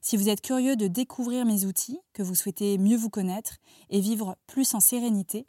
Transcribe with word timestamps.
Si 0.00 0.16
vous 0.16 0.28
êtes 0.28 0.40
curieux 0.40 0.76
de 0.76 0.86
découvrir 0.86 1.44
mes 1.44 1.64
outils, 1.64 1.98
que 2.12 2.22
vous 2.22 2.34
souhaitez 2.34 2.78
mieux 2.78 2.96
vous 2.96 3.10
connaître 3.10 3.58
et 3.90 4.00
vivre 4.00 4.36
plus 4.46 4.74
en 4.74 4.80
sérénité, 4.80 5.46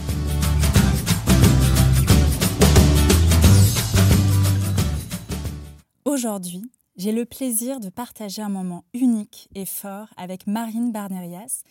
Aujourd'hui, 6.06 6.72
j'ai 6.96 7.12
le 7.12 7.24
plaisir 7.24 7.80
de 7.80 7.90
partager 7.90 8.42
un 8.42 8.50
moment 8.50 8.84
unique 8.94 9.48
et 9.56 9.66
fort 9.66 10.08
avec 10.18 10.48
Marine 10.48 10.92
Barnerias, 10.92 11.62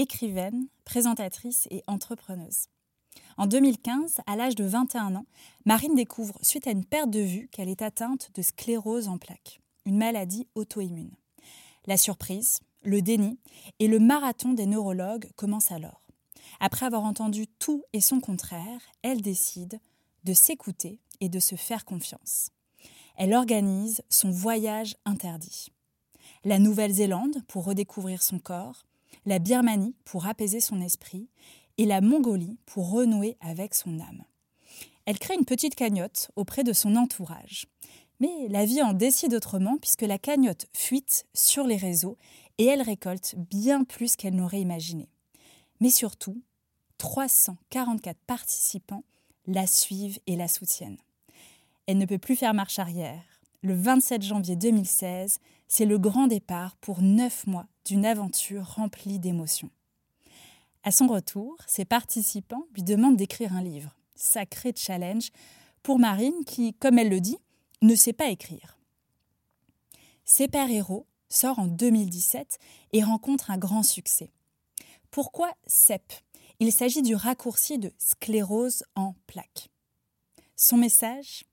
écrivaine, 0.00 0.66
présentatrice 0.86 1.68
et 1.70 1.82
entrepreneuse. 1.86 2.68
En 3.36 3.46
2015, 3.46 4.20
à 4.26 4.34
l'âge 4.34 4.54
de 4.54 4.64
21 4.64 5.14
ans, 5.14 5.26
Marine 5.66 5.94
découvre, 5.94 6.38
suite 6.42 6.66
à 6.66 6.70
une 6.70 6.86
perte 6.86 7.10
de 7.10 7.20
vue, 7.20 7.48
qu'elle 7.52 7.68
est 7.68 7.82
atteinte 7.82 8.30
de 8.34 8.40
sclérose 8.40 9.08
en 9.08 9.18
plaques, 9.18 9.60
une 9.84 9.98
maladie 9.98 10.48
auto-immune. 10.54 11.14
La 11.86 11.98
surprise, 11.98 12.60
le 12.82 13.02
déni 13.02 13.38
et 13.78 13.88
le 13.88 13.98
marathon 13.98 14.54
des 14.54 14.66
neurologues 14.66 15.30
commencent 15.36 15.72
alors. 15.72 16.02
Après 16.60 16.86
avoir 16.86 17.04
entendu 17.04 17.46
tout 17.46 17.82
et 17.92 18.00
son 18.00 18.20
contraire, 18.20 18.80
elle 19.02 19.20
décide 19.20 19.80
de 20.24 20.32
s'écouter 20.32 20.98
et 21.20 21.28
de 21.28 21.40
se 21.40 21.56
faire 21.56 21.84
confiance. 21.84 22.50
Elle 23.16 23.34
organise 23.34 24.02
son 24.08 24.30
voyage 24.30 24.96
interdit. 25.04 25.68
La 26.44 26.58
Nouvelle-Zélande 26.58 27.42
pour 27.48 27.66
redécouvrir 27.66 28.22
son 28.22 28.38
corps, 28.38 28.86
la 29.26 29.38
Birmanie 29.38 29.94
pour 30.04 30.26
apaiser 30.26 30.60
son 30.60 30.80
esprit 30.80 31.28
et 31.78 31.86
la 31.86 32.00
Mongolie 32.00 32.58
pour 32.66 32.90
renouer 32.90 33.36
avec 33.40 33.74
son 33.74 34.00
âme. 34.00 34.24
Elle 35.06 35.18
crée 35.18 35.34
une 35.34 35.44
petite 35.44 35.74
cagnotte 35.74 36.30
auprès 36.36 36.64
de 36.64 36.72
son 36.72 36.96
entourage. 36.96 37.66
Mais 38.20 38.48
la 38.48 38.66
vie 38.66 38.82
en 38.82 38.92
décide 38.92 39.34
autrement 39.34 39.78
puisque 39.78 40.02
la 40.02 40.18
cagnotte 40.18 40.66
fuite 40.74 41.26
sur 41.34 41.66
les 41.66 41.76
réseaux 41.76 42.18
et 42.58 42.66
elle 42.66 42.82
récolte 42.82 43.34
bien 43.36 43.84
plus 43.84 44.16
qu'elle 44.16 44.36
n'aurait 44.36 44.60
imaginé. 44.60 45.08
Mais 45.80 45.88
surtout, 45.88 46.42
344 46.98 48.18
participants 48.26 49.04
la 49.46 49.66
suivent 49.66 50.20
et 50.26 50.36
la 50.36 50.48
soutiennent. 50.48 50.98
Elle 51.86 51.96
ne 51.96 52.04
peut 52.04 52.18
plus 52.18 52.36
faire 52.36 52.52
marche 52.52 52.78
arrière. 52.78 53.22
Le 53.62 53.74
27 53.74 54.22
janvier 54.22 54.56
2016, 54.56 55.38
c'est 55.70 55.86
le 55.86 55.98
grand 55.98 56.26
départ 56.26 56.74
pour 56.76 57.00
neuf 57.00 57.46
mois 57.46 57.68
d'une 57.84 58.04
aventure 58.04 58.66
remplie 58.74 59.20
d'émotions. 59.20 59.70
À 60.82 60.90
son 60.90 61.06
retour, 61.06 61.56
ses 61.68 61.84
participants 61.84 62.66
lui 62.74 62.82
demandent 62.82 63.16
d'écrire 63.16 63.54
un 63.54 63.62
livre. 63.62 63.94
Sacré 64.16 64.74
challenge 64.76 65.30
pour 65.84 66.00
Marine 66.00 66.44
qui, 66.44 66.74
comme 66.74 66.98
elle 66.98 67.08
le 67.08 67.20
dit, 67.20 67.38
ne 67.82 67.94
sait 67.94 68.12
pas 68.12 68.30
écrire. 68.30 68.78
Super-héros 70.24 71.06
sort 71.28 71.60
en 71.60 71.68
2017 71.68 72.58
et 72.92 73.04
rencontre 73.04 73.52
un 73.52 73.58
grand 73.58 73.84
succès. 73.84 74.32
Pourquoi 75.12 75.52
CEP 75.68 76.12
Il 76.58 76.72
s'agit 76.72 77.02
du 77.02 77.14
raccourci 77.14 77.78
de 77.78 77.92
sclérose 77.96 78.82
en 78.96 79.14
plaques. 79.28 79.70
Son 80.56 80.78
message 80.78 81.44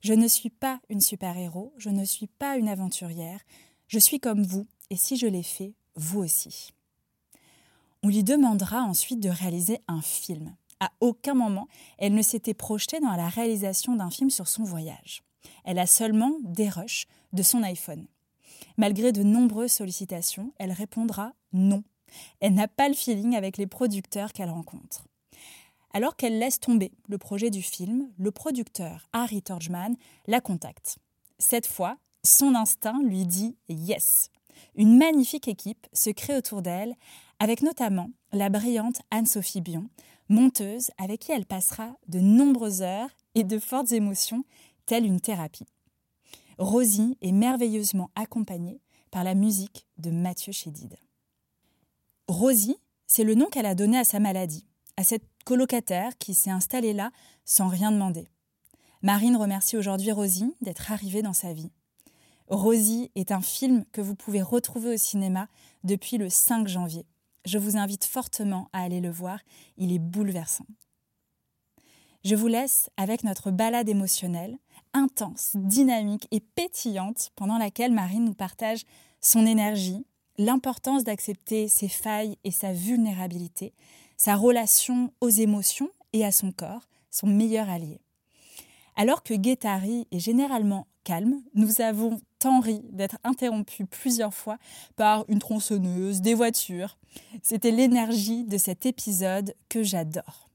Je 0.00 0.14
ne 0.14 0.28
suis 0.28 0.50
pas 0.50 0.80
une 0.88 1.02
super-héros, 1.02 1.74
je 1.76 1.90
ne 1.90 2.06
suis 2.06 2.26
pas 2.26 2.56
une 2.56 2.68
aventurière, 2.68 3.40
je 3.88 3.98
suis 3.98 4.20
comme 4.20 4.42
vous, 4.42 4.66
et 4.90 4.96
si 4.96 5.16
je 5.16 5.26
l'ai 5.26 5.42
fait, 5.42 5.74
vous 5.94 6.20
aussi. 6.20 6.72
On 8.02 8.08
lui 8.08 8.22
demandera 8.22 8.82
ensuite 8.82 9.20
de 9.20 9.28
réaliser 9.28 9.80
un 9.88 10.02
film. 10.02 10.54
À 10.80 10.92
aucun 11.00 11.34
moment, 11.34 11.68
elle 11.98 12.14
ne 12.14 12.22
s'était 12.22 12.54
projetée 12.54 13.00
dans 13.00 13.16
la 13.16 13.28
réalisation 13.28 13.96
d'un 13.96 14.10
film 14.10 14.30
sur 14.30 14.48
son 14.48 14.64
voyage. 14.64 15.22
Elle 15.64 15.78
a 15.78 15.86
seulement 15.86 16.32
des 16.42 16.68
rushs 16.68 17.06
de 17.32 17.42
son 17.42 17.62
iPhone. 17.62 18.06
Malgré 18.76 19.12
de 19.12 19.22
nombreuses 19.22 19.72
sollicitations, 19.72 20.52
elle 20.58 20.72
répondra 20.72 21.32
non. 21.52 21.82
Elle 22.40 22.54
n'a 22.54 22.68
pas 22.68 22.88
le 22.88 22.94
feeling 22.94 23.34
avec 23.34 23.56
les 23.56 23.66
producteurs 23.66 24.32
qu'elle 24.32 24.50
rencontre. 24.50 25.06
Alors 25.92 26.16
qu'elle 26.16 26.38
laisse 26.38 26.60
tomber 26.60 26.92
le 27.08 27.18
projet 27.18 27.50
du 27.50 27.62
film, 27.62 28.10
le 28.18 28.30
producteur 28.30 29.08
Harry 29.12 29.42
Torgman 29.42 29.96
la 30.26 30.40
contacte. 30.40 30.98
Cette 31.38 31.66
fois, 31.66 31.96
son 32.26 32.54
instinct 32.54 33.00
lui 33.02 33.24
dit 33.24 33.56
yes. 33.68 34.30
Une 34.74 34.98
magnifique 34.98 35.48
équipe 35.48 35.86
se 35.92 36.10
crée 36.10 36.36
autour 36.36 36.60
d'elle, 36.60 36.94
avec 37.38 37.62
notamment 37.62 38.10
la 38.32 38.50
brillante 38.50 39.00
Anne-Sophie 39.10 39.60
Bion, 39.60 39.88
monteuse 40.28 40.90
avec 40.98 41.20
qui 41.20 41.32
elle 41.32 41.46
passera 41.46 41.96
de 42.08 42.20
nombreuses 42.20 42.82
heures 42.82 43.10
et 43.34 43.44
de 43.44 43.58
fortes 43.58 43.92
émotions, 43.92 44.44
telle 44.86 45.06
une 45.06 45.20
thérapie. 45.20 45.66
Rosie 46.58 47.16
est 47.22 47.32
merveilleusement 47.32 48.10
accompagnée 48.14 48.80
par 49.10 49.24
la 49.24 49.34
musique 49.34 49.86
de 49.98 50.10
Mathieu 50.10 50.52
Chédid. 50.52 50.96
Rosie, 52.28 52.76
c'est 53.06 53.24
le 53.24 53.34
nom 53.34 53.46
qu'elle 53.46 53.66
a 53.66 53.74
donné 53.74 53.98
à 53.98 54.04
sa 54.04 54.20
maladie, 54.20 54.66
à 54.96 55.04
cette 55.04 55.24
colocataire 55.44 56.16
qui 56.18 56.34
s'est 56.34 56.50
installée 56.50 56.92
là 56.92 57.12
sans 57.44 57.68
rien 57.68 57.92
demander. 57.92 58.28
Marine 59.02 59.36
remercie 59.36 59.76
aujourd'hui 59.76 60.10
Rosie 60.10 60.54
d'être 60.60 60.90
arrivée 60.90 61.22
dans 61.22 61.32
sa 61.32 61.52
vie. 61.52 61.70
Rosie 62.48 63.10
est 63.16 63.32
un 63.32 63.40
film 63.40 63.84
que 63.92 64.00
vous 64.00 64.14
pouvez 64.14 64.40
retrouver 64.40 64.94
au 64.94 64.96
cinéma 64.96 65.48
depuis 65.82 66.16
le 66.16 66.28
5 66.28 66.68
janvier. 66.68 67.04
Je 67.44 67.58
vous 67.58 67.76
invite 67.76 68.04
fortement 68.04 68.68
à 68.72 68.82
aller 68.82 69.00
le 69.00 69.10
voir, 69.10 69.40
il 69.76 69.92
est 69.92 69.98
bouleversant. 69.98 70.66
Je 72.24 72.34
vous 72.34 72.48
laisse 72.48 72.90
avec 72.96 73.24
notre 73.24 73.50
balade 73.50 73.88
émotionnelle, 73.88 74.58
intense, 74.92 75.52
dynamique 75.54 76.26
et 76.30 76.40
pétillante, 76.40 77.30
pendant 77.36 77.58
laquelle 77.58 77.92
Marine 77.92 78.24
nous 78.24 78.34
partage 78.34 78.82
son 79.20 79.46
énergie, 79.46 80.04
l'importance 80.38 81.04
d'accepter 81.04 81.68
ses 81.68 81.88
failles 81.88 82.36
et 82.44 82.50
sa 82.50 82.72
vulnérabilité, 82.72 83.74
sa 84.16 84.34
relation 84.34 85.12
aux 85.20 85.28
émotions 85.28 85.90
et 86.12 86.24
à 86.24 86.32
son 86.32 86.52
corps, 86.52 86.88
son 87.10 87.26
meilleur 87.26 87.68
allié. 87.68 88.00
Alors 88.96 89.22
que 89.22 89.34
Guettari 89.34 90.06
est 90.10 90.18
généralement 90.18 90.86
calme, 91.04 91.42
nous 91.54 91.80
avons 91.80 92.18
Henri 92.44 92.82
d'être 92.90 93.18
interrompu 93.24 93.86
plusieurs 93.86 94.34
fois 94.34 94.58
par 94.96 95.24
une 95.28 95.38
tronçonneuse, 95.38 96.20
des 96.20 96.34
voitures. 96.34 96.98
C'était 97.42 97.70
l'énergie 97.70 98.44
de 98.44 98.58
cet 98.58 98.86
épisode 98.86 99.54
que 99.68 99.82
j'adore. 99.82 100.48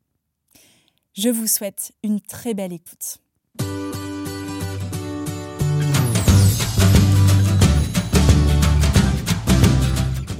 Je 1.13 1.29
vous 1.29 1.47
souhaite 1.47 1.91
une 2.03 2.21
très 2.21 2.53
belle 2.53 2.73
écoute. 2.73 3.17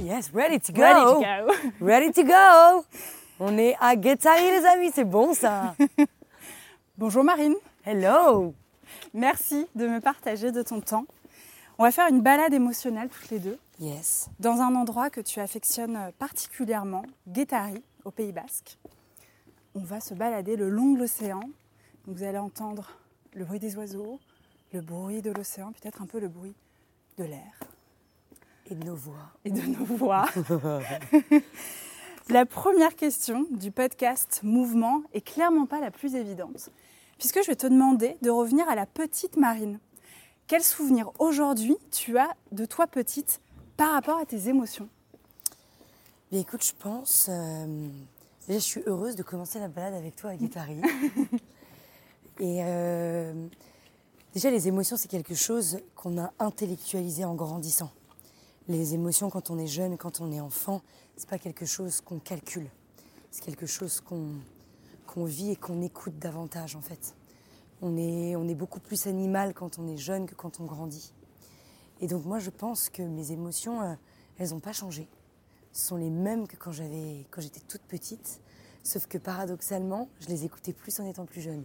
Yes, 0.02 0.30
ready 0.32 0.60
to 0.60 0.72
go. 0.72 1.24
Ready 1.80 2.12
to 2.12 2.22
go. 2.24 2.84
On 3.40 3.58
est 3.58 3.74
à 3.80 3.96
Guétari, 3.96 4.42
les 4.42 4.64
amis, 4.66 4.90
c'est 4.94 5.04
bon 5.04 5.34
ça. 5.34 5.74
Bonjour 6.98 7.24
Marine. 7.24 7.54
Hello. 7.84 8.54
Merci 9.14 9.66
de 9.74 9.88
me 9.88 10.00
partager 10.00 10.52
de 10.52 10.62
ton 10.62 10.80
temps 10.80 11.06
on 11.82 11.86
va 11.86 11.90
faire 11.90 12.06
une 12.06 12.20
balade 12.20 12.54
émotionnelle 12.54 13.08
toutes 13.08 13.30
les 13.30 13.40
deux 13.40 13.58
Yes. 13.80 14.28
dans 14.38 14.60
un 14.60 14.72
endroit 14.76 15.10
que 15.10 15.20
tu 15.20 15.40
affectionnes 15.40 16.12
particulièrement, 16.16 17.02
Guétari, 17.26 17.82
au 18.04 18.12
Pays 18.12 18.30
Basque. 18.30 18.78
On 19.74 19.80
va 19.80 19.98
se 19.98 20.14
balader 20.14 20.54
le 20.54 20.68
long 20.68 20.92
de 20.92 21.00
l'océan. 21.00 21.40
Vous 22.06 22.22
allez 22.22 22.38
entendre 22.38 22.92
le 23.34 23.44
bruit 23.44 23.58
des 23.58 23.76
oiseaux, 23.76 24.20
le 24.72 24.80
bruit 24.80 25.22
de 25.22 25.32
l'océan, 25.32 25.72
peut-être 25.72 26.00
un 26.02 26.06
peu 26.06 26.20
le 26.20 26.28
bruit 26.28 26.54
de 27.18 27.24
l'air 27.24 27.58
Et 28.70 28.76
de 28.76 28.84
nos 28.84 28.94
voix. 28.94 29.32
et 29.44 29.50
de 29.50 29.62
nos 29.62 29.84
voix. 29.84 30.26
la 32.28 32.46
première 32.46 32.94
question 32.94 33.44
du 33.50 33.72
podcast 33.72 34.38
Mouvement 34.44 35.02
est 35.14 35.20
clairement 35.20 35.66
pas 35.66 35.80
la 35.80 35.90
plus 35.90 36.14
évidente, 36.14 36.70
puisque 37.18 37.42
je 37.42 37.48
vais 37.48 37.56
te 37.56 37.66
demander 37.66 38.18
de 38.22 38.30
revenir 38.30 38.68
à 38.68 38.76
la 38.76 38.86
petite 38.86 39.36
Marine. 39.36 39.80
Quel 40.52 40.62
souvenir 40.62 41.10
aujourd'hui 41.18 41.78
tu 41.90 42.18
as 42.18 42.36
de 42.50 42.66
toi 42.66 42.86
petite 42.86 43.40
par 43.78 43.92
rapport 43.92 44.18
à 44.18 44.26
tes 44.26 44.50
émotions? 44.50 44.86
Bien 46.30 46.40
écoute, 46.40 46.62
je 46.62 46.74
pense. 46.78 47.30
euh, 47.30 47.88
déjà, 48.46 48.58
je 48.58 48.64
suis 48.64 48.82
heureuse 48.84 49.16
de 49.16 49.22
commencer 49.22 49.58
la 49.60 49.68
balade 49.68 49.94
avec 49.94 50.14
toi 50.14 50.28
à 50.28 50.36
Guétari. 50.36 50.76
Et 52.38 52.58
euh, 52.64 53.32
déjà, 54.34 54.50
les 54.50 54.68
émotions, 54.68 54.98
c'est 54.98 55.08
quelque 55.08 55.34
chose 55.34 55.78
qu'on 55.96 56.22
a 56.22 56.30
intellectualisé 56.38 57.24
en 57.24 57.34
grandissant. 57.34 57.90
Les 58.68 58.92
émotions, 58.92 59.30
quand 59.30 59.48
on 59.48 59.56
est 59.58 59.66
jeune, 59.66 59.96
quand 59.96 60.20
on 60.20 60.30
est 60.32 60.40
enfant, 60.40 60.82
c'est 61.16 61.30
pas 61.30 61.38
quelque 61.38 61.64
chose 61.64 62.02
qu'on 62.02 62.18
calcule. 62.18 62.68
C'est 63.30 63.42
quelque 63.42 63.64
chose 63.64 64.02
qu'on 64.02 64.26
qu'on 65.06 65.24
vit 65.24 65.52
et 65.52 65.56
qu'on 65.56 65.80
écoute 65.80 66.18
davantage, 66.18 66.76
en 66.76 66.82
fait. 66.82 67.14
On 67.82 67.96
est, 67.96 68.36
on 68.36 68.46
est 68.48 68.54
beaucoup 68.54 68.80
plus 68.80 69.06
animal 69.06 69.52
quand 69.54 69.78
on 69.78 69.86
est 69.88 69.96
jeune 69.96 70.26
que 70.26 70.34
quand 70.34 70.60
on 70.60 70.64
grandit. 70.64 71.12
Et 72.00 72.06
donc, 72.06 72.24
moi, 72.24 72.38
je 72.38 72.50
pense 72.50 72.88
que 72.88 73.02
mes 73.02 73.32
émotions, 73.32 73.82
euh, 73.82 73.94
elles 74.38 74.50
n'ont 74.50 74.60
pas 74.60 74.72
changé 74.72 75.08
sont 75.74 75.96
les 75.96 76.10
mêmes 76.10 76.46
que 76.46 76.56
quand 76.56 76.70
j'avais 76.72 77.26
quand 77.30 77.40
j'étais 77.40 77.60
toute 77.60 77.80
petite, 77.82 78.42
sauf 78.82 79.06
que 79.06 79.16
paradoxalement, 79.16 80.10
je 80.20 80.28
les 80.28 80.44
écoutais 80.44 80.74
plus 80.74 81.00
en 81.00 81.06
étant 81.06 81.24
plus 81.24 81.40
jeune. 81.40 81.64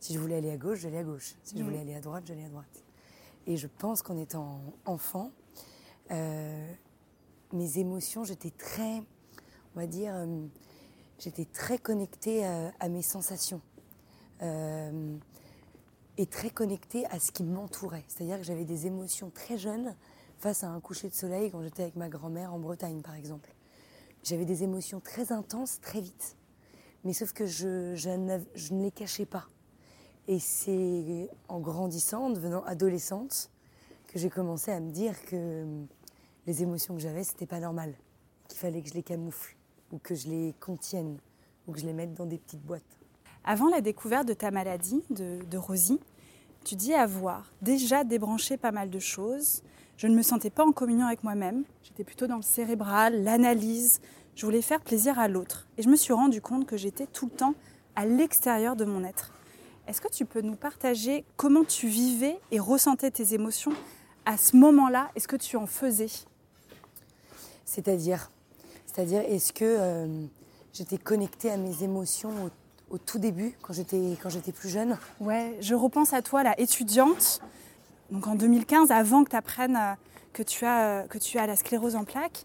Si 0.00 0.14
je 0.14 0.18
voulais 0.18 0.36
aller 0.36 0.50
à 0.50 0.56
gauche, 0.56 0.78
j'allais 0.80 0.96
à 1.00 1.04
gauche. 1.04 1.34
Si 1.44 1.54
je 1.54 1.58
Mhm. 1.60 1.64
voulais 1.68 1.80
aller 1.80 1.94
à 1.94 2.00
droite, 2.00 2.24
j'allais 2.26 2.46
à 2.46 2.48
droite. 2.48 2.82
Et 3.46 3.58
je 3.58 3.66
pense 3.66 4.00
qu'en 4.00 4.16
étant 4.16 4.62
enfant, 4.86 5.32
euh, 6.10 6.72
mes 7.52 7.78
émotions, 7.78 8.24
j'étais 8.24 8.52
très, 8.52 9.02
on 9.76 9.80
va 9.80 9.86
dire, 9.86 10.14
euh, 10.14 10.46
j'étais 11.18 11.44
très 11.44 11.76
connectée 11.76 12.46
à, 12.46 12.72
à 12.80 12.88
mes 12.88 13.02
sensations. 13.02 13.60
Euh, 14.42 15.16
et 16.16 16.26
très 16.26 16.50
connectée 16.50 17.06
à 17.06 17.18
ce 17.18 17.32
qui 17.32 17.44
m'entourait. 17.44 18.04
C'est-à-dire 18.08 18.36
que 18.36 18.42
j'avais 18.42 18.66
des 18.66 18.86
émotions 18.86 19.30
très 19.30 19.56
jeunes 19.56 19.94
face 20.38 20.64
à 20.64 20.68
un 20.68 20.80
coucher 20.80 21.08
de 21.08 21.14
soleil 21.14 21.50
quand 21.50 21.62
j'étais 21.62 21.82
avec 21.82 21.96
ma 21.96 22.10
grand-mère 22.10 22.52
en 22.52 22.58
Bretagne, 22.58 23.00
par 23.00 23.14
exemple. 23.14 23.54
J'avais 24.22 24.44
des 24.44 24.62
émotions 24.62 25.00
très 25.00 25.32
intenses, 25.32 25.80
très 25.80 26.00
vite. 26.00 26.36
Mais 27.04 27.14
sauf 27.14 27.32
que 27.32 27.46
je, 27.46 27.96
ne 28.06 28.82
les 28.82 28.90
cachais 28.90 29.24
pas. 29.24 29.46
Et 30.28 30.38
c'est 30.38 31.30
en 31.48 31.58
grandissant, 31.58 32.26
en 32.26 32.30
devenant 32.30 32.62
adolescente, 32.64 33.50
que 34.08 34.18
j'ai 34.18 34.28
commencé 34.28 34.70
à 34.70 34.80
me 34.80 34.90
dire 34.90 35.14
que 35.24 35.36
euh, 35.36 35.84
les 36.46 36.62
émotions 36.62 36.94
que 36.94 37.00
j'avais, 37.00 37.24
c'était 37.24 37.46
pas 37.46 37.60
normal. 37.60 37.94
Qu'il 38.48 38.58
fallait 38.58 38.82
que 38.82 38.88
je 38.90 38.94
les 38.94 39.02
camoufle, 39.02 39.56
ou 39.90 39.98
que 39.98 40.14
je 40.14 40.28
les 40.28 40.54
contienne, 40.60 41.18
ou 41.66 41.72
que 41.72 41.80
je 41.80 41.86
les 41.86 41.94
mette 41.94 42.12
dans 42.12 42.26
des 42.26 42.38
petites 42.38 42.62
boîtes. 42.62 42.99
Avant 43.44 43.68
la 43.68 43.80
découverte 43.80 44.28
de 44.28 44.34
ta 44.34 44.50
maladie, 44.50 45.02
de, 45.10 45.56
Rosie, 45.56 46.00
tu 46.64 46.76
dis 46.76 46.92
avoir 46.92 47.50
déjà 47.62 48.04
débranché 48.04 48.56
pas 48.56 48.70
mal 48.70 48.90
de 48.90 48.98
choses. 48.98 49.62
Je 49.96 50.06
ne 50.06 50.14
me 50.14 50.22
sentais 50.22 50.50
pas 50.50 50.64
en 50.64 50.72
communion 50.72 51.06
avec 51.06 51.24
moi-même. 51.24 51.64
J'étais 51.82 52.04
plutôt 52.04 52.26
dans 52.26 52.36
le 52.36 52.42
cérébral, 52.42 53.22
l'analyse. 53.22 54.00
Je 54.36 54.44
voulais 54.44 54.62
faire 54.62 54.80
plaisir 54.80 55.18
à 55.18 55.28
l'autre. 55.28 55.66
Et 55.78 55.82
je 55.82 55.88
me 55.88 55.96
suis 55.96 56.12
rendu 56.12 56.40
compte 56.40 56.66
que 56.66 56.76
j'étais 56.76 57.06
tout 57.06 57.26
le 57.26 57.36
temps 57.36 57.54
à 57.96 58.04
l'extérieur 58.04 58.76
de 58.76 58.84
mon 58.84 59.04
être. 59.04 59.32
Est-ce 59.86 60.00
que 60.00 60.08
tu 60.08 60.26
peux 60.26 60.42
nous 60.42 60.56
partager 60.56 61.24
comment 61.36 61.64
tu 61.64 61.88
vivais 61.88 62.38
et 62.50 62.60
ressentais 62.60 63.10
tes 63.10 63.34
émotions 63.34 63.72
à 64.26 64.36
ce 64.36 64.56
moment-là 64.56 65.10
Est-ce 65.16 65.26
que 65.26 65.36
tu 65.36 65.56
en 65.56 65.66
faisais? 65.66 66.10
C'est-à-dire, 67.64 68.30
c'est-à-dire, 68.86 69.20
est-ce 69.22 69.52
que 69.52 69.64
euh, 69.64 70.26
j'étais 70.72 70.98
connectée 70.98 71.50
à 71.50 71.56
mes 71.56 71.82
émotions 71.82 72.50
au 72.90 72.98
tout 72.98 73.18
début, 73.18 73.56
quand 73.62 73.72
j'étais 73.72 74.16
quand 74.22 74.28
j'étais 74.28 74.52
plus 74.52 74.68
jeune 74.68 74.98
Ouais, 75.20 75.56
je 75.60 75.74
repense 75.74 76.12
à 76.12 76.22
toi, 76.22 76.42
là, 76.42 76.54
étudiante, 76.58 77.40
donc 78.10 78.26
en 78.26 78.34
2015, 78.34 78.90
avant 78.90 79.24
que 79.24 79.30
tu 79.30 79.36
apprennes 79.36 79.76
euh, 79.76 79.94
que, 80.32 80.42
tu 80.42 80.64
as, 80.66 80.80
euh, 81.02 81.06
que 81.06 81.18
tu 81.18 81.38
as 81.38 81.46
la 81.46 81.56
sclérose 81.56 81.94
en 81.96 82.04
plaques. 82.04 82.44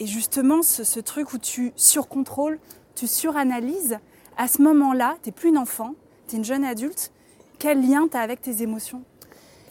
Et 0.00 0.06
justement, 0.06 0.62
ce, 0.62 0.82
ce 0.84 0.98
truc 1.00 1.32
où 1.32 1.38
tu 1.38 1.72
surcontrôles, 1.76 2.58
tu 2.94 3.06
suranalyses, 3.06 3.98
à 4.36 4.48
ce 4.48 4.60
moment-là, 4.62 5.16
tu 5.22 5.28
n'es 5.28 5.32
plus 5.32 5.50
une 5.50 5.58
enfant, 5.58 5.94
tu 6.26 6.34
es 6.34 6.38
une 6.38 6.44
jeune 6.44 6.64
adulte. 6.64 7.12
Quel 7.58 7.86
lien 7.86 8.08
tu 8.10 8.16
as 8.16 8.20
avec 8.20 8.40
tes 8.40 8.62
émotions? 8.62 9.02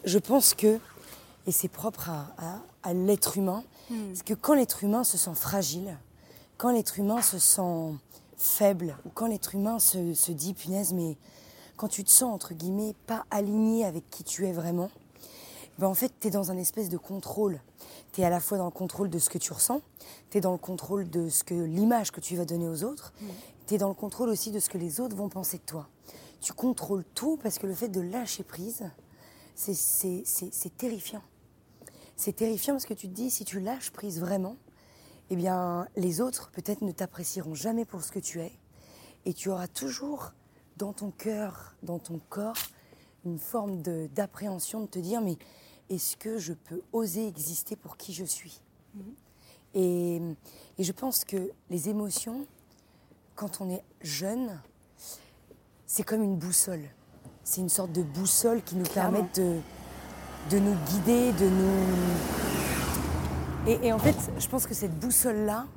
Je 0.06 0.18
pense 0.20 0.54
que, 0.54 0.80
et 1.48 1.52
c'est 1.52 1.68
propre 1.68 2.10
à, 2.10 2.28
à- 2.38 2.62
à 2.90 2.94
l'être 2.94 3.38
humain, 3.38 3.64
c'est 4.14 4.24
que 4.26 4.34
quand 4.34 4.54
l'être 4.54 4.84
humain 4.84 5.04
se 5.04 5.18
sent 5.18 5.36
fragile, 5.36 5.98
quand 6.58 6.72
l'être 6.72 6.98
humain 7.00 7.22
se 7.22 7.38
sent 7.38 7.94
faible, 8.44 8.98
ou 9.06 9.10
quand 9.10 9.28
l'être 9.28 9.56
humain 9.56 9.80
se, 9.80 10.14
se 10.14 10.32
dit, 10.32 10.54
punaise, 10.54 10.94
mais 10.94 11.18
quand 11.78 11.88
tu 11.88 12.04
te 12.04 12.10
sens, 12.10 12.34
entre 12.34 12.54
guillemets, 12.54 12.96
pas 13.08 13.26
aligné 13.32 13.86
avec 13.86 14.10
qui 14.10 14.24
tu 14.24 14.46
es 14.48 14.52
vraiment, 14.52 14.90
ben 15.80 15.88
en 15.88 15.94
fait, 15.94 16.12
tu 16.20 16.28
es 16.28 16.32
dans 16.32 16.52
un 16.52 16.58
espèce 16.58 16.90
de 16.90 16.98
contrôle. 16.98 17.60
Tu 18.12 18.22
es 18.22 18.24
à 18.24 18.30
la 18.30 18.40
fois 18.40 18.58
dans 18.60 18.66
le 18.66 18.72
contrôle 18.72 19.10
de 19.10 19.18
ce 19.18 19.30
que 19.30 19.40
tu 19.40 19.54
ressens, 19.54 19.82
tu 20.30 20.38
es 20.38 20.42
dans 20.42 20.52
le 20.52 20.60
contrôle 20.60 21.10
de 21.10 21.30
ce 21.30 21.44
que 21.44 21.56
l'image 21.56 22.12
que 22.12 22.20
tu 22.20 22.36
vas 22.36 22.46
donner 22.46 22.68
aux 22.68 22.84
autres, 22.84 23.14
tu 23.66 23.74
es 23.74 23.78
dans 23.80 23.88
le 23.88 23.96
contrôle 23.96 24.30
aussi 24.30 24.52
de 24.52 24.60
ce 24.60 24.70
que 24.70 24.78
les 24.78 25.00
autres 25.00 25.16
vont 25.16 25.30
penser 25.30 25.58
de 25.58 25.64
toi. 25.64 25.88
Tu 26.42 26.54
contrôles 26.54 27.04
tout 27.16 27.40
parce 27.42 27.58
que 27.58 27.66
le 27.66 27.74
fait 27.74 27.88
de 27.88 28.02
lâcher 28.02 28.44
prise, 28.44 28.84
c'est 29.56 30.78
terrifiant. 30.78 31.24
C'est 32.16 32.36
terrifiant 32.36 32.76
parce 32.76 32.86
que 32.86 32.94
tu 32.94 33.08
te 33.08 33.14
dis, 33.14 33.32
si 33.32 33.44
tu 33.44 33.60
lâches 33.60 33.90
prise 33.90 34.20
vraiment, 34.20 34.58
eh 35.30 35.36
bien, 35.36 35.88
les 35.96 36.22
autres 36.22 36.52
peut-être 36.52 36.82
ne 36.82 36.92
t'apprécieront 36.92 37.56
jamais 37.56 37.86
pour 37.86 38.04
ce 38.04 38.12
que 38.12 38.20
tu 38.20 38.40
es. 38.42 38.52
Et 39.26 39.34
tu 39.34 39.50
auras 39.50 39.68
toujours 39.68 40.34
dans 40.78 40.94
ton 40.94 41.12
cœur, 41.12 41.76
dans 41.84 42.00
ton 42.00 42.20
corps, 42.30 42.58
une 43.26 43.40
forme 43.40 43.82
d'appréhension 43.82 44.82
de, 44.82 44.88
te 44.88 45.00
dire, 45.00 45.22
mais 45.22 45.38
est-ce 45.90 46.18
que 46.18 46.38
je 46.38 46.54
peux 46.54 46.82
oser 46.92 47.28
exister 47.28 47.76
pour 47.76 47.98
qui 47.98 48.14
je 48.14 48.26
suis? 48.26 48.62
Et, 49.74 50.22
et 50.78 50.84
je 50.84 50.92
pense 50.92 51.24
que 51.24 51.52
les 51.70 51.90
émotions, 51.90 52.46
quand 53.36 53.62
on 53.62 53.70
est 53.70 53.84
jeune, 54.02 54.60
c'est 55.86 56.04
comme 56.04 56.22
une 56.22 56.38
boussole. 56.38 56.84
C'est 57.44 57.62
une 57.62 57.70
sorte 57.70 57.92
de 57.92 58.04
boussole 58.04 58.62
qui 58.64 58.76
nous 58.76 58.86
Clairement. 58.86 59.24
permet 59.24 59.30
de, 59.36 59.60
de 60.52 60.60
nous 60.60 60.76
guider, 60.90 61.32
de 61.34 61.50
nous... 61.50 62.43
Et, 63.66 63.94
en 63.94 64.00
fait, 64.00 64.18
je 64.38 64.48
pense 64.50 64.68
que 64.68 64.74
cette 64.74 65.00
boussole-là, 65.00 65.68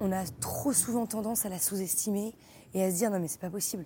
on 0.00 0.10
a 0.10 0.24
trop 0.40 0.72
souvent 0.72 1.04
tendance 1.04 1.44
à 1.44 1.50
la 1.50 1.58
sous-estimer 1.58 2.34
et 2.72 2.82
à 2.82 2.90
se 2.90 2.96
dire 2.96 3.10
non 3.10 3.20
mais 3.20 3.28
c'est 3.28 3.40
pas 3.40 3.50
possible. 3.50 3.84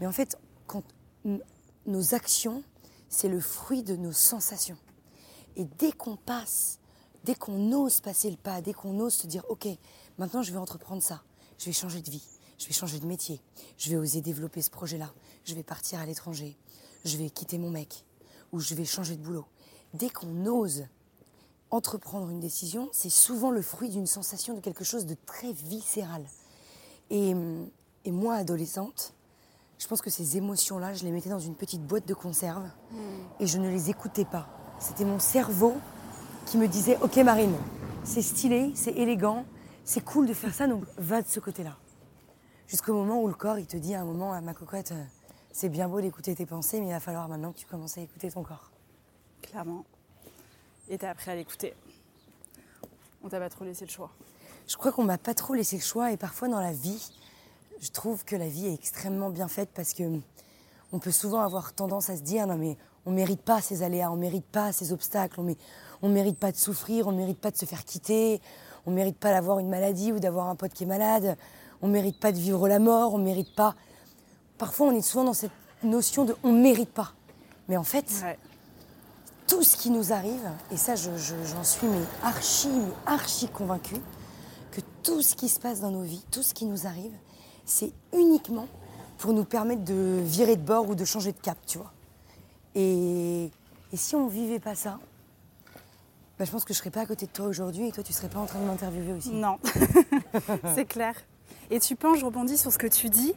Mais 0.00 0.06
en 0.06 0.12
fait, 0.12 0.38
quand 0.68 0.84
nos 1.86 2.14
actions, 2.14 2.62
c'est 3.08 3.28
le 3.28 3.40
fruit 3.40 3.82
de 3.82 3.96
nos 3.96 4.12
sensations. 4.12 4.76
Et 5.56 5.64
dès 5.64 5.90
qu'on 5.90 6.16
passe, 6.16 6.78
dès 7.24 7.34
qu'on 7.34 7.72
ose 7.72 8.00
passer 8.00 8.30
le 8.30 8.36
pas, 8.36 8.60
dès 8.60 8.72
qu'on 8.72 9.00
ose 9.00 9.14
se 9.14 9.26
dire 9.26 9.44
ok, 9.48 9.66
maintenant 10.16 10.42
je 10.42 10.52
vais 10.52 10.58
entreprendre 10.58 11.02
ça, 11.02 11.24
je 11.58 11.64
vais 11.64 11.72
changer 11.72 12.00
de 12.00 12.10
vie, 12.12 12.22
je 12.58 12.66
vais 12.68 12.74
changer 12.74 13.00
de 13.00 13.06
métier, 13.06 13.40
je 13.76 13.90
vais 13.90 13.96
oser 13.96 14.20
développer 14.20 14.62
ce 14.62 14.70
projet-là, 14.70 15.12
je 15.44 15.56
vais 15.56 15.64
partir 15.64 15.98
à 15.98 16.06
l'étranger, 16.06 16.56
je 17.04 17.16
vais 17.16 17.28
quitter 17.28 17.58
mon 17.58 17.70
mec, 17.70 18.04
ou 18.52 18.60
je 18.60 18.76
vais 18.76 18.84
changer 18.84 19.16
de 19.16 19.22
boulot. 19.22 19.46
Dès 19.94 20.10
qu'on 20.10 20.46
ose 20.46 20.84
entreprendre 21.70 22.30
une 22.30 22.40
décision, 22.40 22.88
c'est 22.92 23.10
souvent 23.10 23.50
le 23.50 23.62
fruit 23.62 23.88
d'une 23.88 24.06
sensation 24.06 24.54
de 24.54 24.60
quelque 24.60 24.84
chose 24.84 25.06
de 25.06 25.16
très 25.26 25.52
viscéral. 25.52 26.24
Et, 27.10 27.34
et 28.04 28.10
moi, 28.10 28.34
adolescente, 28.34 29.14
je 29.78 29.86
pense 29.86 30.02
que 30.02 30.10
ces 30.10 30.36
émotions-là, 30.36 30.94
je 30.94 31.04
les 31.04 31.10
mettais 31.10 31.30
dans 31.30 31.38
une 31.38 31.54
petite 31.54 31.82
boîte 31.82 32.06
de 32.06 32.14
conserve 32.14 32.68
et 33.38 33.46
je 33.46 33.58
ne 33.58 33.70
les 33.70 33.90
écoutais 33.90 34.24
pas. 34.24 34.48
C'était 34.78 35.04
mon 35.04 35.18
cerveau 35.18 35.74
qui 36.46 36.58
me 36.58 36.66
disait 36.66 36.98
Ok, 37.00 37.16
Marine, 37.18 37.54
c'est 38.04 38.22
stylé, 38.22 38.72
c'est 38.74 38.92
élégant, 38.92 39.44
c'est 39.84 40.04
cool 40.04 40.26
de 40.26 40.34
faire 40.34 40.54
ça, 40.54 40.66
donc 40.66 40.84
va 40.96 41.22
de 41.22 41.28
ce 41.28 41.40
côté-là. 41.40 41.76
Jusqu'au 42.66 42.92
moment 42.92 43.22
où 43.22 43.28
le 43.28 43.34
corps, 43.34 43.58
il 43.58 43.66
te 43.66 43.76
dit 43.76 43.94
à 43.94 44.02
un 44.02 44.04
moment, 44.04 44.32
à 44.32 44.40
ma 44.40 44.52
cocotte, 44.52 44.92
euh, 44.92 45.04
c'est 45.52 45.68
bien 45.68 45.88
beau 45.88 46.00
d'écouter 46.00 46.34
tes 46.34 46.44
pensées, 46.44 46.80
mais 46.80 46.88
il 46.88 46.92
va 46.92 47.00
falloir 47.00 47.28
maintenant 47.28 47.52
que 47.52 47.58
tu 47.58 47.66
commences 47.66 47.96
à 47.98 48.02
écouter 48.02 48.30
ton 48.30 48.42
corps. 48.42 48.70
Clairement. 49.42 49.84
Et 50.90 50.96
t'as 50.96 51.10
appris 51.10 51.30
à 51.30 51.34
l'écouter. 51.34 51.74
on 53.22 53.28
t'a 53.28 53.38
pas 53.38 53.50
trop 53.50 53.64
laissé 53.64 53.84
le 53.84 53.90
choix 53.90 54.10
Je 54.66 54.76
crois 54.76 54.90
qu'on 54.90 55.04
m'a 55.04 55.18
pas 55.18 55.34
trop 55.34 55.52
laissé 55.52 55.76
le 55.76 55.82
choix 55.82 56.12
et 56.12 56.16
parfois 56.16 56.48
dans 56.48 56.60
la 56.60 56.72
vie, 56.72 57.10
je 57.80 57.90
trouve 57.90 58.24
que 58.24 58.36
la 58.36 58.48
vie 58.48 58.66
est 58.66 58.74
extrêmement 58.74 59.28
bien 59.28 59.48
faite 59.48 59.68
parce 59.74 59.92
que 59.92 60.04
on 60.92 60.98
peut 60.98 61.10
souvent 61.10 61.40
avoir 61.40 61.74
tendance 61.74 62.08
à 62.08 62.16
se 62.16 62.22
dire 62.22 62.46
non 62.46 62.56
mais 62.56 62.78
on 63.04 63.10
mérite 63.10 63.42
pas 63.42 63.60
ces 63.60 63.82
aléas, 63.82 64.10
on 64.10 64.16
mérite 64.16 64.46
pas 64.46 64.72
ces 64.72 64.92
obstacles, 64.92 65.40
on, 65.40 65.44
ne 65.44 65.54
on 66.00 66.08
mérite 66.08 66.38
pas 66.38 66.52
de 66.52 66.56
souffrir, 66.56 67.06
on 67.06 67.12
mérite 67.12 67.38
pas 67.38 67.50
de 67.50 67.56
se 67.56 67.66
faire 67.66 67.84
quitter, 67.84 68.40
on 68.86 68.90
mérite 68.90 69.18
pas 69.18 69.32
d'avoir 69.32 69.58
une 69.58 69.68
maladie 69.68 70.12
ou 70.12 70.20
d'avoir 70.20 70.48
un 70.48 70.54
pote 70.54 70.72
qui 70.72 70.84
est 70.84 70.86
malade, 70.86 71.36
on 71.82 71.88
mérite 71.88 72.18
pas 72.18 72.32
de 72.32 72.38
vivre 72.38 72.66
la 72.66 72.78
mort, 72.78 73.12
on 73.12 73.18
mérite 73.18 73.54
pas. 73.54 73.74
Parfois 74.56 74.88
on 74.88 74.92
est 74.92 75.02
souvent 75.02 75.24
dans 75.24 75.34
cette 75.34 75.52
notion 75.82 76.24
de 76.24 76.34
on 76.42 76.52
mérite 76.52 76.90
pas. 76.90 77.12
Mais 77.68 77.76
en 77.76 77.84
fait, 77.84 78.24
tout 79.48 79.64
ce 79.64 79.76
qui 79.76 79.90
nous 79.90 80.12
arrive, 80.12 80.48
et 80.70 80.76
ça 80.76 80.94
j'en 80.94 81.64
suis 81.64 81.86
mais 81.86 82.02
archi, 82.22 82.68
archi 83.06 83.48
convaincue, 83.48 84.00
que 84.70 84.80
tout 85.02 85.22
ce 85.22 85.34
qui 85.34 85.48
se 85.48 85.58
passe 85.58 85.80
dans 85.80 85.90
nos 85.90 86.02
vies, 86.02 86.24
tout 86.30 86.42
ce 86.42 86.54
qui 86.54 86.66
nous 86.66 86.86
arrive, 86.86 87.12
c'est 87.64 87.92
uniquement 88.12 88.68
pour 89.16 89.32
nous 89.32 89.44
permettre 89.44 89.84
de 89.84 90.20
virer 90.22 90.56
de 90.56 90.62
bord 90.62 90.88
ou 90.88 90.94
de 90.94 91.04
changer 91.04 91.32
de 91.32 91.38
cap, 91.38 91.58
tu 91.66 91.78
vois. 91.78 91.92
Et, 92.74 93.50
si 93.94 94.14
on 94.14 94.28
vivait 94.28 94.60
pas 94.60 94.74
ça, 94.74 94.98
bah, 96.38 96.44
je 96.44 96.50
pense 96.50 96.64
que 96.64 96.74
je 96.74 96.78
serais 96.78 96.90
pas 96.90 97.00
à 97.00 97.06
côté 97.06 97.26
de 97.26 97.32
toi 97.32 97.46
aujourd'hui 97.46 97.88
et 97.88 97.90
toi 97.90 98.04
tu 98.04 98.12
serais 98.12 98.28
pas 98.28 98.38
en 98.38 98.46
train 98.46 98.60
de 98.60 98.66
m'interviewer 98.66 99.14
aussi. 99.14 99.30
Non, 99.30 99.58
c'est 100.74 100.84
clair. 100.84 101.14
Et 101.70 101.80
tu 101.80 101.96
penses, 101.96 102.18
je 102.18 102.24
rebondis 102.24 102.58
sur 102.58 102.72
ce 102.72 102.78
que 102.78 102.86
tu 102.86 103.08
dis, 103.08 103.34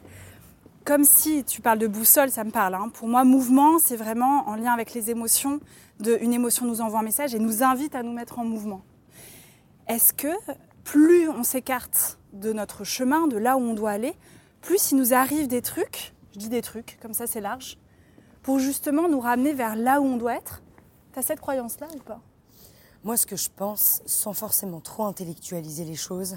comme 0.84 1.04
si 1.04 1.44
tu 1.44 1.60
parles 1.60 1.78
de 1.78 1.86
boussole, 1.86 2.30
ça 2.30 2.44
me 2.44 2.50
parle. 2.50 2.74
Hein. 2.74 2.90
Pour 2.92 3.08
moi, 3.08 3.24
mouvement, 3.24 3.78
c'est 3.78 3.96
vraiment 3.96 4.48
en 4.48 4.56
lien 4.56 4.72
avec 4.72 4.94
les 4.94 5.10
émotions. 5.10 5.60
De, 6.00 6.18
une 6.20 6.32
émotion 6.32 6.66
nous 6.66 6.80
envoie 6.80 7.00
un 7.00 7.04
message 7.04 7.34
et 7.34 7.38
nous 7.38 7.62
invite 7.62 7.94
à 7.94 8.02
nous 8.02 8.12
mettre 8.12 8.38
en 8.38 8.44
mouvement. 8.44 8.82
Est-ce 9.88 10.12
que 10.12 10.28
plus 10.84 11.28
on 11.28 11.42
s'écarte 11.42 12.18
de 12.32 12.52
notre 12.52 12.84
chemin, 12.84 13.26
de 13.26 13.36
là 13.36 13.56
où 13.56 13.60
on 13.60 13.74
doit 13.74 13.90
aller, 13.90 14.14
plus 14.60 14.92
il 14.92 14.98
nous 14.98 15.12
arrive 15.12 15.48
des 15.48 15.62
trucs, 15.62 16.14
je 16.32 16.38
dis 16.38 16.48
des 16.48 16.62
trucs, 16.62 16.98
comme 17.00 17.14
ça 17.14 17.26
c'est 17.26 17.40
large, 17.40 17.78
pour 18.42 18.58
justement 18.58 19.08
nous 19.08 19.20
ramener 19.20 19.52
vers 19.52 19.76
là 19.76 20.00
où 20.00 20.04
on 20.04 20.16
doit 20.16 20.34
être? 20.34 20.62
Tu 21.12 21.18
as 21.18 21.22
cette 21.22 21.40
croyance-là 21.40 21.88
ou 21.94 21.98
pas? 21.98 22.20
Moi, 23.04 23.16
ce 23.16 23.26
que 23.26 23.36
je 23.36 23.48
pense, 23.54 24.00
sans 24.06 24.32
forcément 24.32 24.80
trop 24.80 25.04
intellectualiser 25.04 25.84
les 25.84 25.96
choses, 25.96 26.36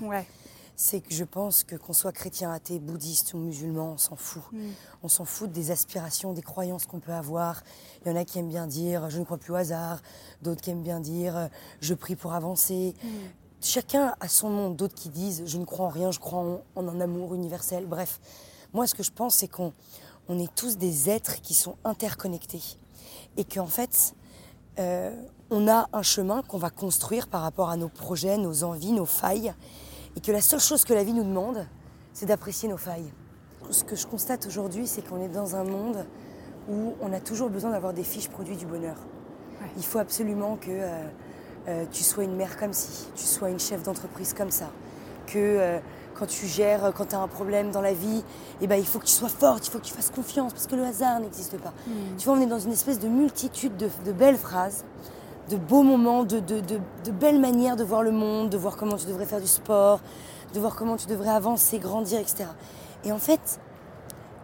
c'est 0.75 1.01
que 1.01 1.13
je 1.13 1.23
pense 1.23 1.63
que 1.63 1.75
qu'on 1.75 1.93
soit 1.93 2.11
chrétien, 2.11 2.51
athée, 2.51 2.79
bouddhiste 2.79 3.33
ou 3.33 3.37
musulman, 3.37 3.93
on 3.93 3.97
s'en 3.97 4.15
fout. 4.15 4.43
Mm. 4.51 4.69
On 5.03 5.07
s'en 5.07 5.25
fout 5.25 5.51
des 5.51 5.71
aspirations, 5.71 6.33
des 6.33 6.41
croyances 6.41 6.85
qu'on 6.85 6.99
peut 6.99 7.13
avoir. 7.13 7.63
Il 8.05 8.09
y 8.09 8.11
en 8.11 8.15
a 8.15 8.25
qui 8.25 8.39
aiment 8.39 8.49
bien 8.49 8.67
dire 8.67 9.09
je 9.09 9.19
ne 9.19 9.23
crois 9.23 9.37
plus 9.37 9.53
au 9.53 9.55
hasard, 9.55 10.01
d'autres 10.41 10.61
qui 10.61 10.71
aiment 10.71 10.83
bien 10.83 10.99
dire 10.99 11.49
je 11.81 11.93
prie 11.93 12.15
pour 12.15 12.33
avancer. 12.33 12.93
Mm. 13.03 13.07
Chacun 13.61 14.15
a 14.19 14.27
son 14.27 14.49
monde, 14.49 14.75
d'autres 14.75 14.95
qui 14.95 15.09
disent 15.09 15.43
je 15.45 15.57
ne 15.57 15.65
crois 15.65 15.85
en 15.85 15.89
rien, 15.89 16.11
je 16.11 16.19
crois 16.19 16.39
en, 16.39 16.61
en 16.75 16.87
un 16.87 16.99
amour 16.99 17.35
universel. 17.35 17.85
Bref, 17.85 18.19
moi 18.73 18.85
ce 18.87 18.95
que 18.95 19.03
je 19.03 19.11
pense 19.11 19.35
c'est 19.35 19.47
qu'on 19.47 19.73
on 20.27 20.39
est 20.39 20.53
tous 20.55 20.77
des 20.77 21.09
êtres 21.09 21.41
qui 21.41 21.53
sont 21.53 21.77
interconnectés. 21.83 22.77
Et 23.37 23.43
qu'en 23.43 23.67
fait, 23.67 24.15
euh, 24.79 25.15
on 25.49 25.67
a 25.67 25.87
un 25.93 26.01
chemin 26.01 26.41
qu'on 26.41 26.57
va 26.57 26.69
construire 26.69 27.27
par 27.27 27.41
rapport 27.41 27.69
à 27.69 27.77
nos 27.77 27.89
projets, 27.89 28.37
nos 28.37 28.63
envies, 28.63 28.91
nos 28.91 29.05
failles. 29.05 29.53
Et 30.15 30.21
que 30.21 30.31
la 30.31 30.41
seule 30.41 30.59
chose 30.59 30.83
que 30.83 30.93
la 30.93 31.03
vie 31.03 31.13
nous 31.13 31.23
demande, 31.23 31.65
c'est 32.13 32.25
d'apprécier 32.25 32.69
nos 32.69 32.77
failles. 32.77 33.11
Ce 33.69 33.83
que 33.83 33.95
je 33.95 34.05
constate 34.07 34.45
aujourd'hui, 34.47 34.87
c'est 34.87 35.01
qu'on 35.01 35.21
est 35.21 35.27
dans 35.27 35.55
un 35.55 35.63
monde 35.63 36.05
où 36.69 36.93
on 37.01 37.11
a 37.13 37.19
toujours 37.19 37.49
besoin 37.49 37.71
d'avoir 37.71 37.93
des 37.93 38.03
fiches 38.03 38.29
produits 38.29 38.57
du 38.57 38.65
bonheur. 38.65 38.95
Il 39.77 39.83
faut 39.83 39.99
absolument 39.99 40.57
que 40.57 40.69
euh, 40.69 41.07
euh, 41.67 41.85
tu 41.91 42.03
sois 42.03 42.23
une 42.23 42.35
mère 42.35 42.57
comme 42.57 42.73
ci, 42.73 43.07
tu 43.15 43.23
sois 43.23 43.49
une 43.49 43.59
chef 43.59 43.83
d'entreprise 43.83 44.33
comme 44.33 44.51
ça, 44.51 44.69
que 45.27 45.79
quand 46.15 46.25
tu 46.25 46.47
gères, 46.47 46.91
quand 46.95 47.09
tu 47.09 47.15
as 47.15 47.19
un 47.19 47.27
problème 47.27 47.71
dans 47.71 47.81
la 47.81 47.93
vie, 47.93 48.23
eh 48.61 48.67
ben, 48.67 48.77
il 48.77 48.85
faut 48.85 48.99
que 48.99 49.05
tu 49.05 49.13
sois 49.13 49.29
forte, 49.29 49.67
il 49.67 49.69
faut 49.69 49.79
que 49.79 49.83
tu 49.83 49.93
fasses 49.93 50.09
confiance, 50.09 50.53
parce 50.53 50.65
que 50.65 50.75
le 50.75 50.83
hasard 50.83 51.19
n'existe 51.19 51.57
pas. 51.57 51.73
Hmm. 51.87 52.17
Tu 52.17 52.25
vois, 52.25 52.37
on 52.37 52.41
est 52.41 52.47
dans 52.47 52.59
une 52.59 52.71
espèce 52.71 52.99
de 52.99 53.07
multitude 53.07 53.75
de, 53.77 54.11
belles 54.11 54.37
phrases, 54.37 54.85
de 55.49 55.57
beaux 55.57 55.83
moments, 55.83 56.23
de, 56.23 56.39
de, 56.39 57.11
belles 57.11 57.39
manières 57.39 57.75
de 57.75 57.83
voir 57.83 58.01
le 58.01 58.11
monde, 58.11 58.49
de 58.49 58.57
voir 58.57 58.77
comment 58.77 58.97
tu 58.97 59.05
devrais 59.05 59.25
faire 59.25 59.41
du 59.41 59.47
sport, 59.47 59.99
de 60.53 60.59
voir 60.59 60.75
comment 60.75 60.97
tu 60.97 61.07
devrais 61.07 61.29
avancer, 61.29 61.79
grandir, 61.79 62.19
etc. 62.19 62.45
Et 63.03 63.11
en 63.11 63.19
fait, 63.19 63.59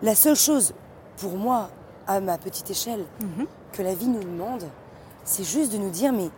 la 0.04 0.16
seule 0.16 0.36
chose, 0.36 0.74
pour 1.18 1.38
moi, 1.38 1.70
à 2.08 2.20
ma 2.20 2.38
petite 2.38 2.70
échelle, 2.70 3.06
mhm. 3.22 3.48
que 3.72 3.82
la 3.82 3.96
vie 3.96 4.08
nous 4.08 4.24
demande, 4.24 4.64
c'est 5.24 5.44
juste 5.44 5.72
de 5.72 5.78
nous 5.78 5.90
dire, 5.90 6.14
mais 6.14 6.30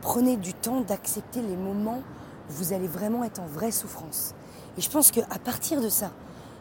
prenez 0.00 0.36
du 0.36 0.52
temps 0.52 0.80
d'accepter 0.80 1.40
les 1.40 1.56
moments 1.56 2.02
vous 2.48 2.72
allez 2.72 2.86
vraiment 2.86 3.24
être 3.24 3.40
en 3.40 3.46
vraie 3.46 3.70
souffrance. 3.70 4.34
Et 4.78 4.80
je 4.80 4.90
pense 4.90 5.10
qu'à 5.10 5.38
partir 5.44 5.80
de 5.80 5.88
ça, 5.88 6.10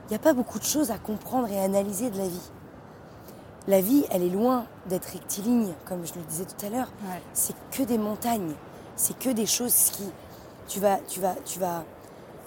il 0.06 0.10
n'y 0.10 0.16
a 0.16 0.20
pas 0.20 0.34
beaucoup 0.34 0.60
de 0.60 0.64
choses 0.64 0.92
à 0.92 0.98
comprendre 0.98 1.50
et 1.50 1.60
à 1.60 1.64
analyser 1.64 2.10
de 2.10 2.18
la 2.18 2.28
vie. 2.28 2.52
La 3.68 3.80
vie, 3.80 4.06
elle 4.10 4.24
est 4.24 4.30
loin 4.30 4.66
d'être 4.88 5.06
rectiligne, 5.06 5.74
comme 5.86 6.04
je 6.06 6.16
le 6.16 6.22
disais 6.22 6.46
tout 6.46 6.66
à 6.66 6.70
l'heure. 6.70 6.92
C'est 7.34 7.54
que 7.70 7.84
des 7.84 8.00
montagnes, 8.00 8.54
c'est 8.96 9.18
que 9.18 9.30
des 9.30 9.46
choses 9.46 9.92
qui, 9.92 10.10
tu 10.68 10.80
vas, 10.80 10.98
tu 11.08 11.20
vas, 11.20 11.36
tu 11.46 11.60
vas, 11.60 11.84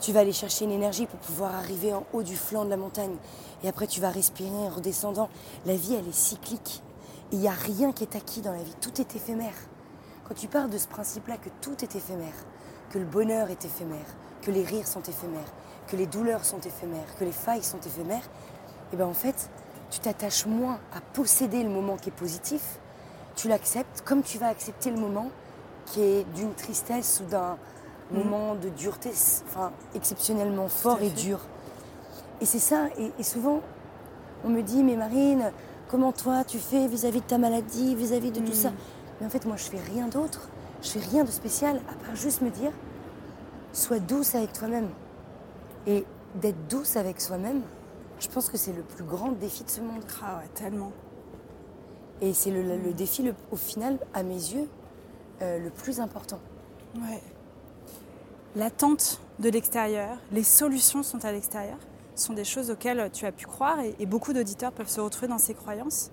tu 0.00 0.12
vas 0.12 0.20
aller 0.20 0.32
chercher 0.32 0.64
une 0.64 0.72
énergie 0.72 1.06
pour 1.06 1.20
pouvoir 1.20 1.54
arriver 1.54 1.94
en 1.94 2.04
haut 2.12 2.24
du 2.24 2.34
flanc 2.34 2.64
de 2.64 2.70
la 2.70 2.76
montagne. 2.76 3.14
Et 3.62 3.68
après, 3.68 3.86
tu 3.86 4.00
vas 4.00 4.10
respirer 4.10 4.50
en 4.50 4.70
redescendant. 4.70 5.28
La 5.66 5.76
vie, 5.76 5.94
elle 5.94 6.08
est 6.08 6.14
cyclique. 6.14 6.82
Il 7.30 7.38
n'y 7.38 7.48
a 7.48 7.52
rien 7.52 7.92
qui 7.92 8.02
est 8.02 8.16
acquis 8.16 8.40
dans 8.40 8.52
la 8.52 8.62
vie. 8.62 8.74
Tout 8.80 9.00
est 9.00 9.14
éphémère. 9.14 9.54
Quand 10.28 10.34
tu 10.34 10.48
parles 10.48 10.70
de 10.70 10.78
ce 10.78 10.88
principe-là, 10.88 11.36
que 11.36 11.50
tout 11.60 11.76
est 11.84 11.94
éphémère, 11.94 12.34
que 12.90 12.98
le 12.98 13.04
bonheur 13.04 13.50
est 13.50 13.64
éphémère, 13.64 14.06
que 14.42 14.50
les 14.50 14.64
rires 14.64 14.88
sont 14.88 15.02
éphémères, 15.02 15.52
que 15.86 15.96
les 15.96 16.06
douleurs 16.06 16.44
sont 16.44 16.60
éphémères, 16.60 17.14
que 17.18 17.24
les 17.24 17.32
failles 17.32 17.62
sont 17.62 17.80
éphémères, 17.80 18.24
et 18.24 18.94
eh 18.94 18.96
bien 18.96 19.06
en 19.06 19.14
fait, 19.14 19.50
tu 19.94 20.00
t'attaches 20.00 20.46
moins 20.46 20.80
à 20.92 21.00
posséder 21.00 21.62
le 21.62 21.68
moment 21.68 21.96
qui 21.96 22.08
est 22.08 22.12
positif, 22.12 22.80
tu 23.36 23.48
l'acceptes 23.48 24.02
comme 24.04 24.22
tu 24.22 24.38
vas 24.38 24.48
accepter 24.48 24.90
le 24.90 24.98
moment 24.98 25.30
qui 25.86 26.02
est 26.02 26.24
d'une 26.34 26.52
tristesse 26.54 27.22
ou 27.24 27.30
d'un 27.30 27.56
mm. 28.10 28.18
moment 28.18 28.54
de 28.56 28.68
dureté, 28.70 29.10
enfin 29.46 29.70
exceptionnellement 29.94 30.68
fort 30.68 31.00
et 31.00 31.10
dur. 31.10 31.38
Et 32.40 32.46
c'est 32.46 32.58
ça, 32.58 32.88
et, 32.98 33.22
souvent 33.22 33.60
on 34.44 34.48
me 34.48 34.62
dit, 34.62 34.82
mais 34.82 34.96
Marine, 34.96 35.52
comment 35.88 36.12
toi 36.12 36.42
tu 36.44 36.58
fais 36.58 36.88
vis-à-vis 36.88 37.20
de 37.20 37.26
ta 37.26 37.38
maladie, 37.38 37.94
vis-à-vis 37.94 38.32
de 38.32 38.40
tout 38.40 38.52
mm. 38.52 38.54
ça 38.54 38.72
Mais 39.20 39.26
en 39.26 39.30
fait, 39.30 39.46
moi 39.46 39.56
je 39.56 39.64
fais 39.64 39.80
rien 39.92 40.08
d'autre 40.08 40.48
je 40.84 40.90
fais 40.90 41.00
rien 41.00 41.24
de 41.24 41.30
spécial 41.30 41.80
à 41.88 41.94
part 42.04 42.14
juste 42.14 42.42
me 42.42 42.50
dire 42.50 42.72
sois 43.72 43.98
douce 43.98 44.34
avec 44.34 44.52
toi-même. 44.52 44.88
Et 45.86 46.04
d'être 46.36 46.68
douce 46.68 46.96
avec 46.96 47.20
soi-même, 47.20 47.62
je 48.24 48.30
pense 48.30 48.48
que 48.48 48.56
c'est 48.56 48.72
le 48.72 48.82
plus 48.82 49.04
grand 49.04 49.32
défi 49.32 49.64
de 49.64 49.70
ce 49.70 49.80
monde. 49.80 50.02
Ah 50.22 50.38
ouais, 50.38 50.48
tellement. 50.54 50.92
Et 52.22 52.32
c'est 52.32 52.50
le, 52.50 52.92
défi, 52.94 53.30
au 53.50 53.56
final, 53.56 53.98
à 54.14 54.22
mes 54.22 54.34
yeux, 54.34 54.68
euh, 55.42 55.58
le 55.58 55.70
plus 55.70 56.00
important. 56.00 56.40
Ouais. 56.96 57.20
L'attente 58.56 59.20
de 59.40 59.50
l'extérieur, 59.50 60.16
les 60.32 60.44
solutions 60.44 61.02
sont 61.02 61.24
à 61.24 61.32
l'extérieur, 61.32 61.76
sont 62.14 62.32
des 62.32 62.44
choses 62.44 62.70
auxquelles 62.70 63.10
tu 63.12 63.26
as 63.26 63.32
pu 63.32 63.46
croire 63.46 63.80
et, 63.80 63.94
et 63.98 64.06
beaucoup 64.06 64.32
d'auditeurs 64.32 64.72
peuvent 64.72 64.88
se 64.88 65.00
retrouver 65.00 65.28
dans 65.28 65.38
ces 65.38 65.54
croyances. 65.54 66.10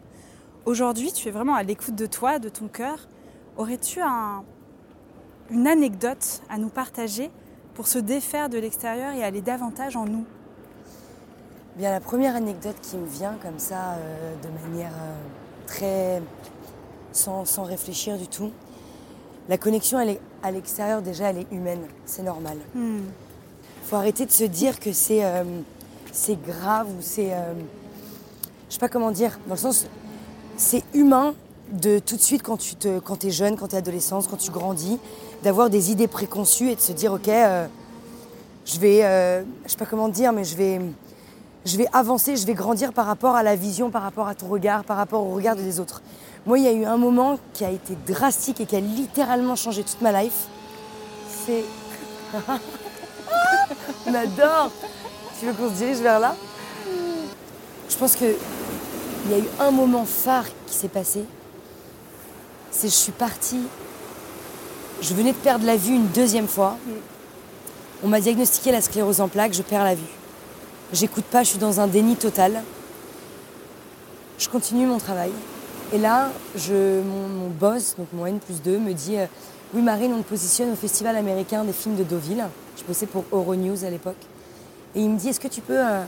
Aujourd'hui, 0.65 1.13
tu 1.13 1.29
es 1.29 1.31
vraiment 1.31 1.55
à 1.55 1.63
l'écoute 1.63 1.95
de 1.95 2.07
toi, 2.07 2.39
de 2.39 2.49
ton 2.49 2.67
cœur. 2.67 3.07
Aurais-tu 3.57 4.01
un, 4.01 4.43
une 5.49 5.67
anecdote 5.67 6.41
à 6.49 6.57
nous 6.57 6.69
partager 6.69 7.31
pour 7.73 7.87
se 7.87 7.99
défaire 7.99 8.49
de 8.49 8.57
l'extérieur 8.57 9.13
et 9.13 9.23
aller 9.23 9.41
davantage 9.41 9.95
en 9.95 10.05
nous? 10.05 10.25
Bien, 11.81 11.89
la 11.89 11.99
première 11.99 12.35
anecdote 12.35 12.75
qui 12.83 12.95
me 12.95 13.07
vient 13.07 13.39
comme 13.41 13.57
ça, 13.57 13.93
euh, 13.93 14.35
de 14.43 14.69
manière 14.69 14.91
euh, 14.91 15.15
très. 15.65 16.21
Sans, 17.11 17.63
réfléchir 17.63 18.19
du 18.19 18.27
tout, 18.27 18.51
la 19.49 19.57
connexion 19.57 19.97
à 20.43 20.51
l'extérieur, 20.51 21.01
déjà, 21.01 21.31
elle 21.31 21.39
est 21.39 21.51
humaine, 21.51 21.81
c'est 22.05 22.21
normal. 22.21 22.57
Il 22.75 22.81
hmm. 22.81 23.01
faut 23.83 23.95
arrêter 23.95 24.27
de 24.27 24.31
se 24.31 24.43
dire 24.43 24.79
que 24.79 24.93
c'est 24.93 25.25
euh, 25.25 25.43
c'est 26.11 26.39
grave 26.39 26.87
ou 26.87 27.01
c'est. 27.01 27.31
je 28.69 28.73
sais 28.75 28.79
pas 28.79 28.87
comment 28.87 29.09
dire, 29.09 29.39
dans 29.47 29.55
le 29.55 29.59
sens. 29.59 29.87
C'est 30.57 30.83
humain 30.93 31.33
de 31.71 31.97
tout 31.97 32.15
de 32.15 32.21
suite 32.21 32.43
quand 32.43 32.57
tu 32.57 32.75
te, 32.75 32.99
quand 32.99 33.25
es 33.25 33.31
jeune, 33.31 33.57
quand 33.57 33.69
tu 33.69 33.73
es 33.73 33.79
adolescente, 33.79 34.27
quand 34.29 34.37
tu 34.37 34.51
grandis, 34.51 34.99
d'avoir 35.41 35.71
des 35.71 35.89
idées 35.89 36.07
préconçues 36.07 36.69
et 36.69 36.75
de 36.75 36.81
se 36.81 36.91
dire 36.91 37.11
ok, 37.11 37.25
je 37.25 38.79
vais, 38.79 39.01
je 39.65 39.71
sais 39.71 39.77
pas 39.77 39.87
comment 39.87 40.09
dire, 40.09 40.31
mais 40.31 40.43
je 40.43 40.55
vais, 40.55 40.79
je 41.65 41.77
vais 41.77 41.87
avancer, 41.93 42.35
je 42.35 42.45
vais 42.45 42.53
grandir 42.53 42.93
par 42.93 43.05
rapport 43.05 43.35
à 43.35 43.43
la 43.43 43.55
vision, 43.55 43.89
par 43.89 44.01
rapport 44.01 44.27
à 44.27 44.35
ton 44.35 44.47
regard, 44.47 44.83
par 44.83 44.97
rapport 44.97 45.23
au 45.25 45.33
regard 45.35 45.55
des 45.55 45.79
autres. 45.79 46.01
Moi, 46.45 46.57
il 46.57 46.65
y 46.65 46.67
a 46.67 46.71
eu 46.71 46.85
un 46.85 46.97
moment 46.97 47.37
qui 47.53 47.63
a 47.63 47.69
été 47.69 47.95
drastique 48.07 48.59
et 48.61 48.65
qui 48.65 48.75
a 48.75 48.79
littéralement 48.79 49.55
changé 49.55 49.83
toute 49.83 50.01
ma 50.01 50.23
life. 50.23 50.47
C'est. 51.45 51.63
On 54.07 54.13
adore 54.13 54.71
Tu 55.39 55.45
veux 55.45 55.53
qu'on 55.53 55.69
se 55.69 55.75
dirige 55.75 55.99
vers 55.99 56.19
là? 56.19 56.35
Je 57.89 57.95
pense 57.97 58.15
que 58.15 58.25
il 59.25 59.31
y 59.31 59.33
a 59.35 59.37
eu 59.37 59.47
un 59.59 59.69
moment 59.69 60.05
phare 60.05 60.45
qui 60.65 60.75
s'est 60.75 60.87
passé 60.87 61.25
c'est 62.71 62.87
je 62.87 62.95
suis 62.95 63.11
partie 63.11 63.61
Je 65.01 65.13
venais 65.13 65.33
de 65.33 65.37
perdre 65.37 65.65
la 65.65 65.75
vue 65.75 65.93
une 65.95 66.07
deuxième 66.07 66.47
fois. 66.47 66.77
On 68.03 68.07
m'a 68.07 68.19
diagnostiqué 68.19 68.71
la 68.71 68.81
sclérose 68.81 69.21
en 69.21 69.27
plaques, 69.27 69.53
je 69.53 69.61
perds 69.61 69.83
la 69.83 69.93
vue. 69.95 70.20
J'écoute 70.93 71.23
pas, 71.23 71.43
je 71.43 71.49
suis 71.51 71.57
dans 71.57 71.79
un 71.79 71.87
déni 71.87 72.17
total. 72.17 72.61
Je 74.37 74.49
continue 74.49 74.85
mon 74.85 74.97
travail. 74.97 75.31
Et 75.93 75.97
là, 75.97 76.29
mon, 76.69 77.47
boss, 77.47 77.95
donc 77.97 78.07
mon 78.11 78.25
N 78.25 78.39
plus 78.39 78.61
2, 78.61 78.77
me 78.77 78.91
dit 78.93 79.17
euh, 79.17 79.25
Oui, 79.73 79.81
Marine, 79.81 80.13
on 80.13 80.21
te 80.21 80.27
positionne 80.27 80.69
au 80.69 80.75
Festival 80.75 81.15
américain 81.15 81.63
des 81.63 81.71
films 81.71 81.95
de 81.95 82.03
Deauville. 82.03 82.43
Je 82.77 82.83
bossais 82.83 83.05
pour 83.05 83.23
Euronews 83.31 83.85
à 83.85 83.89
l'époque. 83.89 84.17
Et 84.93 85.01
il 85.01 85.09
me 85.09 85.17
dit 85.17 85.29
Est-ce 85.29 85.39
que 85.39 85.47
tu 85.47 85.61
peux 85.61 85.79
euh, 85.79 86.03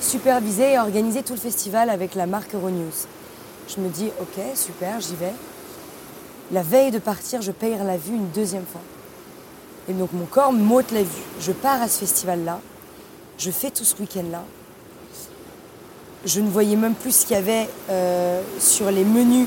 superviser 0.00 0.74
et 0.74 0.78
organiser 0.78 1.24
tout 1.24 1.32
le 1.32 1.40
festival 1.40 1.90
avec 1.90 2.14
la 2.14 2.26
marque 2.26 2.54
Euronews? 2.54 3.06
Je 3.68 3.80
me 3.80 3.88
dis 3.88 4.10
Ok, 4.20 4.40
super, 4.54 5.00
j'y 5.00 5.16
vais. 5.16 5.34
La 6.52 6.62
veille 6.62 6.92
de 6.92 7.00
partir, 7.00 7.42
je 7.42 7.50
paye 7.50 7.76
la 7.76 7.96
vue 7.96 8.14
une 8.14 8.28
deuxième 8.30 8.66
fois. 8.66 8.82
Et 9.88 9.94
donc 9.94 10.12
mon 10.12 10.26
corps 10.26 10.52
m'ôte 10.52 10.92
la 10.92 11.02
vue. 11.02 11.22
Je 11.40 11.50
pars 11.50 11.82
à 11.82 11.88
ce 11.88 11.98
festival-là. 11.98 12.60
Je 13.38 13.50
fais 13.52 13.70
tout 13.70 13.84
ce 13.84 13.94
week-end-là. 14.00 14.42
Je 16.24 16.40
ne 16.40 16.50
voyais 16.50 16.74
même 16.76 16.94
plus 16.94 17.14
ce 17.14 17.26
qu'il 17.26 17.36
y 17.36 17.38
avait 17.38 17.68
euh, 17.88 18.42
sur 18.58 18.90
les 18.90 19.04
menus 19.04 19.46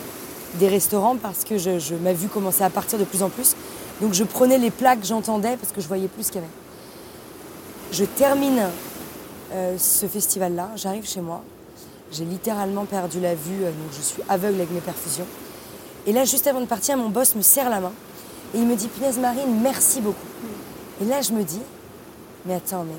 des 0.56 0.70
restaurants 0.70 1.18
parce 1.18 1.44
que 1.44 1.58
je, 1.58 1.96
ma 1.96 2.14
vue 2.14 2.30
commençait 2.30 2.64
à 2.64 2.70
partir 2.70 2.98
de 2.98 3.04
plus 3.04 3.22
en 3.22 3.30
plus. 3.30 3.56
Donc 4.02 4.14
je 4.14 4.24
prenais 4.24 4.58
les 4.58 4.72
plats 4.72 4.96
que 4.96 5.06
j'entendais 5.06 5.58
parce 5.58 5.74
que 5.74 5.82
je 5.82 5.88
voyais 5.88 6.08
plus 6.08 6.24
ce 6.24 6.32
qu'il 6.32 6.42
y 6.42 6.44
avait. 6.44 6.54
Je 7.92 8.06
termine 8.06 8.62
euh, 9.54 9.78
ce 9.78 10.06
festival-là, 10.08 10.70
j'arrive 10.78 11.06
chez 11.06 11.22
moi. 11.22 11.44
J'ai 12.14 12.26
littéralement 12.26 12.86
perdu 12.86 13.20
la 13.20 13.36
vue, 13.36 13.64
euh, 13.64 13.72
donc 13.72 13.92
je 13.96 14.02
suis 14.02 14.24
aveugle 14.30 14.56
avec 14.56 14.72
mes 14.72 14.80
perfusions. 14.80 15.28
Et 16.08 16.14
là, 16.14 16.24
juste 16.24 16.48
avant 16.48 16.62
de 16.62 16.66
partir, 16.66 16.98
mon 16.98 17.10
boss 17.10 17.36
me 17.36 17.42
serre 17.42 17.70
la 17.70 17.82
main 17.82 17.94
et 18.54 18.58
il 18.58 18.66
me 18.66 18.76
dit 18.76 18.88
Punaise 18.88 19.20
Marine, 19.20 19.60
merci 19.62 20.02
beaucoup. 20.02 20.18
Et 21.02 21.06
là, 21.06 21.22
je 21.22 21.32
me 21.34 21.44
dis 21.44 21.62
Mais 22.46 22.56
attends, 22.56 22.84
mais, 22.84 22.96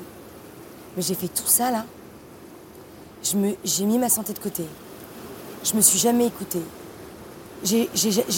mais 0.95 1.01
j'ai 1.01 1.15
fait 1.15 1.27
tout 1.27 1.47
ça 1.47 1.71
là. 1.71 1.85
J'ai 3.63 3.85
mis 3.85 3.97
ma 3.97 4.09
santé 4.09 4.33
de 4.33 4.39
côté. 4.39 4.65
Je 5.63 5.75
me 5.75 5.81
suis 5.81 5.99
jamais 5.99 6.27
écoutée. 6.27 6.61
J'ai 7.63 7.87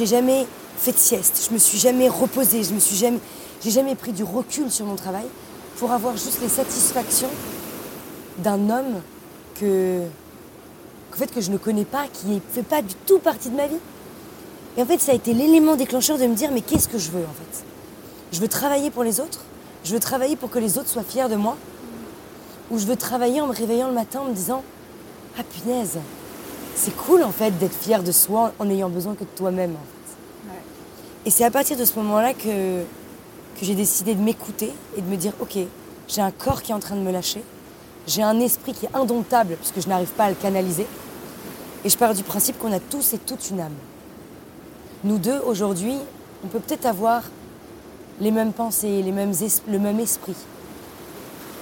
jamais 0.05 0.45
fait 0.77 0.91
de 0.91 0.97
sieste. 0.97 1.47
Je 1.49 1.53
me 1.53 1.57
suis 1.57 1.77
jamais 1.77 2.07
reposée. 2.07 2.63
Je 2.63 2.73
me 2.73 2.79
suis 2.79 2.95
jamais, 2.95 3.19
j'ai 3.63 3.71
jamais 3.71 3.95
pris 3.95 4.11
du 4.11 4.23
recul 4.23 4.69
sur 4.71 4.85
mon 4.85 4.95
travail 4.95 5.25
pour 5.77 5.91
avoir 5.91 6.15
juste 6.15 6.39
les 6.41 6.49
satisfactions 6.49 7.29
d'un 8.37 8.69
homme 8.69 9.01
que, 9.59 10.01
fait, 11.13 11.33
que 11.33 11.41
je 11.41 11.51
ne 11.51 11.57
connais 11.57 11.85
pas, 11.85 12.05
qui 12.11 12.27
ne 12.27 12.39
fait 12.39 12.63
pas 12.63 12.81
du 12.81 12.93
tout 13.05 13.19
partie 13.19 13.49
de 13.49 13.55
ma 13.55 13.67
vie. 13.67 13.79
Et 14.77 14.81
en 14.81 14.85
fait, 14.85 14.99
ça 14.99 15.13
a 15.13 15.15
été 15.15 15.33
l'élément 15.33 15.75
déclencheur 15.75 16.17
de 16.17 16.25
me 16.27 16.35
dire, 16.35 16.51
mais 16.51 16.61
qu'est-ce 16.61 16.87
que 16.87 16.99
je 16.99 17.09
veux 17.09 17.23
en 17.23 17.33
fait? 17.33 17.63
Je 18.31 18.39
veux 18.39 18.47
travailler 18.47 18.89
pour 18.91 19.03
les 19.03 19.19
autres 19.19 19.39
Je 19.83 19.93
veux 19.93 19.99
travailler 19.99 20.35
pour 20.35 20.49
que 20.49 20.59
les 20.59 20.77
autres 20.77 20.89
soient 20.89 21.03
fiers 21.03 21.29
de 21.29 21.35
moi 21.35 21.57
Ou 22.71 22.79
je 22.79 22.85
veux 22.85 22.95
travailler 22.95 23.41
en 23.41 23.47
me 23.47 23.53
réveillant 23.53 23.87
le 23.87 23.93
matin 23.93 24.21
en 24.21 24.25
me 24.25 24.33
disant, 24.33 24.63
ah 25.37 25.43
punaise, 25.43 25.99
c'est 26.75 26.95
cool 26.95 27.23
en 27.23 27.31
fait 27.31 27.51
d'être 27.57 27.75
fier 27.75 28.03
de 28.03 28.11
soi 28.11 28.53
en 28.59 28.65
n'ayant 28.65 28.89
besoin 28.89 29.13
que 29.13 29.23
de 29.23 29.29
toi-même 29.35 29.71
en 29.71 29.73
fait. 29.73 30.55
Et 31.25 31.29
c'est 31.29 31.43
à 31.43 31.51
partir 31.51 31.77
de 31.77 31.85
ce 31.85 31.95
moment-là 31.99 32.33
que, 32.33 32.81
que 32.81 33.63
j'ai 33.63 33.75
décidé 33.75 34.13
de 34.13 34.21
m'écouter 34.21 34.71
et 34.97 35.01
de 35.01 35.07
me 35.07 35.15
dire, 35.15 35.33
ok, 35.39 35.57
j'ai 36.07 36.21
un 36.21 36.31
corps 36.31 36.61
qui 36.61 36.71
est 36.71 36.75
en 36.75 36.79
train 36.79 36.95
de 36.95 37.01
me 37.01 37.11
lâcher, 37.11 37.43
j'ai 38.07 38.21
un 38.21 38.39
esprit 38.39 38.73
qui 38.73 38.85
est 38.85 38.95
indomptable 38.95 39.55
puisque 39.55 39.81
je 39.81 39.89
n'arrive 39.89 40.11
pas 40.11 40.25
à 40.25 40.29
le 40.29 40.35
canaliser, 40.35 40.85
et 41.83 41.89
je 41.89 41.97
pars 41.97 42.13
du 42.13 42.23
principe 42.23 42.57
qu'on 42.57 42.71
a 42.71 42.79
tous 42.79 43.13
et 43.13 43.19
toutes 43.19 43.49
une 43.49 43.59
âme. 43.59 43.75
Nous 45.03 45.19
deux, 45.19 45.39
aujourd'hui, 45.45 45.95
on 46.43 46.47
peut 46.47 46.59
peut-être 46.59 46.85
avoir 46.85 47.23
les 48.19 48.31
mêmes 48.31 48.53
pensées, 48.53 49.01
les 49.03 49.11
mêmes 49.11 49.33
le 49.67 49.79
même 49.79 49.99
esprit. 49.99 50.35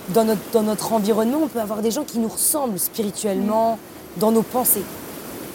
Dans 0.09 0.25
notre, 0.25 0.41
dans 0.51 0.63
notre 0.63 0.91
environnement, 0.91 1.39
on 1.43 1.47
peut 1.47 1.61
avoir 1.61 1.81
des 1.81 1.91
gens 1.91 2.03
qui 2.03 2.19
nous 2.19 2.27
ressemblent 2.27 2.79
spirituellement, 2.79 3.79
dans 4.17 4.31
nos 4.31 4.43
pensées. 4.43 4.83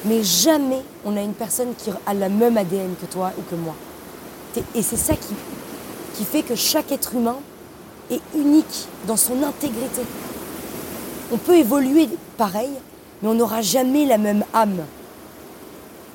Mais 0.04 0.22
jamais 0.22 0.82
on 1.04 1.16
a 1.16 1.20
une 1.20 1.34
personne 1.34 1.74
qui 1.76 1.90
a 1.90 2.14
le 2.14 2.28
même 2.28 2.56
ADN 2.56 2.94
que 3.00 3.06
toi 3.06 3.32
ou 3.38 3.42
que 3.42 3.54
moi. 3.54 3.74
Et 4.74 4.82
c'est 4.82 4.96
ça 4.96 5.14
qui, 5.14 5.34
qui 6.14 6.24
fait 6.24 6.42
que 6.42 6.54
chaque 6.54 6.90
être 6.90 7.14
humain 7.14 7.36
est 8.10 8.20
unique 8.34 8.88
dans 9.06 9.16
son 9.16 9.42
intégrité. 9.42 10.02
On 11.32 11.36
peut 11.36 11.56
évoluer 11.56 12.08
pareil, 12.36 12.70
mais 13.22 13.28
on 13.28 13.34
n'aura 13.34 13.60
jamais 13.60 14.06
la 14.06 14.18
même 14.18 14.44
âme. 14.54 14.82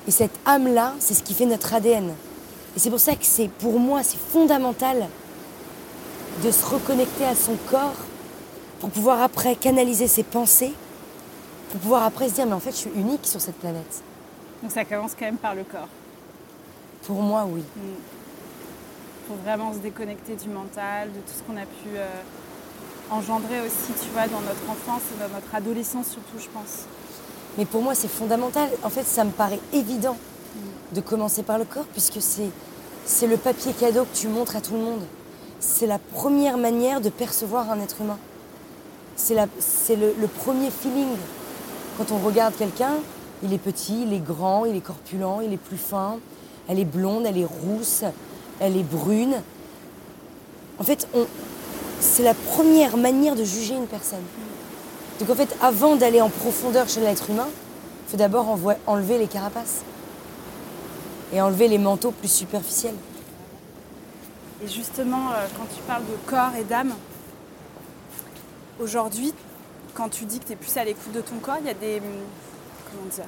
Et 0.06 0.10
cette 0.10 0.38
âme-là, 0.44 0.92
c'est 0.98 1.14
ce 1.14 1.22
qui 1.22 1.32
fait 1.32 1.46
notre 1.46 1.72
ADN. 1.72 2.10
Et 2.76 2.78
c'est 2.78 2.90
pour 2.90 3.00
ça 3.00 3.12
que 3.12 3.24
c'est, 3.24 3.48
pour 3.48 3.78
moi, 3.78 4.02
c'est 4.02 4.18
fondamental 4.18 5.06
de 6.44 6.50
se 6.50 6.64
reconnecter 6.66 7.24
à 7.24 7.34
son 7.34 7.56
corps 7.70 7.94
pour 8.84 8.92
pouvoir 8.92 9.22
après 9.22 9.56
canaliser 9.56 10.06
ses 10.06 10.22
pensées, 10.22 10.74
pour 11.70 11.80
pouvoir 11.80 12.02
après 12.02 12.28
se 12.28 12.34
dire, 12.34 12.44
mais 12.44 12.52
en 12.52 12.60
fait, 12.60 12.72
je 12.72 12.76
suis 12.76 12.90
unique 12.94 13.24
sur 13.26 13.40
cette 13.40 13.54
planète. 13.54 14.02
Donc 14.62 14.72
ça 14.72 14.84
commence 14.84 15.12
quand 15.18 15.24
même 15.24 15.38
par 15.38 15.54
le 15.54 15.64
corps. 15.64 15.88
Pour 17.06 17.22
moi, 17.22 17.46
oui. 17.48 17.62
Pour 19.26 19.36
mm. 19.36 19.40
vraiment 19.40 19.72
se 19.72 19.78
déconnecter 19.78 20.34
du 20.34 20.50
mental, 20.50 21.08
de 21.08 21.18
tout 21.20 21.32
ce 21.34 21.42
qu'on 21.44 21.56
a 21.56 21.64
pu 21.64 21.96
euh, 21.96 22.06
engendrer 23.10 23.62
aussi, 23.62 23.94
tu 24.02 24.10
vois, 24.12 24.28
dans 24.28 24.42
notre 24.42 24.68
enfance 24.68 25.00
et 25.16 25.18
dans 25.18 25.34
notre 25.34 25.54
adolescence 25.54 26.08
surtout, 26.08 26.38
je 26.38 26.50
pense. 26.50 26.84
Mais 27.56 27.64
pour 27.64 27.80
moi, 27.80 27.94
c'est 27.94 28.08
fondamental. 28.08 28.68
En 28.82 28.90
fait, 28.90 29.04
ça 29.04 29.24
me 29.24 29.30
paraît 29.30 29.60
évident 29.72 30.18
de 30.92 31.00
commencer 31.00 31.42
par 31.42 31.56
le 31.56 31.64
corps, 31.64 31.86
puisque 31.92 32.20
c'est, 32.20 32.50
c'est 33.06 33.28
le 33.28 33.38
papier 33.38 33.72
cadeau 33.72 34.04
que 34.04 34.14
tu 34.14 34.28
montres 34.28 34.56
à 34.56 34.60
tout 34.60 34.74
le 34.74 34.80
monde. 34.80 35.06
C'est 35.58 35.86
la 35.86 35.98
première 35.98 36.58
manière 36.58 37.00
de 37.00 37.08
percevoir 37.08 37.70
un 37.70 37.80
être 37.80 38.02
humain. 38.02 38.18
C'est, 39.16 39.34
le, 39.96 40.26
premier 40.26 40.70
feeling. 40.70 41.16
Quand 41.98 42.10
on 42.12 42.18
regarde 42.18 42.54
quelqu'un, 42.56 42.94
il 43.42 43.52
est 43.52 43.58
petit, 43.58 44.02
il 44.02 44.12
est 44.12 44.18
grand, 44.18 44.64
il 44.64 44.76
est 44.76 44.80
corpulent, 44.80 45.40
il 45.44 45.52
est 45.52 45.58
plus 45.58 45.76
fin, 45.76 46.18
elle 46.68 46.78
est 46.78 46.84
blonde, 46.84 47.24
elle 47.26 47.38
est 47.38 47.44
rousse, 47.44 48.02
elle 48.60 48.76
est 48.76 48.82
brune. 48.82 49.36
En 50.78 50.82
fait, 50.82 51.06
c'est 52.00 52.24
la 52.24 52.34
première 52.34 52.96
manière 52.96 53.36
de 53.36 53.44
juger 53.44 53.74
une 53.74 53.86
personne. 53.86 54.24
Donc 55.20 55.30
en 55.30 55.34
fait, 55.34 55.56
avant 55.62 55.94
d'aller 55.94 56.20
en 56.20 56.28
profondeur 56.28 56.88
chez 56.88 57.00
l'être 57.00 57.30
humain, 57.30 57.48
il 58.06 58.10
faut 58.10 58.16
d'abord 58.16 58.58
enlever 58.86 59.18
les 59.18 59.28
carapaces 59.28 59.82
et 61.32 61.40
enlever 61.40 61.68
les 61.68 61.78
manteaux 61.78 62.10
plus 62.10 62.28
superficiels. 62.28 62.94
Et 64.64 64.68
justement, 64.68 65.30
euh, 65.32 65.46
quand 65.56 65.66
tu 65.74 65.82
parles 65.82 66.04
de 66.04 66.30
corps 66.30 66.54
et 66.58 66.64
d'âme, 66.64 66.94
aujourd'hui, 68.80 69.32
quand 69.94 70.08
tu 70.08 70.24
dis 70.24 70.40
que 70.40 70.46
tu 70.46 70.52
es 70.52 70.56
plus 70.56 70.76
à 70.76 70.84
l'écoute 70.84 71.12
de 71.12 71.20
ton 71.20 71.36
corps, 71.36 71.58
il 71.60 71.66
y 71.66 71.70
a 71.70 71.74
des. 71.74 71.98
Hum, 71.98 72.04
comment 72.90 73.06
dire? 73.08 73.24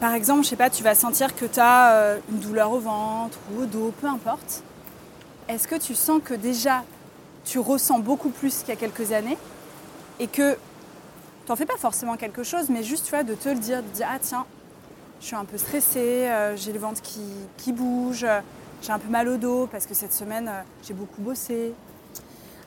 Par 0.00 0.14
exemple, 0.14 0.42
je 0.42 0.48
sais 0.48 0.56
pas, 0.56 0.70
tu 0.70 0.82
vas 0.82 0.94
sentir 0.94 1.34
que 1.34 1.46
tu 1.46 1.60
as 1.60 1.92
euh, 1.92 2.18
une 2.30 2.38
douleur 2.38 2.72
au 2.72 2.78
ventre 2.78 3.38
ou 3.52 3.62
au 3.62 3.66
dos, 3.66 3.92
peu 4.00 4.06
importe. 4.06 4.62
Est-ce 5.48 5.68
que 5.68 5.76
tu 5.76 5.94
sens 5.94 6.20
que 6.24 6.34
déjà 6.34 6.84
tu 7.44 7.58
ressens 7.58 7.98
beaucoup 7.98 8.30
plus 8.30 8.58
qu'il 8.58 8.70
y 8.70 8.72
a 8.72 8.76
quelques 8.76 9.12
années 9.12 9.38
et 10.18 10.26
que 10.26 10.54
tu 10.54 10.58
n'en 11.50 11.56
fais 11.56 11.66
pas 11.66 11.76
forcément 11.76 12.16
quelque 12.16 12.42
chose, 12.42 12.70
mais 12.70 12.82
juste 12.82 13.04
tu 13.04 13.10
vois, 13.10 13.22
de 13.22 13.34
te 13.34 13.48
le 13.48 13.56
dire, 13.56 13.82
de 13.82 13.88
dire 13.88 14.08
ah 14.10 14.18
tiens, 14.20 14.46
je 15.20 15.26
suis 15.26 15.36
un 15.36 15.44
peu 15.44 15.58
stressée, 15.58 16.28
euh, 16.28 16.56
j'ai 16.56 16.72
le 16.72 16.78
ventre 16.78 17.02
qui, 17.02 17.72
bouge, 17.72 18.26
j'ai 18.82 18.92
un 18.92 18.98
peu 18.98 19.08
mal 19.08 19.28
au 19.28 19.36
dos 19.36 19.68
parce 19.70 19.86
que 19.86 19.94
cette 19.94 20.12
semaine 20.12 20.48
euh, 20.48 20.62
j'ai 20.86 20.94
beaucoup 20.94 21.20
bossé. 21.20 21.72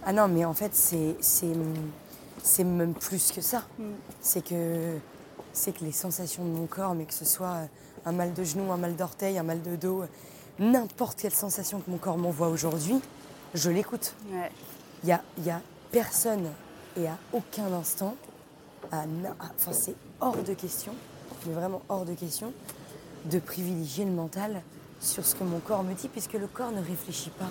Ah 0.09 0.13
non, 0.13 0.29
mais 0.29 0.45
en 0.45 0.53
fait 0.53 0.73
c'est 0.73 2.63
même 2.63 2.93
plus 2.93 3.33
que 3.33 3.41
ça. 3.41 3.63
Mm. 3.77 3.83
C'est 4.21 4.41
que 4.41 4.99
les 5.81 5.91
sensations 5.91 6.45
de 6.45 6.49
mon 6.49 6.65
corps, 6.65 6.95
mais 6.95 7.03
que 7.03 7.13
ce 7.13 7.25
soit 7.25 7.67
un 8.05 8.13
mal 8.13 8.33
de 8.33 8.41
genou, 8.45 8.71
un 8.71 8.77
mal 8.77 8.95
d'orteil, 8.95 9.37
un 9.37 9.43
mal 9.43 9.61
de 9.61 9.75
dos, 9.75 10.05
n'importe 10.59 11.19
quelle 11.19 11.33
sensation 11.33 11.81
que 11.81 11.91
mon 11.91 11.97
corps 11.97 12.17
m'envoie 12.17 12.47
aujourd'hui, 12.47 13.01
je 13.53 13.69
l'écoute. 13.69 14.15
Il 15.03 15.19
n'y 15.43 15.51
a, 15.51 15.61
personne 15.91 16.53
et 16.95 17.05
à 17.05 17.17
aucun 17.33 17.73
instant, 17.73 18.15
enfin 18.93 19.73
c'est 19.73 19.95
hors 20.21 20.37
de 20.41 20.53
question, 20.53 20.93
mais 21.45 21.53
vraiment 21.53 21.81
hors 21.89 22.05
de 22.05 22.13
question, 22.13 22.53
de 23.25 23.39
privilégier 23.39 24.05
le 24.05 24.11
mental 24.11 24.61
sur 25.01 25.25
ce 25.25 25.35
que 25.35 25.43
mon 25.43 25.59
corps 25.59 25.83
me 25.83 25.93
dit, 25.95 26.07
puisque 26.07 26.33
le 26.33 26.47
corps 26.47 26.71
ne 26.71 26.81
réfléchit 26.81 27.31
pas. 27.31 27.49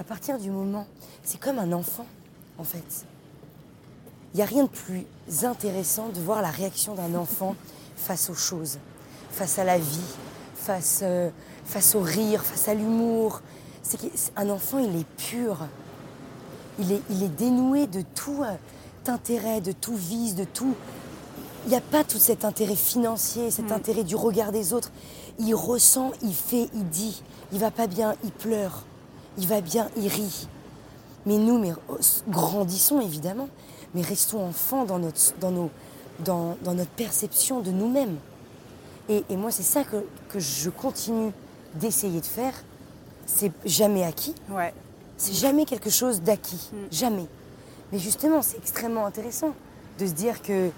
À 0.00 0.02
partir 0.02 0.38
du 0.38 0.50
moment, 0.50 0.86
c'est 1.22 1.38
comme 1.38 1.58
un 1.58 1.72
enfant, 1.72 2.06
en 2.56 2.64
fait. 2.64 3.04
Il 4.32 4.38
n'y 4.38 4.42
a 4.42 4.46
rien 4.46 4.64
de 4.64 4.70
plus 4.70 5.04
intéressant 5.42 6.08
de 6.08 6.20
voir 6.20 6.40
la 6.40 6.48
réaction 6.48 6.94
d'un 6.94 7.14
enfant 7.14 7.54
face 7.96 8.30
aux 8.30 8.34
choses, 8.34 8.78
face 9.30 9.58
à 9.58 9.64
la 9.64 9.76
vie, 9.78 10.16
face, 10.54 11.00
euh, 11.02 11.28
face 11.66 11.94
au 11.94 12.00
rire, 12.00 12.42
face 12.42 12.66
à 12.68 12.72
l'humour, 12.72 13.42
c'est 13.82 13.98
qu'un 13.98 14.48
enfant, 14.48 14.78
il 14.78 14.96
est 14.96 15.06
pur. 15.28 15.58
Il 16.78 16.92
est, 16.92 17.02
il 17.10 17.22
est 17.22 17.36
dénoué 17.36 17.86
de 17.86 18.00
tout 18.00 18.42
euh, 18.42 18.54
intérêt, 19.06 19.60
de 19.60 19.72
tout 19.72 19.96
vice, 19.96 20.34
de 20.34 20.44
tout. 20.44 20.74
Il 21.66 21.70
n'y 21.70 21.76
a 21.76 21.82
pas 21.82 22.04
tout 22.04 22.18
cet 22.18 22.46
intérêt 22.46 22.74
financier, 22.74 23.50
cet 23.50 23.68
mm. 23.68 23.72
intérêt 23.72 24.04
du 24.04 24.16
regard 24.16 24.50
des 24.50 24.72
autres. 24.72 24.92
il 25.38 25.54
ressent, 25.54 26.12
il 26.22 26.34
fait, 26.34 26.70
il 26.72 26.88
dit. 26.88 27.22
Il 27.52 27.58
va 27.58 27.70
pas 27.70 27.86
bien, 27.86 28.14
il 28.24 28.32
pleure. 28.32 28.86
Il 29.40 29.48
va 29.48 29.60
bien, 29.62 29.88
il 29.96 30.06
rit. 30.06 30.46
Mais 31.26 31.38
nous, 31.38 31.58
mais, 31.58 31.72
oh, 31.88 31.96
grandissons 32.28 33.00
évidemment, 33.00 33.48
mais 33.94 34.02
restons 34.02 34.46
enfants 34.46 34.84
dans 34.84 34.98
notre, 34.98 35.34
dans 35.40 35.50
nos, 35.50 35.70
dans, 36.20 36.56
dans 36.62 36.74
notre 36.74 36.90
perception 36.90 37.60
de 37.60 37.70
nous-mêmes. 37.70 38.16
Et, 39.08 39.24
et 39.30 39.36
moi, 39.36 39.50
c'est 39.50 39.62
ça 39.62 39.82
que, 39.82 40.04
que 40.28 40.38
je 40.38 40.68
continue 40.70 41.32
d'essayer 41.74 42.20
de 42.20 42.26
faire. 42.26 42.52
C'est 43.26 43.52
jamais 43.64 44.04
acquis. 44.04 44.34
Ouais. 44.50 44.74
C'est 45.16 45.34
jamais 45.34 45.64
quelque 45.64 45.90
chose 45.90 46.20
d'acquis. 46.20 46.70
Jamais. 46.90 47.26
Mais 47.92 47.98
justement, 47.98 48.42
c'est 48.42 48.58
extrêmement 48.58 49.06
intéressant 49.06 49.54
de 49.98 50.06
se 50.06 50.12
dire 50.12 50.42
que 50.42 50.70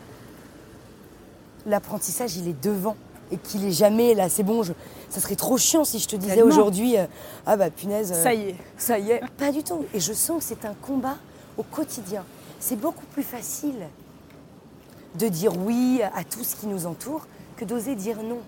l'apprentissage, 1.67 2.37
il 2.37 2.49
est 2.49 2.63
devant 2.63 2.97
et 3.31 3.39
qu'il 3.39 3.65
est 3.65 3.73
jamais 3.73 4.15
là. 4.15 4.29
C'est 4.29 4.43
bon, 4.43 4.63
je... 4.63 4.73
ça 5.13 5.21
serait 5.21 5.37
trop 5.37 5.59
chiant 5.59 5.85
si 5.85 5.99
je 5.99 6.09
te 6.09 6.17
disais 6.17 6.41
aujourd'hui, 6.43 6.97
euh, 6.97 7.05
ah 7.45 7.57
bah 7.59 7.71
punaise. 7.71 8.13
euh, 8.13 8.23
Ça 8.23 8.33
y 8.33 8.49
est. 8.51 8.57
Ça 8.79 8.99
y 8.99 9.11
est. 9.11 9.21
Pas 9.37 9.53
du 9.53 9.63
tout. 9.63 9.85
Et 9.93 10.01
je 10.01 10.13
sens 10.15 10.39
que 10.39 10.45
c'est 10.49 10.65
un 10.65 10.73
combat 10.75 11.17
au 11.59 11.63
quotidien. 11.63 12.25
C'est 12.59 12.77
beaucoup 12.77 13.05
plus 13.13 13.23
facile 13.23 13.75
de 15.19 15.29
dire 15.29 15.53
oui 15.59 16.01
à 16.15 16.25
tout 16.25 16.43
ce 16.43 16.57
qui 16.57 16.67
nous 16.67 16.87
entoure 16.87 17.27
que 17.57 17.65
d'oser 17.67 17.95
dire 17.95 18.23
non. 18.23 18.39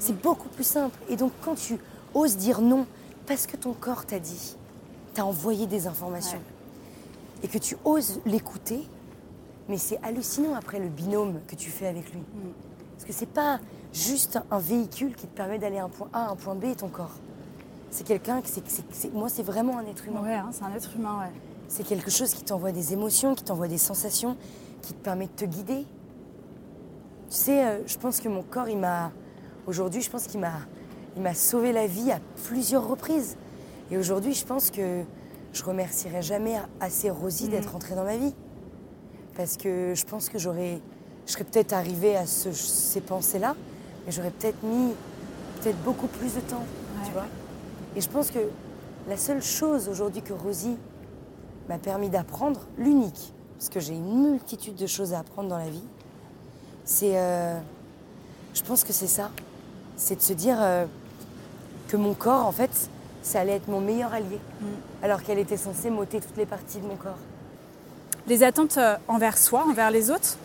C'est 0.00 0.20
beaucoup 0.20 0.48
plus 0.48 0.64
simple. 0.66 0.98
Et 1.08 1.14
donc 1.16 1.30
quand 1.44 1.54
tu 1.54 1.78
oses 2.14 2.36
dire 2.36 2.60
non 2.60 2.86
parce 3.26 3.46
que 3.46 3.56
ton 3.56 3.72
corps 3.72 4.04
t'a 4.06 4.18
dit, 4.18 4.56
t'a 5.14 5.24
envoyé 5.24 5.66
des 5.68 5.86
informations, 5.86 6.38
Ouais. 6.38 7.44
et 7.44 7.48
que 7.48 7.58
tu 7.58 7.76
oses 7.84 8.20
l'écouter, 8.26 8.80
mais 9.68 9.78
c'est 9.78 10.00
hallucinant 10.02 10.56
après 10.56 10.80
le 10.80 10.88
binôme 10.88 11.38
que 11.46 11.54
tu 11.54 11.70
fais 11.70 11.86
avec 11.86 12.12
lui. 12.12 12.22
Parce 12.96 13.04
que 13.04 13.12
c'est 13.12 13.28
pas 13.32 13.60
juste 13.92 14.38
un 14.50 14.58
véhicule 14.58 15.14
qui 15.14 15.26
te 15.26 15.34
permet 15.36 15.58
d'aller 15.58 15.78
à 15.78 15.84
un 15.84 15.88
point 15.88 16.08
A 16.12 16.26
à 16.26 16.30
un 16.30 16.36
point 16.36 16.54
B, 16.54 16.76
ton 16.76 16.88
corps. 16.88 17.18
C'est 17.90 18.04
quelqu'un, 18.06 18.40
que 18.40 18.48
c'est- 18.48 18.62
c'est- 18.92 19.12
moi 19.12 19.28
c'est 19.28 19.42
vraiment 19.42 19.78
un 19.78 19.86
être 19.86 20.06
humain. 20.06 20.22
Ouais, 20.22 20.34
hein, 20.34 20.50
c'est 20.52 20.62
un 20.64 20.72
être 20.74 20.94
humain, 20.96 21.18
ouais. 21.20 21.32
C'est 21.68 21.84
quelque 21.84 22.10
chose 22.10 22.32
qui 22.34 22.42
t'envoie 22.44 22.72
des 22.72 22.92
émotions, 22.92 23.34
qui 23.34 23.44
t'envoie 23.44 23.68
des 23.68 23.78
sensations, 23.78 24.36
qui 24.82 24.92
te 24.92 25.02
permet 25.02 25.26
de 25.26 25.32
te 25.32 25.44
guider. 25.44 25.84
Tu 27.28 27.36
sais, 27.36 27.64
euh, 27.64 27.78
je 27.86 27.96
pense 27.96 28.20
que 28.20 28.28
mon 28.28 28.42
corps, 28.42 28.68
il 28.68 28.78
m'a. 28.78 29.12
Aujourd'hui, 29.66 30.00
je 30.02 30.10
pense 30.10 30.26
qu'il 30.26 30.40
m'a, 30.40 30.52
il 31.16 31.22
m'a 31.22 31.34
sauvé 31.34 31.72
la 31.72 31.86
vie 31.86 32.10
à 32.10 32.18
plusieurs 32.44 32.88
reprises. 32.88 33.36
Et 33.90 33.98
aujourd'hui, 33.98 34.34
je 34.34 34.44
pense 34.44 34.70
que 34.70 35.02
je 35.52 35.64
remercierai 35.64 36.22
jamais 36.22 36.56
assez 36.80 37.10
Rosie 37.10 37.48
d'être 37.48 37.74
entrée 37.76 37.94
dans 37.94 38.04
ma 38.04 38.16
vie. 38.16 38.34
Parce 39.36 39.56
que 39.56 39.94
je 39.94 40.04
pense 40.04 40.28
que 40.28 40.38
j'aurais. 40.38 40.80
Je 41.26 41.32
serais 41.32 41.44
peut-être 41.44 41.72
arrivée 41.72 42.16
à 42.16 42.26
ce- 42.26 42.52
ces 42.52 43.00
pensées-là, 43.00 43.54
mais 44.10 44.16
j'aurais 44.16 44.30
peut-être 44.32 44.60
mis 44.64 44.92
peut-être 45.62 45.80
beaucoup 45.84 46.08
plus 46.08 46.34
de 46.34 46.40
temps. 46.40 46.64
Tu 47.04 47.06
Ouais. 47.10 47.12
vois 47.12 47.26
Et 47.94 48.00
je 48.00 48.08
pense 48.08 48.32
que 48.32 48.40
la 49.08 49.16
seule 49.16 49.40
chose 49.40 49.88
aujourd'hui 49.88 50.20
que 50.20 50.32
Rosie 50.32 50.76
m'a 51.68 51.78
permis 51.78 52.08
d'apprendre, 52.08 52.60
l'unique, 52.76 53.32
parce 53.56 53.68
que 53.68 53.78
j'ai 53.78 53.94
une 53.94 54.32
multitude 54.32 54.74
de 54.74 54.88
choses 54.88 55.12
à 55.12 55.20
apprendre 55.20 55.48
dans 55.48 55.58
la 55.58 55.70
vie, 55.70 55.84
c'est. 56.84 57.12
euh, 57.18 57.56
je 58.52 58.62
pense 58.62 58.82
que 58.82 58.92
c'est 58.92 59.06
ça. 59.06 59.30
C'est 59.96 60.16
de 60.16 60.22
se 60.22 60.32
dire 60.32 60.56
euh, 60.60 60.86
que 61.86 61.96
mon 61.96 62.14
corps, 62.14 62.46
en 62.46 62.52
fait, 62.52 62.90
ça 63.22 63.38
allait 63.40 63.52
être 63.56 63.68
mon 63.68 63.80
meilleur 63.80 64.12
allié. 64.12 64.40
Alors 65.04 65.22
qu'elle 65.22 65.38
était 65.38 65.56
censée 65.56 65.88
m'ôter 65.88 66.18
toutes 66.20 66.36
les 66.36 66.46
parties 66.46 66.78
de 66.80 66.86
mon 66.88 66.96
corps. 66.96 67.18
Les 68.26 68.42
attentes 68.42 68.76
euh, 68.76 68.96
envers 69.06 69.38
soi, 69.38 69.64
envers 69.68 69.92
les 69.92 70.10
autres, 70.10 70.36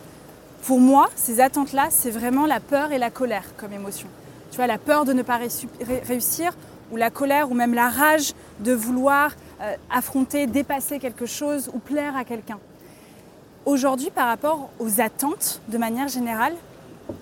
pour 0.66 0.80
moi, 0.80 1.08
ces 1.14 1.40
attentes-là, 1.40 1.86
c'est 1.90 2.10
vraiment 2.10 2.44
la 2.44 2.58
peur 2.58 2.90
et 2.90 2.98
la 2.98 3.10
colère 3.10 3.44
comme 3.56 3.72
émotion. 3.72 4.08
Tu 4.50 4.56
vois, 4.56 4.66
la 4.66 4.78
peur 4.78 5.04
de 5.04 5.12
ne 5.12 5.22
pas 5.22 5.38
réussi- 5.38 5.68
ré- 5.80 6.02
réussir, 6.04 6.52
ou 6.90 6.96
la 6.96 7.10
colère, 7.10 7.50
ou 7.50 7.54
même 7.54 7.72
la 7.72 7.88
rage 7.88 8.34
de 8.60 8.72
vouloir 8.72 9.30
euh, 9.60 9.74
affronter, 9.90 10.46
dépasser 10.46 10.98
quelque 10.98 11.26
chose 11.26 11.70
ou 11.72 11.78
plaire 11.78 12.16
à 12.16 12.24
quelqu'un. 12.24 12.58
Aujourd'hui, 13.64 14.10
par 14.10 14.26
rapport 14.26 14.70
aux 14.80 15.00
attentes, 15.00 15.60
de 15.68 15.78
manière 15.78 16.08
générale, 16.08 16.54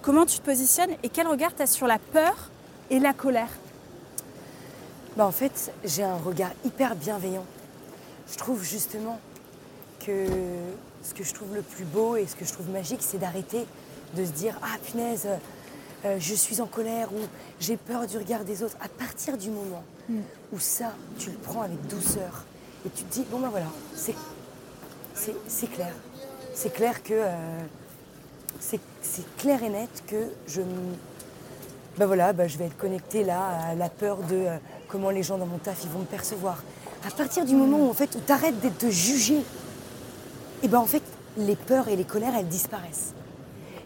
comment 0.02 0.24
tu 0.26 0.38
te 0.38 0.44
positionnes 0.44 0.90
et 1.02 1.08
quel 1.10 1.26
regard 1.26 1.54
tu 1.54 1.62
as 1.62 1.66
sur 1.66 1.86
la 1.86 1.98
peur 1.98 2.50
et 2.90 2.98
la 2.98 3.12
colère? 3.12 3.48
Bah, 5.16 5.26
en 5.26 5.32
fait, 5.32 5.72
j'ai 5.84 6.02
un 6.02 6.16
regard 6.16 6.50
hyper 6.64 6.96
bienveillant. 6.96 7.44
Je 8.30 8.36
trouve 8.36 8.62
justement 8.62 9.18
que 10.06 10.26
ce 11.02 11.14
que 11.14 11.24
je 11.24 11.34
trouve 11.34 11.54
le 11.54 11.62
plus 11.62 11.84
beau 11.84 12.16
et 12.16 12.26
ce 12.26 12.36
que 12.36 12.44
je 12.44 12.52
trouve 12.52 12.68
magique, 12.70 13.00
c'est 13.02 13.18
d'arrêter 13.18 13.66
de 14.16 14.24
se 14.24 14.30
dire 14.30 14.58
Ah 14.62 14.76
punaise, 14.84 15.26
euh, 16.04 16.16
je 16.18 16.34
suis 16.34 16.60
en 16.60 16.66
colère 16.66 17.12
ou 17.12 17.20
j'ai 17.60 17.76
peur 17.76 18.06
du 18.06 18.18
regard 18.18 18.44
des 18.44 18.62
autres. 18.62 18.76
À 18.80 18.88
partir 18.88 19.36
du 19.36 19.50
moment 19.50 19.82
où 20.52 20.58
ça, 20.58 20.92
tu 21.18 21.30
le 21.30 21.36
prends 21.36 21.62
avec 21.62 21.86
douceur 21.88 22.44
et 22.86 22.90
tu 22.90 23.04
te 23.04 23.12
dis 23.12 23.24
Bon 23.30 23.38
ben 23.40 23.48
voilà, 23.48 23.66
c'est, 23.94 24.14
c'est, 25.14 25.34
c'est 25.48 25.70
clair. 25.70 25.92
C'est 26.54 26.72
clair 26.72 27.02
que. 27.02 27.14
euh, 27.14 27.60
c'est, 28.60 28.80
c'est 29.02 29.36
clair 29.36 29.62
et 29.62 29.68
net 29.68 29.90
que 30.06 30.28
je 30.46 30.62
ben 31.98 32.06
voilà, 32.06 32.32
ben 32.32 32.48
je 32.48 32.58
vais 32.58 32.66
être 32.66 32.76
connectée 32.76 33.22
là 33.22 33.40
à 33.70 33.74
la 33.74 33.88
peur 33.88 34.16
de 34.18 34.34
euh, 34.34 34.56
comment 34.88 35.10
les 35.10 35.22
gens 35.22 35.38
dans 35.38 35.46
mon 35.46 35.58
taf 35.58 35.84
ils 35.84 35.90
vont 35.90 36.00
me 36.00 36.04
percevoir. 36.06 36.62
À 37.06 37.10
partir 37.10 37.44
du 37.44 37.54
moment 37.54 37.78
où 37.78 37.90
en 37.90 37.92
fait 37.92 38.14
où 38.16 38.20
t'arrêtes 38.20 38.58
d'être 38.60 38.78
te 38.78 38.90
juger, 38.90 39.42
et 40.64 40.68
ben 40.68 40.78
en 40.78 40.86
fait 40.86 41.02
les 41.36 41.56
peurs 41.56 41.88
et 41.88 41.96
les 41.96 42.04
colères 42.04 42.34
elles 42.34 42.48
disparaissent. 42.48 43.12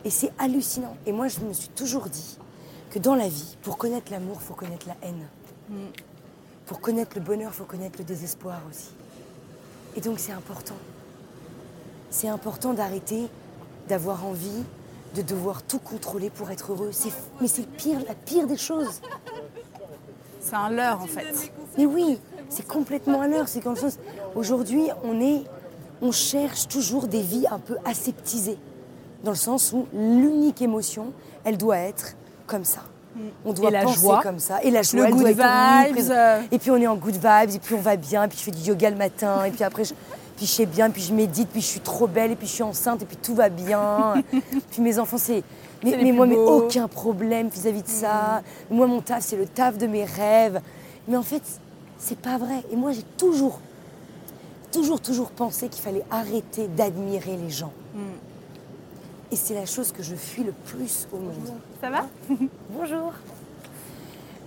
Et 0.04 0.10
c'est 0.10 0.32
hallucinant. 0.38 0.96
Et 1.06 1.12
moi 1.12 1.28
je 1.28 1.40
me 1.40 1.52
suis 1.52 1.68
toujours 1.68 2.06
dit 2.06 2.38
que 2.90 2.98
dans 2.98 3.14
la 3.14 3.28
vie, 3.28 3.56
pour 3.62 3.76
connaître 3.76 4.10
l'amour, 4.10 4.40
faut 4.40 4.54
connaître 4.54 4.86
la 4.86 4.96
haine. 5.02 5.26
Pour 6.64 6.80
connaître 6.80 7.12
le 7.16 7.20
bonheur, 7.20 7.52
faut 7.52 7.64
connaître 7.64 7.98
le 7.98 8.04
désespoir 8.04 8.60
aussi. 8.70 8.90
Et 9.96 10.00
donc 10.00 10.18
c'est 10.18 10.32
important. 10.32 10.76
C'est 12.10 12.28
important 12.28 12.72
d'arrêter 12.72 13.28
d'avoir 13.88 14.24
envie 14.24 14.64
de 15.14 15.22
devoir 15.22 15.62
tout 15.62 15.78
contrôler 15.78 16.30
pour 16.30 16.50
être 16.50 16.72
heureux. 16.72 16.90
C'est, 16.92 17.12
mais 17.40 17.48
c'est 17.48 17.66
pire, 17.66 17.98
la 18.06 18.14
pire 18.14 18.46
des 18.46 18.56
choses. 18.56 19.00
C'est 20.40 20.54
un 20.54 20.70
leurre 20.70 21.02
en 21.02 21.06
fait. 21.06 21.52
Mais 21.76 21.86
oui, 21.86 22.18
c'est 22.48 22.66
complètement 22.66 23.20
à 23.20 23.28
l'heure. 23.28 23.48
C'est 23.48 23.62
chose. 23.62 23.98
Aujourd'hui, 24.34 24.88
on 25.02 25.20
est, 25.20 25.44
on 26.00 26.12
cherche 26.12 26.68
toujours 26.68 27.08
des 27.08 27.22
vies 27.22 27.46
un 27.50 27.58
peu 27.58 27.76
aseptisées, 27.84 28.58
dans 29.24 29.32
le 29.32 29.36
sens 29.36 29.72
où 29.72 29.86
l'unique 29.92 30.62
émotion, 30.62 31.12
elle 31.44 31.56
doit 31.56 31.78
être 31.78 32.14
comme 32.46 32.64
ça. 32.64 32.80
On 33.44 33.52
doit 33.52 33.70
Et 33.70 33.72
la 33.72 33.82
penser 33.82 34.00
joie. 34.00 34.20
comme 34.22 34.38
ça. 34.38 34.62
Et 34.62 34.70
la 34.70 34.82
joie, 34.82 35.08
Le 35.08 35.14
good 35.14 35.26
vibes. 35.26 36.12
Et 36.52 36.58
puis 36.58 36.70
on 36.70 36.76
est 36.76 36.86
en 36.86 36.96
good 36.96 37.14
vibes, 37.14 37.54
et 37.54 37.58
puis 37.58 37.74
on 37.74 37.80
va 37.80 37.96
bien, 37.96 38.24
et 38.24 38.28
puis 38.28 38.38
je 38.38 38.44
fais 38.44 38.50
du 38.50 38.60
yoga 38.60 38.90
le 38.90 38.96
matin, 38.96 39.44
et 39.44 39.50
puis 39.50 39.64
après 39.64 39.84
je, 39.84 39.94
puis 40.36 40.46
je 40.46 40.52
sais 40.52 40.66
bien, 40.66 40.88
puis 40.88 41.02
je 41.02 41.12
médite, 41.12 41.48
puis 41.48 41.60
je 41.60 41.66
suis 41.66 41.80
trop 41.80 42.06
belle, 42.06 42.30
et 42.30 42.36
puis 42.36 42.46
je 42.46 42.52
suis 42.52 42.62
enceinte, 42.62 43.02
et 43.02 43.06
puis 43.06 43.16
tout 43.16 43.34
va 43.34 43.48
bien. 43.48 44.14
puis 44.70 44.82
mes 44.82 44.98
enfants, 44.98 45.18
c'est. 45.18 45.42
Mais, 45.84 46.12
moi, 46.12 46.26
mais 46.26 46.36
aucun 46.36 46.88
problème 46.88 47.48
vis-à-vis 47.48 47.82
de 47.82 47.88
ça. 47.88 48.42
Moi, 48.70 48.86
mon 48.86 49.00
taf, 49.00 49.22
c'est 49.22 49.36
le 49.36 49.46
taf 49.46 49.78
de 49.78 49.86
mes 49.86 50.04
rêves. 50.04 50.60
Mais 51.06 51.16
en 51.16 51.22
fait, 51.22 51.42
c'est 51.98 52.18
pas 52.18 52.36
vrai. 52.36 52.64
Et 52.72 52.76
moi, 52.76 52.92
j'ai 52.92 53.04
toujours, 53.16 53.60
toujours, 54.72 55.00
toujours 55.00 55.30
pensé 55.30 55.68
qu'il 55.68 55.82
fallait 55.82 56.04
arrêter 56.10 56.68
d'admirer 56.68 57.36
les 57.36 57.50
gens. 57.50 57.72
Et 59.30 59.36
c'est 59.36 59.54
la 59.54 59.66
chose 59.66 59.92
que 59.92 60.02
je 60.02 60.14
fuis 60.14 60.42
le 60.44 60.52
plus 60.52 61.06
au 61.12 61.18
monde. 61.18 61.52
Ça 61.80 61.90
va 61.90 62.06
Bonjour. 62.70 63.12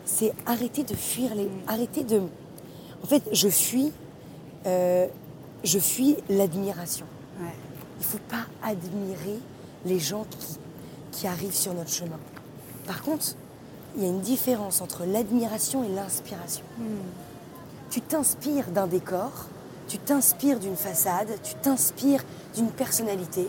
C'est 0.06 0.34
arrêter 0.46 0.84
de 0.84 0.96
fuir 0.96 1.36
les. 1.36 1.48
Arrêter 1.68 2.04
de. 2.04 2.22
En 3.04 3.08
fait, 3.08 3.24
je 3.32 3.48
fuis. 3.48 3.92
euh, 4.66 5.08
je 5.64 5.78
fuis 5.78 6.18
l'admiration. 6.30 7.06
Ouais. 7.40 7.54
Il 7.98 8.02
ne 8.02 8.04
faut 8.06 8.18
pas 8.30 8.46
admirer 8.64 9.38
les 9.86 10.00
gens 10.00 10.26
qui, 10.32 10.58
qui 11.12 11.28
arrivent 11.28 11.54
sur 11.56 11.74
notre 11.76 11.92
chemin. 11.92 12.18
Par 12.88 13.04
contre, 13.04 13.36
il 13.96 14.02
y 14.02 14.06
a 14.06 14.10
une 14.10 14.22
différence 14.22 14.82
entre 14.82 15.06
l'admiration 15.06 15.84
et 15.84 15.90
l'inspiration. 15.90 16.64
Tu 17.92 18.02
t'inspires 18.02 18.72
d'un 18.72 18.88
décor, 18.88 19.32
tu 19.92 19.98
t'inspires 19.98 20.58
d'une 20.58 20.78
façade, 20.78 21.28
tu 21.44 21.54
t'inspires 21.56 22.24
d'une 22.56 22.70
personnalité, 22.70 23.46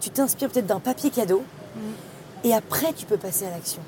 tu 0.00 0.10
t'inspires 0.10 0.50
peut-être 0.50 0.66
d'un 0.66 0.80
papier 0.80 1.10
cadeau, 1.10 1.44
et 2.42 2.52
après 2.54 2.92
tu 2.92 3.06
peux 3.06 3.16
passer 3.16 3.46
à 3.46 3.50
l'action. 3.50 3.80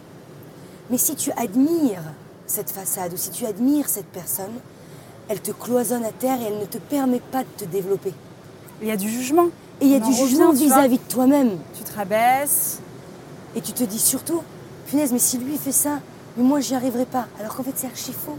Mais 0.91 0.97
si 0.99 1.17
tu 1.17 1.33
admires 1.33 2.05
cette 2.47 2.71
façade 2.71 3.13
ou 3.15 3.17
si 3.17 3.31
tu 3.31 3.47
admires 3.47 3.89
cette 3.89 4.07
personne, 4.07 4.61
elle 5.29 5.41
te 5.41 5.51
cloisonne 5.51 6.05
à 6.05 6.13
terre 6.13 6.41
et 6.41 6.45
elle 6.45 6.61
ne 6.61 6.67
te 6.67 6.79
permet 6.79 7.19
pas 7.19 7.43
de 7.43 7.49
te 7.57 7.65
développer. 7.65 8.15
Il 8.81 8.87
y 8.87 8.93
a 8.93 8.97
du 8.97 9.11
jugement. 9.11 9.47
Et 9.81 9.87
il 9.87 9.91
y 9.91 9.97
a 9.97 10.01
du 10.01 10.13
jugement 10.13 10.53
vis-à-vis 10.53 10.99
de 10.99 11.09
toi-même. 11.09 11.59
Tu 11.77 11.83
te 11.83 11.95
rabaisses. 11.97 12.79
Et 13.57 13.61
tu 13.61 13.73
te 13.73 13.83
dis 13.83 13.99
surtout, 13.99 14.43
punaise, 14.87 15.11
mais 15.13 15.19
si 15.19 15.37
lui 15.37 15.59
fait 15.59 15.73
ça, 15.73 15.99
mais 16.37 16.45
moi 16.45 16.61
j'y 16.61 16.77
arriverai 16.77 17.07
pas. 17.07 17.27
Alors 17.41 17.57
qu'en 17.57 17.65
fait 17.65 17.75
c'est 17.75 17.89
archi 17.89 18.13
faux. 18.13 18.39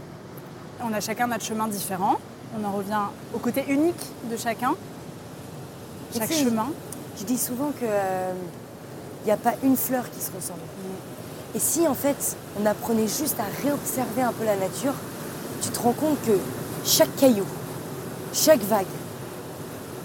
On 0.82 0.94
a 0.94 1.00
chacun 1.00 1.26
notre 1.26 1.44
chemin 1.44 1.68
différent. 1.68 2.16
On 2.58 2.64
en 2.64 2.72
revient 2.72 3.02
au 3.34 3.38
côté 3.38 3.64
unique 3.68 4.02
de 4.30 4.36
chacun. 4.36 4.74
Chaque 6.16 6.28
tu 6.28 6.34
sais, 6.34 6.44
chemin. 6.44 6.68
Je 7.18 7.24
dis 7.24 7.38
souvent 7.38 7.70
que 7.80 7.86
il 7.86 9.26
n'y 9.26 9.32
a 9.32 9.36
pas 9.36 9.54
une 9.62 9.76
fleur 9.76 10.10
qui 10.10 10.20
se 10.20 10.30
ressemble. 10.32 10.60
Et 11.54 11.58
si 11.58 11.86
en 11.86 11.94
fait 11.94 12.36
on 12.60 12.66
apprenait 12.66 13.08
juste 13.08 13.36
à 13.38 13.62
réobserver 13.62 14.22
un 14.22 14.32
peu 14.32 14.44
la 14.44 14.56
nature, 14.56 14.94
tu 15.62 15.68
te 15.68 15.78
rends 15.78 15.92
compte 15.92 16.20
que 16.26 16.38
chaque 16.84 17.14
caillou, 17.16 17.44
chaque 18.32 18.60
vague, 18.60 18.86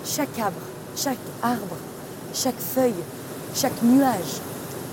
chaque 0.04 0.38
arbre, 0.40 0.60
chaque 0.96 1.18
arbre, 1.42 1.78
chaque 2.34 2.60
feuille, 2.60 2.94
chaque 3.54 3.82
nuage, 3.84 4.42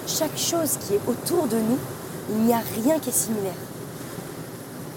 chaque 0.07 0.39
chose 0.39 0.79
qui 0.81 0.95
est 0.95 1.01
autour 1.07 1.47
de 1.49 1.57
nous, 1.57 1.79
il 2.31 2.37
n'y 2.45 2.53
a 2.53 2.63
rien 2.83 2.99
qui 2.99 3.11
est 3.11 3.13
similaire. 3.13 3.53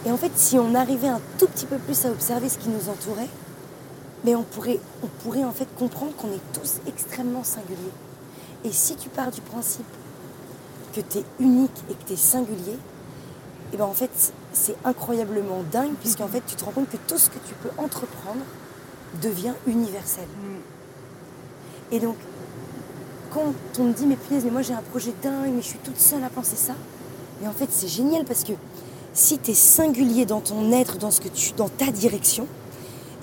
Et 0.05 0.11
en 0.11 0.17
fait, 0.17 0.31
si 0.35 0.59
on 0.59 0.75
arrivait 0.75 1.07
un 1.07 1.21
tout 1.39 1.47
petit 1.47 1.65
peu 1.65 1.77
plus 1.77 2.05
à 2.05 2.11
observer 2.11 2.47
ce 2.47 2.59
qui 2.59 2.69
nous 2.69 2.89
entourait, 2.89 3.29
mais 4.23 4.35
on 4.35 4.43
pourrait, 4.43 4.79
on 5.03 5.07
pourrait 5.23 5.43
en 5.43 5.51
fait 5.51 5.67
comprendre 5.77 6.15
qu'on 6.15 6.29
est 6.29 6.53
tous 6.53 6.79
extrêmement 6.87 7.43
singuliers. 7.43 7.75
Et 8.63 8.71
si 8.71 8.95
tu 8.95 9.09
pars 9.09 9.31
du 9.31 9.41
principe 9.41 9.85
que 10.93 11.01
tu 11.01 11.19
es 11.19 11.23
unique 11.39 11.83
et 11.89 11.93
que 11.93 12.03
tu 12.05 12.13
es 12.13 12.17
singulier, 12.17 12.73
et 12.73 13.73
eh 13.73 13.77
ben 13.77 13.85
en 13.85 13.93
fait, 13.93 14.11
c'est 14.53 14.75
incroyablement 14.85 15.63
dingue, 15.71 15.95
puisqu'en 15.99 16.27
fait, 16.27 16.41
tu 16.45 16.55
te 16.55 16.63
rends 16.63 16.71
compte 16.71 16.89
que 16.89 16.97
tout 17.07 17.17
ce 17.17 17.29
que 17.29 17.39
tu 17.47 17.55
peux 17.55 17.69
entreprendre 17.77 18.41
devient 19.21 19.53
universel. 19.65 20.27
Et 21.91 21.99
donc, 21.99 22.15
quand 23.31 23.53
on 23.79 23.83
me 23.85 23.93
dit, 23.93 24.05
mais 24.05 24.15
punaise, 24.15 24.45
mais 24.45 24.51
moi 24.51 24.61
j'ai 24.61 24.73
un 24.73 24.83
projet 24.83 25.13
dingue, 25.21 25.51
mais 25.55 25.61
je 25.61 25.67
suis 25.67 25.79
toute 25.79 25.99
seule 25.99 26.23
à 26.23 26.29
penser 26.29 26.55
ça, 26.55 26.73
mais 27.41 27.47
en 27.47 27.53
fait, 27.53 27.67
c'est 27.71 27.87
génial 27.87 28.23
parce 28.23 28.43
que 28.43 28.53
si 29.15 29.39
tu 29.39 29.51
es 29.51 29.55
singulier 29.55 30.25
dans 30.25 30.41
ton 30.41 30.71
être, 30.73 30.97
dans, 30.97 31.09
ce 31.09 31.21
que 31.21 31.29
tu, 31.29 31.53
dans 31.53 31.69
ta 31.69 31.89
direction, 31.89 32.47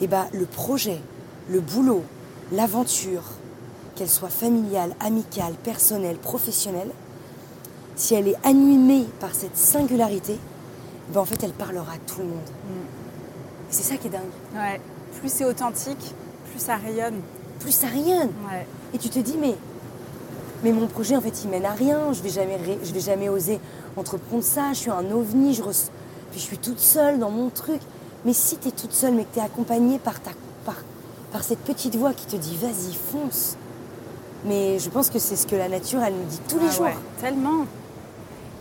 eh 0.01 0.07
ben, 0.09 0.27
le 0.33 0.47
projet, 0.47 0.99
le 1.49 1.61
boulot, 1.61 2.03
l'aventure, 2.51 3.23
qu'elle 3.95 4.09
soit 4.09 4.31
familiale, 4.31 4.97
amicale, 5.01 5.53
personnelle, 5.63 6.17
professionnelle, 6.17 6.91
si 7.95 8.15
elle 8.15 8.27
est 8.27 8.39
animée 8.43 9.07
par 9.21 9.35
cette 9.35 9.57
singularité, 9.57 10.39
ben 11.13 11.21
en 11.21 11.25
fait, 11.27 11.43
elle 11.43 11.53
parlera 11.53 11.93
à 11.93 11.99
tout 12.07 12.21
le 12.21 12.25
monde. 12.25 12.39
Mm. 12.39 12.87
C'est 13.69 13.83
ça 13.83 13.97
qui 13.99 14.07
est 14.07 14.11
dingue. 14.11 14.23
Ouais. 14.55 14.81
Plus 15.21 15.31
c'est 15.31 15.45
authentique, 15.45 16.15
plus 16.51 16.61
ça 16.61 16.77
rayonne. 16.77 17.21
Plus 17.61 17.73
ça 17.73 17.87
rayonne. 17.87 18.31
Et 18.95 18.99
tu 18.99 19.11
te 19.11 19.19
dis, 19.19 19.37
mais, 19.39 19.57
mais 20.65 20.73
mon 20.73 20.87
projet, 20.87 21.17
en 21.17 21.21
fait, 21.21 21.45
il 21.45 21.51
mène 21.51 21.67
à 21.67 21.73
rien. 21.73 22.15
Je 22.15 22.23
vais 22.23 22.31
jamais, 22.31 22.59
je 22.83 22.93
vais 22.93 23.01
jamais 23.01 23.29
oser 23.29 23.61
entreprendre 23.97 24.43
ça. 24.43 24.73
Je 24.73 24.79
suis 24.79 24.91
un 24.91 25.11
ovni. 25.11 25.55
Je, 25.55 25.63
Puis 25.63 25.73
je 26.37 26.39
suis 26.39 26.59
toute 26.59 26.79
seule 26.79 27.19
dans 27.19 27.31
mon 27.31 27.51
truc. 27.51 27.81
Mais 28.25 28.33
si 28.33 28.57
tu 28.57 28.69
es 28.69 28.71
toute 28.71 28.93
seule, 28.93 29.15
mais 29.15 29.25
que 29.25 29.35
tu 29.35 29.41
es 29.41 29.43
accompagnée 29.43 29.99
par, 29.99 30.21
ta, 30.21 30.31
par, 30.65 30.77
par 31.33 31.43
cette 31.43 31.61
petite 31.61 31.97
voix 31.97 32.13
qui 32.13 32.27
te 32.27 32.37
dit, 32.37 32.57
vas-y, 32.57 32.95
fonce. 32.95 33.57
Mais 34.45 34.79
je 34.79 34.91
pense 34.91 35.11
que 35.11 35.19
c'est 35.19 35.37
ce 35.37 35.47
que 35.47 35.57
la 35.57 35.69
nature, 35.69 36.03
elle 36.03 36.15
nous 36.15 36.25
dit 36.25 36.41
tous 36.49 36.59
les 36.59 36.69
ah 36.69 36.77
jours. 36.77 36.87
tellement. 37.21 37.67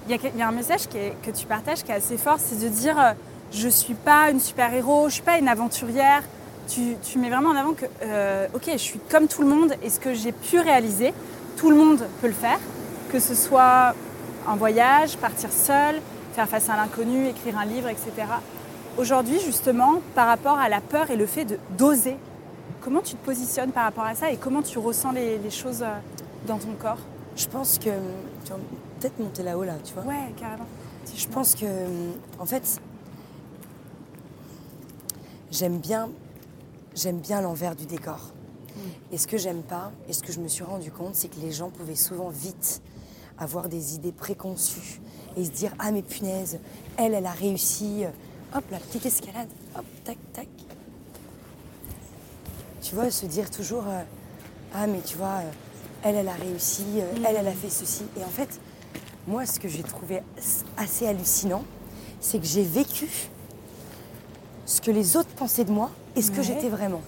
Il 0.10 0.20
y, 0.36 0.42
a 0.42 0.48
un 0.48 0.52
message 0.52 0.90
que 0.90 1.32
tu 1.32 1.46
partages 1.46 1.84
qui 1.84 1.92
est 1.92 1.96
assez 1.96 2.18
fort, 2.18 2.38
c'est 2.40 2.60
de 2.60 2.68
dire 2.68 3.00
euh, 3.00 3.14
je 3.52 3.68
ne 3.68 3.72
suis 3.72 3.94
pas 3.94 4.32
une 4.32 4.40
super-héros, 4.40 5.02
je 5.02 5.06
ne 5.06 5.12
suis 5.12 5.22
pas 5.22 5.38
une 5.38 5.48
aventurière. 5.48 6.24
Tu, 6.68 7.20
mets 7.20 7.30
vraiment 7.30 7.50
en 7.50 7.56
avant 7.56 7.74
que, 7.74 7.86
euh, 8.04 8.48
ok, 8.54 8.70
je 8.72 8.78
suis 8.78 9.00
comme 9.10 9.28
tout 9.28 9.42
le 9.42 9.48
monde 9.48 9.74
et 9.84 9.90
ce 9.90 10.00
que 10.00 10.14
j'ai 10.14 10.32
pu 10.32 10.60
réaliser, 10.60 11.14
tout 11.58 11.70
le 11.70 11.76
monde 11.76 12.00
peut 12.22 12.28
le 12.28 12.34
faire, 12.34 12.60
que 13.12 13.20
ce 13.20 13.36
soit 13.36 13.94
un 14.48 14.56
voyage, 14.56 15.18
partir 15.18 15.52
seul, 15.52 16.02
faire 16.34 16.48
face 16.48 16.70
à 16.70 16.76
l'inconnu, 16.76 17.28
écrire 17.28 17.58
un 17.58 17.66
livre, 17.66 17.90
etc. 17.90 18.12
Aujourd'hui, 18.98 19.40
justement, 19.40 20.02
par 20.16 20.28
rapport 20.28 20.58
à 20.58 20.70
la 20.70 20.82
peur 20.82 21.12
et 21.12 21.16
le 21.16 21.26
fait 21.26 21.46
de 21.46 21.58
d'oser, 21.78 22.18
comment 22.82 23.02
tu 23.02 23.16
te 23.16 23.26
positionnes 23.26 23.72
par 23.72 23.84
rapport 23.84 24.06
à 24.06 24.16
ça 24.16 24.32
et 24.32 24.38
comment 24.38 24.62
tu 24.62 24.80
ressens 24.80 25.12
les, 25.12 25.38
les 25.38 25.52
choses 25.52 25.82
euh, 25.84 25.94
dans 26.48 26.58
ton 26.58 26.74
corps? 26.80 27.00
Je 27.36 27.48
pense 27.48 27.78
que 27.78 27.90
peut-être 29.00 29.20
monter 29.20 29.44
là-haut, 29.44 29.64
là, 29.64 29.76
tu 29.84 29.94
vois. 29.94 30.04
Ouais, 30.04 30.34
carrément. 30.38 30.68
Je 31.16 31.28
pense 31.28 31.56
que, 31.56 31.66
en 32.40 32.46
fait, 32.46 32.82
j'aime 35.52 35.78
bien, 35.78 36.10
j'aime 36.96 37.20
bien 37.20 37.42
l'envers 37.42 37.76
du 37.76 37.86
décor. 37.86 38.20
Mm. 38.76 38.80
Et 39.14 39.18
ce 39.18 39.28
que 39.28 39.38
j'aime 39.38 39.64
pas, 39.64 39.92
et 40.08 40.14
ce 40.14 40.22
que 40.24 40.32
je 40.32 40.40
me 40.40 40.48
suis 40.48 40.64
rendu 40.64 40.92
compte, 40.92 41.16
c'est 41.16 41.30
que 41.30 41.40
les 41.40 41.52
gens 41.52 41.70
pouvaient 41.70 41.96
souvent 41.96 42.30
vite 42.30 42.82
avoir 43.42 43.68
des 43.68 43.96
idées 43.96 44.12
préconçues 44.12 45.02
et 45.36 45.44
se 45.44 45.52
dire 45.52 45.74
ah 45.80 45.92
mais 45.92 46.02
punaise, 46.04 46.60
elle, 46.98 47.14
elle 47.14 47.26
a 47.26 47.32
réussi. 47.32 48.04
Hop, 48.56 48.64
la 48.70 48.80
petite 48.80 49.06
escalade, 49.06 49.50
hop, 49.76 49.86
tac, 50.04 50.18
tac. 50.34 50.48
Tu 52.82 52.96
vois, 52.96 53.10
se 53.10 53.26
dire 53.26 53.50
toujours 53.50 53.86
euh, 53.88 54.02
ah 54.74 54.88
mais 54.88 55.02
tu 55.02 55.18
vois, 55.18 55.40
euh, 55.40 55.52
elle, 56.04 56.16
elle 56.16 56.28
a 56.28 56.34
réussi, 56.34 56.84
euh, 56.98 57.12
elle, 57.18 57.36
elle 57.38 57.48
a 57.48 57.52
mm. 57.52 57.56
fait 57.56 57.70
ceci. 57.70 58.04
Et 58.18 58.24
en 58.24 58.30
fait, 58.30 58.60
moi, 59.28 59.46
ce 59.46 59.60
que 59.60 59.68
j'ai 59.68 59.84
trouvé 59.84 60.22
assez 60.78 61.08
hallucinant, 61.08 61.64
c'est 62.20 62.40
que 62.40 62.46
j'ai 62.46 62.64
vécu 62.64 63.10
ce 64.66 64.82
que 64.82 64.92
les 64.92 65.18
autres 65.18 65.30
pensaient 65.30 65.66
de 65.66 65.72
moi 65.72 65.92
et 66.16 66.22
ce 66.22 66.32
que 66.32 66.42
j'étais 66.42 66.70
vraiment. 66.70 67.02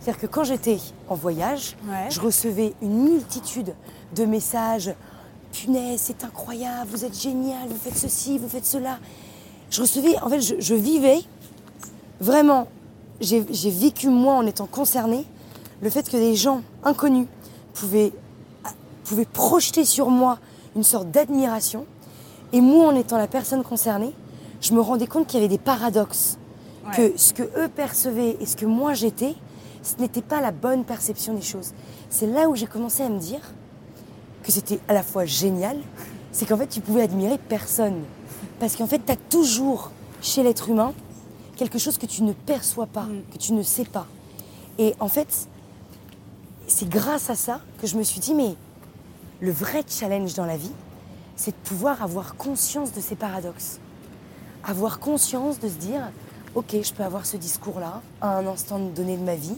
C'est-à-dire 0.00 0.20
que 0.20 0.26
quand 0.26 0.44
j'étais 0.44 0.78
en 1.08 1.14
voyage, 1.14 1.76
je 2.08 2.20
recevais 2.20 2.72
une 2.80 3.04
multitude 3.04 3.74
de 4.14 4.24
messages. 4.24 4.94
Punaise, 5.52 6.00
c'est 6.00 6.24
incroyable, 6.24 6.88
vous 6.90 7.04
êtes 7.04 7.18
génial, 7.18 7.68
vous 7.68 7.76
faites 7.76 7.96
ceci, 7.96 8.38
vous 8.38 8.48
faites 8.48 8.66
cela. 8.66 8.98
Je 9.70 9.80
recevais, 9.82 10.18
en 10.20 10.28
fait, 10.28 10.40
je, 10.40 10.74
vivais 10.74 11.20
vraiment, 12.20 12.68
j'ai 13.20 13.40
vécu 13.70 14.08
moi 14.08 14.34
en 14.34 14.46
étant 14.46 14.66
concernée, 14.66 15.24
le 15.82 15.90
fait 15.90 16.08
que 16.08 16.16
des 16.16 16.34
gens 16.34 16.62
inconnus 16.84 17.26
pouvaient, 17.74 18.12
pouvaient 19.04 19.24
projeter 19.24 19.84
sur 19.84 20.10
moi 20.10 20.38
une 20.76 20.84
sorte 20.84 21.10
d'admiration. 21.10 21.86
Et 22.52 22.60
moi, 22.60 22.88
en 22.88 22.96
étant 22.96 23.16
la 23.16 23.28
personne 23.28 23.62
concernée, 23.62 24.12
je 24.60 24.72
me 24.74 24.80
rendais 24.80 25.06
compte 25.06 25.26
qu'il 25.26 25.40
y 25.40 25.42
avait 25.42 25.48
des 25.48 25.58
paradoxes. 25.58 26.36
Que 26.96 27.12
ce 27.16 27.32
que 27.32 27.44
eux 27.56 27.68
percevaient 27.68 28.36
et 28.40 28.46
ce 28.46 28.56
que 28.56 28.66
moi 28.66 28.94
j'étais, 28.94 29.36
ce 29.82 30.00
n'était 30.00 30.22
pas 30.22 30.40
la 30.40 30.50
bonne 30.50 30.84
perception 30.84 31.34
des 31.34 31.42
choses. 31.42 31.72
C'est 32.08 32.26
là 32.26 32.48
où 32.48 32.56
j'ai 32.56 32.66
commencé 32.66 33.04
à 33.04 33.08
me 33.08 33.18
dire 33.18 33.40
que 34.42 34.52
c'était 34.52 34.80
à 34.88 34.94
la 34.94 35.02
fois 35.02 35.24
génial, 35.24 35.76
c'est 36.32 36.46
qu'en 36.46 36.56
fait 36.56 36.68
tu 36.68 36.80
pouvais 36.80 37.02
admirer 37.02 37.38
personne. 37.38 38.02
Parce 38.58 38.76
qu'en 38.76 38.86
fait 38.86 39.04
tu 39.04 39.12
as 39.12 39.16
toujours 39.16 39.90
chez 40.20 40.42
l'être 40.42 40.68
humain 40.68 40.92
quelque 41.60 41.78
chose 41.78 41.98
que 41.98 42.06
tu 42.06 42.22
ne 42.22 42.32
perçois 42.32 42.86
pas, 42.86 43.02
mm. 43.02 43.22
que 43.32 43.38
tu 43.38 43.52
ne 43.52 43.62
sais 43.62 43.84
pas. 43.84 44.06
Et 44.78 44.94
en 44.98 45.08
fait, 45.08 45.46
c'est 46.66 46.88
grâce 46.88 47.28
à 47.28 47.34
ça 47.34 47.60
que 47.82 47.86
je 47.86 47.98
me 47.98 48.02
suis 48.02 48.18
dit, 48.18 48.32
mais 48.32 48.54
le 49.40 49.52
vrai 49.52 49.84
challenge 49.86 50.32
dans 50.32 50.46
la 50.46 50.56
vie, 50.56 50.72
c'est 51.36 51.50
de 51.50 51.68
pouvoir 51.68 52.02
avoir 52.02 52.36
conscience 52.36 52.92
de 52.92 53.00
ces 53.00 53.14
paradoxes. 53.14 53.78
Avoir 54.64 55.00
conscience 55.00 55.58
de 55.58 55.68
se 55.68 55.74
dire, 55.74 56.10
ok, 56.54 56.76
je 56.82 56.92
peux 56.94 57.02
avoir 57.02 57.26
ce 57.26 57.36
discours-là 57.36 58.00
à 58.22 58.38
un 58.38 58.46
instant 58.46 58.78
donné 58.78 59.18
de 59.18 59.22
ma 59.22 59.34
vie, 59.34 59.56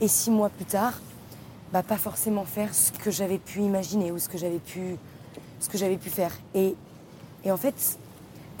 et 0.00 0.08
six 0.08 0.32
mois 0.32 0.48
plus 0.48 0.64
tard, 0.64 0.94
bah, 1.72 1.82
pas 1.82 1.96
forcément 1.96 2.44
faire 2.44 2.74
ce 2.74 2.92
que 2.92 3.10
j'avais 3.10 3.38
pu 3.38 3.60
imaginer 3.60 4.12
ou 4.12 4.18
ce 4.18 4.28
que 4.28 4.38
j'avais 4.38 4.58
pu, 4.58 4.96
ce 5.60 5.68
que 5.68 5.78
j'avais 5.78 5.96
pu 5.96 6.10
faire. 6.10 6.32
Et, 6.54 6.74
et 7.44 7.50
en 7.50 7.56
fait, 7.56 7.98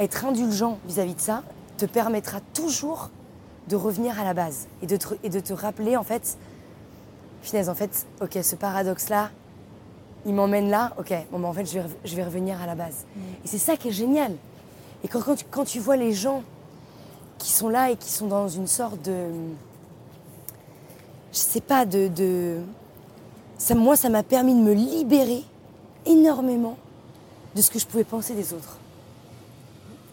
être 0.00 0.24
indulgent 0.24 0.78
vis-à-vis 0.86 1.14
de 1.14 1.20
ça 1.20 1.42
te 1.78 1.86
permettra 1.86 2.40
toujours 2.54 3.10
de 3.68 3.76
revenir 3.76 4.18
à 4.20 4.24
la 4.24 4.34
base 4.34 4.68
et 4.82 4.86
de 4.86 4.96
te, 4.96 5.14
et 5.22 5.28
de 5.28 5.40
te 5.40 5.52
rappeler, 5.52 5.96
en 5.96 6.04
fait, 6.04 6.38
finesse, 7.42 7.68
en 7.68 7.74
fait, 7.74 8.06
ok, 8.20 8.38
ce 8.42 8.56
paradoxe-là, 8.56 9.30
il 10.24 10.34
m'emmène 10.34 10.70
là, 10.70 10.92
ok, 10.98 11.14
bon, 11.30 11.38
ben, 11.38 11.48
en 11.48 11.52
fait, 11.52 11.66
je 11.66 11.78
vais, 11.78 11.86
je 12.04 12.16
vais, 12.16 12.24
revenir 12.24 12.60
à 12.60 12.66
la 12.66 12.74
base. 12.74 13.04
Mm. 13.14 13.20
Et 13.44 13.48
c'est 13.48 13.58
ça 13.58 13.76
qui 13.76 13.88
est 13.88 13.92
génial. 13.92 14.32
Et 15.04 15.08
quand, 15.08 15.20
quand, 15.22 15.36
tu, 15.36 15.44
quand, 15.50 15.64
tu, 15.64 15.78
vois 15.78 15.96
les 15.96 16.12
gens 16.12 16.42
qui 17.38 17.50
sont 17.52 17.68
là 17.68 17.90
et 17.90 17.96
qui 17.96 18.10
sont 18.10 18.26
dans 18.26 18.48
une 18.48 18.66
sorte 18.66 19.00
de. 19.02 19.28
Je 21.32 21.38
sais 21.38 21.60
pas, 21.60 21.84
de. 21.86 22.08
de 22.08 22.60
ça, 23.58 23.74
moi, 23.74 23.96
ça 23.96 24.08
m'a 24.08 24.22
permis 24.22 24.54
de 24.54 24.60
me 24.60 24.72
libérer 24.72 25.42
énormément 26.04 26.76
de 27.54 27.62
ce 27.62 27.70
que 27.70 27.78
je 27.78 27.86
pouvais 27.86 28.04
penser 28.04 28.34
des 28.34 28.52
autres. 28.52 28.78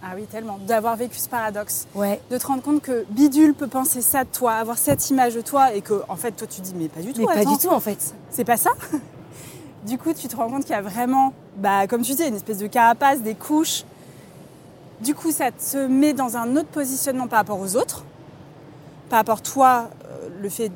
Ah 0.01 0.11
oui, 0.15 0.25
tellement. 0.29 0.57
D'avoir 0.67 0.97
vécu 0.97 1.17
ce 1.17 1.29
paradoxe. 1.29 1.87
Ouais. 1.95 2.19
De 2.29 2.37
te 2.37 2.45
rendre 2.45 2.61
compte 2.61 2.81
que 2.81 3.05
Bidule 3.09 3.53
peut 3.53 3.67
penser 3.67 4.01
ça 4.01 4.25
de 4.25 4.29
toi, 4.29 4.53
avoir 4.53 4.77
cette 4.77 5.09
image 5.09 5.35
de 5.35 5.41
toi, 5.41 5.73
et 5.73 5.81
que, 5.81 6.03
en 6.09 6.17
fait, 6.17 6.33
toi, 6.33 6.45
tu 6.45 6.61
dis, 6.61 6.73
mais 6.75 6.89
pas 6.89 7.01
du 7.01 7.13
tout. 7.13 7.21
Mais 7.21 7.33
pas 7.33 7.45
du 7.45 7.57
tout, 7.57 7.69
en 7.69 7.79
fait. 7.79 8.13
C'est 8.29 8.43
pas 8.43 8.57
ça 8.57 8.71
du 9.85 9.97
coup, 9.97 10.13
tu 10.13 10.27
te 10.27 10.35
rends 10.35 10.49
compte 10.49 10.63
qu'il 10.63 10.71
y 10.71 10.77
a 10.77 10.81
vraiment, 10.81 11.33
bah, 11.57 11.87
comme 11.87 12.01
tu 12.01 12.13
dis, 12.15 12.23
une 12.23 12.35
espèce 12.35 12.57
de 12.57 12.67
carapace, 12.67 13.21
des 13.21 13.35
couches. 13.35 13.85
Du 14.99 15.15
coup, 15.15 15.31
ça 15.31 15.51
te 15.51 15.77
met 15.87 16.13
dans 16.13 16.35
un 16.35 16.55
autre 16.57 16.69
positionnement 16.69 17.27
par 17.27 17.39
rapport 17.39 17.59
aux 17.59 17.75
autres, 17.75 18.03
par 19.09 19.19
rapport 19.19 19.37
à 19.37 19.41
toi, 19.41 19.89
euh, 20.05 20.29
le 20.41 20.49
fait 20.49 20.71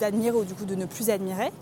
d'admirer 0.00 0.36
ou 0.36 0.44
du 0.44 0.54
coup 0.54 0.64
de 0.64 0.74
ne 0.74 0.86
plus 0.86 1.10
admirer. 1.10 1.52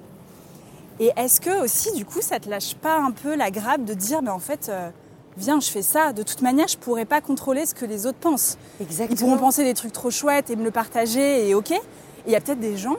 Et 0.99 1.13
est-ce 1.17 1.41
que 1.41 1.63
aussi, 1.63 1.93
du 1.93 2.05
coup, 2.05 2.21
ça 2.23 2.41
te 2.41 2.49
lâche 2.49 2.75
pas 2.75 2.99
un 2.99 3.11
peu 3.11 3.37
la 3.37 3.51
grappe 3.51 3.85
de 3.85 3.95
dire, 3.95 4.23
mais 4.23 4.31
en 4.31 4.39
fait, 4.39 4.69
euh, 4.69 4.89
viens, 5.37 5.61
je 5.61 5.69
fais 5.71 5.83
ça. 5.83 6.13
De 6.13 6.23
toute 6.23 6.41
manière, 6.43 6.69
je 6.69 6.79
pourrais 6.79 7.05
pas 7.05 7.21
contrôler 7.21 7.67
ce 7.67 7.75
que 7.75 7.85
les 7.85 8.07
autres 8.07 8.19
pensent. 8.19 8.57
Exactement. 8.81 9.15
Ils 9.17 9.21
pourront 9.25 9.39
penser 9.39 9.65
des 9.65 9.75
trucs 9.75 9.93
trop 9.93 10.11
chouettes 10.11 10.49
et 10.51 10.57
me 10.57 10.65
le 10.65 10.71
partager 10.71 11.49
et 11.49 11.55
ok. 11.55 11.71
Et 11.73 11.81
il 12.27 12.33
y 12.33 12.37
a 12.37 12.41
peut-être 12.41 12.61
des 12.61 12.77
gens 12.77 12.97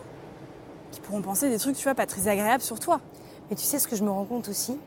qui 0.91 0.99
pourront 1.01 1.21
penser 1.21 1.49
des 1.49 1.57
trucs, 1.57 1.75
tu 1.75 1.83
vois, 1.83 1.95
pas 1.95 2.05
très 2.05 2.27
agréables 2.27 2.63
sur 2.63 2.79
toi. 2.79 2.99
Mais 3.49 3.55
tu 3.55 3.63
sais 3.63 3.79
ce 3.79 3.87
que 3.87 3.95
je 3.95 4.03
me 4.03 4.11
rends 4.11 4.25
compte 4.25 4.47
aussi 4.49 4.77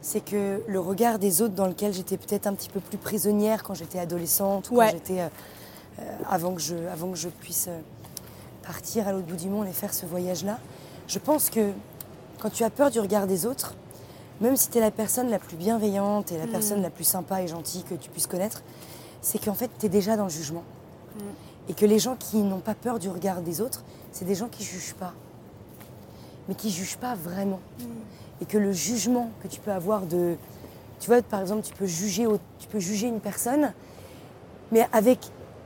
c'est 0.00 0.24
que 0.24 0.62
le 0.68 0.78
regard 0.78 1.18
des 1.18 1.42
autres 1.42 1.54
dans 1.56 1.66
lequel 1.66 1.92
j'étais 1.92 2.16
peut-être 2.16 2.46
un 2.46 2.54
petit 2.54 2.68
peu 2.68 2.78
plus 2.78 2.98
prisonnière 2.98 3.64
quand 3.64 3.74
j'étais 3.74 3.98
adolescente 3.98 4.70
ou 4.70 4.76
Ouais. 4.76 4.86
quand 4.86 4.92
j'étais 4.92 5.20
euh, 5.22 5.28
euh, 5.98 6.02
avant 6.30 6.54
que 6.54 6.60
je 6.60 6.76
avant 6.92 7.10
que 7.10 7.16
je 7.16 7.28
puisse 7.28 7.68
partir 8.64 9.08
à 9.08 9.12
l'autre 9.12 9.26
bout 9.26 9.34
du 9.34 9.48
monde 9.48 9.66
et 9.66 9.72
faire 9.72 9.92
ce 9.92 10.06
voyage-là. 10.06 10.60
Je 11.08 11.18
pense 11.18 11.50
que 11.50 11.72
quand 12.40 12.50
tu 12.50 12.64
as 12.64 12.70
peur 12.70 12.90
du 12.90 13.00
regard 13.00 13.26
des 13.26 13.46
autres, 13.46 13.74
même 14.40 14.56
si 14.56 14.70
tu 14.70 14.78
es 14.78 14.80
la 14.80 14.90
personne 14.90 15.28
la 15.30 15.38
plus 15.38 15.56
bienveillante 15.56 16.30
et 16.32 16.38
la 16.38 16.46
personne 16.46 16.82
la 16.82 16.90
plus 16.90 17.04
sympa 17.04 17.42
et 17.42 17.48
gentille 17.48 17.82
que 17.82 17.94
tu 17.94 18.10
puisses 18.10 18.26
connaître, 18.26 18.62
c'est 19.20 19.44
qu'en 19.44 19.54
fait 19.54 19.70
tu 19.78 19.86
es 19.86 19.88
déjà 19.88 20.16
dans 20.16 20.24
le 20.24 20.30
jugement. 20.30 20.64
Et 21.68 21.74
que 21.74 21.84
les 21.84 21.98
gens 21.98 22.16
qui 22.16 22.38
n'ont 22.38 22.60
pas 22.60 22.74
peur 22.74 22.98
du 22.98 23.08
regard 23.08 23.42
des 23.42 23.60
autres, 23.60 23.84
c'est 24.12 24.24
des 24.24 24.34
gens 24.34 24.48
qui 24.48 24.62
jugent 24.62 24.94
pas. 24.94 25.12
Mais 26.48 26.54
qui 26.54 26.70
jugent 26.70 26.96
pas 26.96 27.14
vraiment 27.14 27.60
et 28.40 28.44
que 28.44 28.58
le 28.58 28.72
jugement 28.72 29.30
que 29.42 29.48
tu 29.48 29.60
peux 29.60 29.72
avoir 29.72 30.02
de 30.02 30.36
tu 31.00 31.06
vois 31.08 31.22
par 31.22 31.40
exemple 31.40 31.62
tu 31.62 31.74
peux 31.74 31.86
juger 31.86 32.26
tu 32.58 32.68
peux 32.68 32.78
juger 32.78 33.08
une 33.08 33.20
personne 33.20 33.72
mais 34.72 34.86
avec 34.92 35.18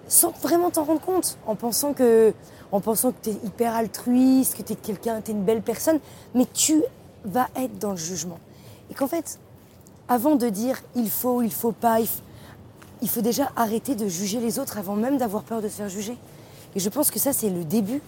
sans 0.08 0.30
vraiment 0.30 0.70
t'en 0.70 0.84
rendre 0.84 1.00
compte 1.00 1.38
en 1.46 1.54
pensant 1.54 1.92
que 1.92 2.34
en 2.72 2.80
pensant 2.80 3.12
que 3.12 3.16
tu 3.22 3.30
es 3.30 3.46
hyper 3.46 3.74
altruiste 3.74 4.56
que 4.56 4.62
tu 4.62 4.72
es 4.72 4.76
quelqu'un 4.76 5.20
tu 5.20 5.30
es 5.30 5.34
une 5.34 5.44
belle 5.44 5.62
personne 5.62 6.00
mais 6.34 6.46
tu 6.52 6.82
vas 7.24 7.48
être 7.54 7.78
dans 7.78 7.92
le 7.92 7.96
jugement. 7.96 8.38
Et 8.90 8.94
qu'en 8.94 9.06
fait 9.06 9.38
avant 10.08 10.34
de 10.34 10.48
dire 10.48 10.80
il 10.96 11.10
faut 11.10 11.42
il 11.42 11.52
faut 11.52 11.72
pas 11.72 11.98
il, 13.00 13.08
faut 13.08 13.20
déjà 13.20 13.50
arrêter 13.56 13.94
de 13.94 14.08
juger 14.08 14.40
les 14.40 14.58
autres 14.58 14.78
avant 14.78 14.96
même 14.96 15.18
d'avoir 15.18 15.42
peur 15.42 15.60
de 15.62 15.68
se 15.68 15.74
faire 15.74 15.88
juger. 15.88 16.16
Et 16.74 16.80
je 16.80 16.88
pense 16.88 17.10
que 17.10 17.18
ça 17.18 17.32
c'est 17.32 17.50
le 17.50 17.64
début 17.64 18.00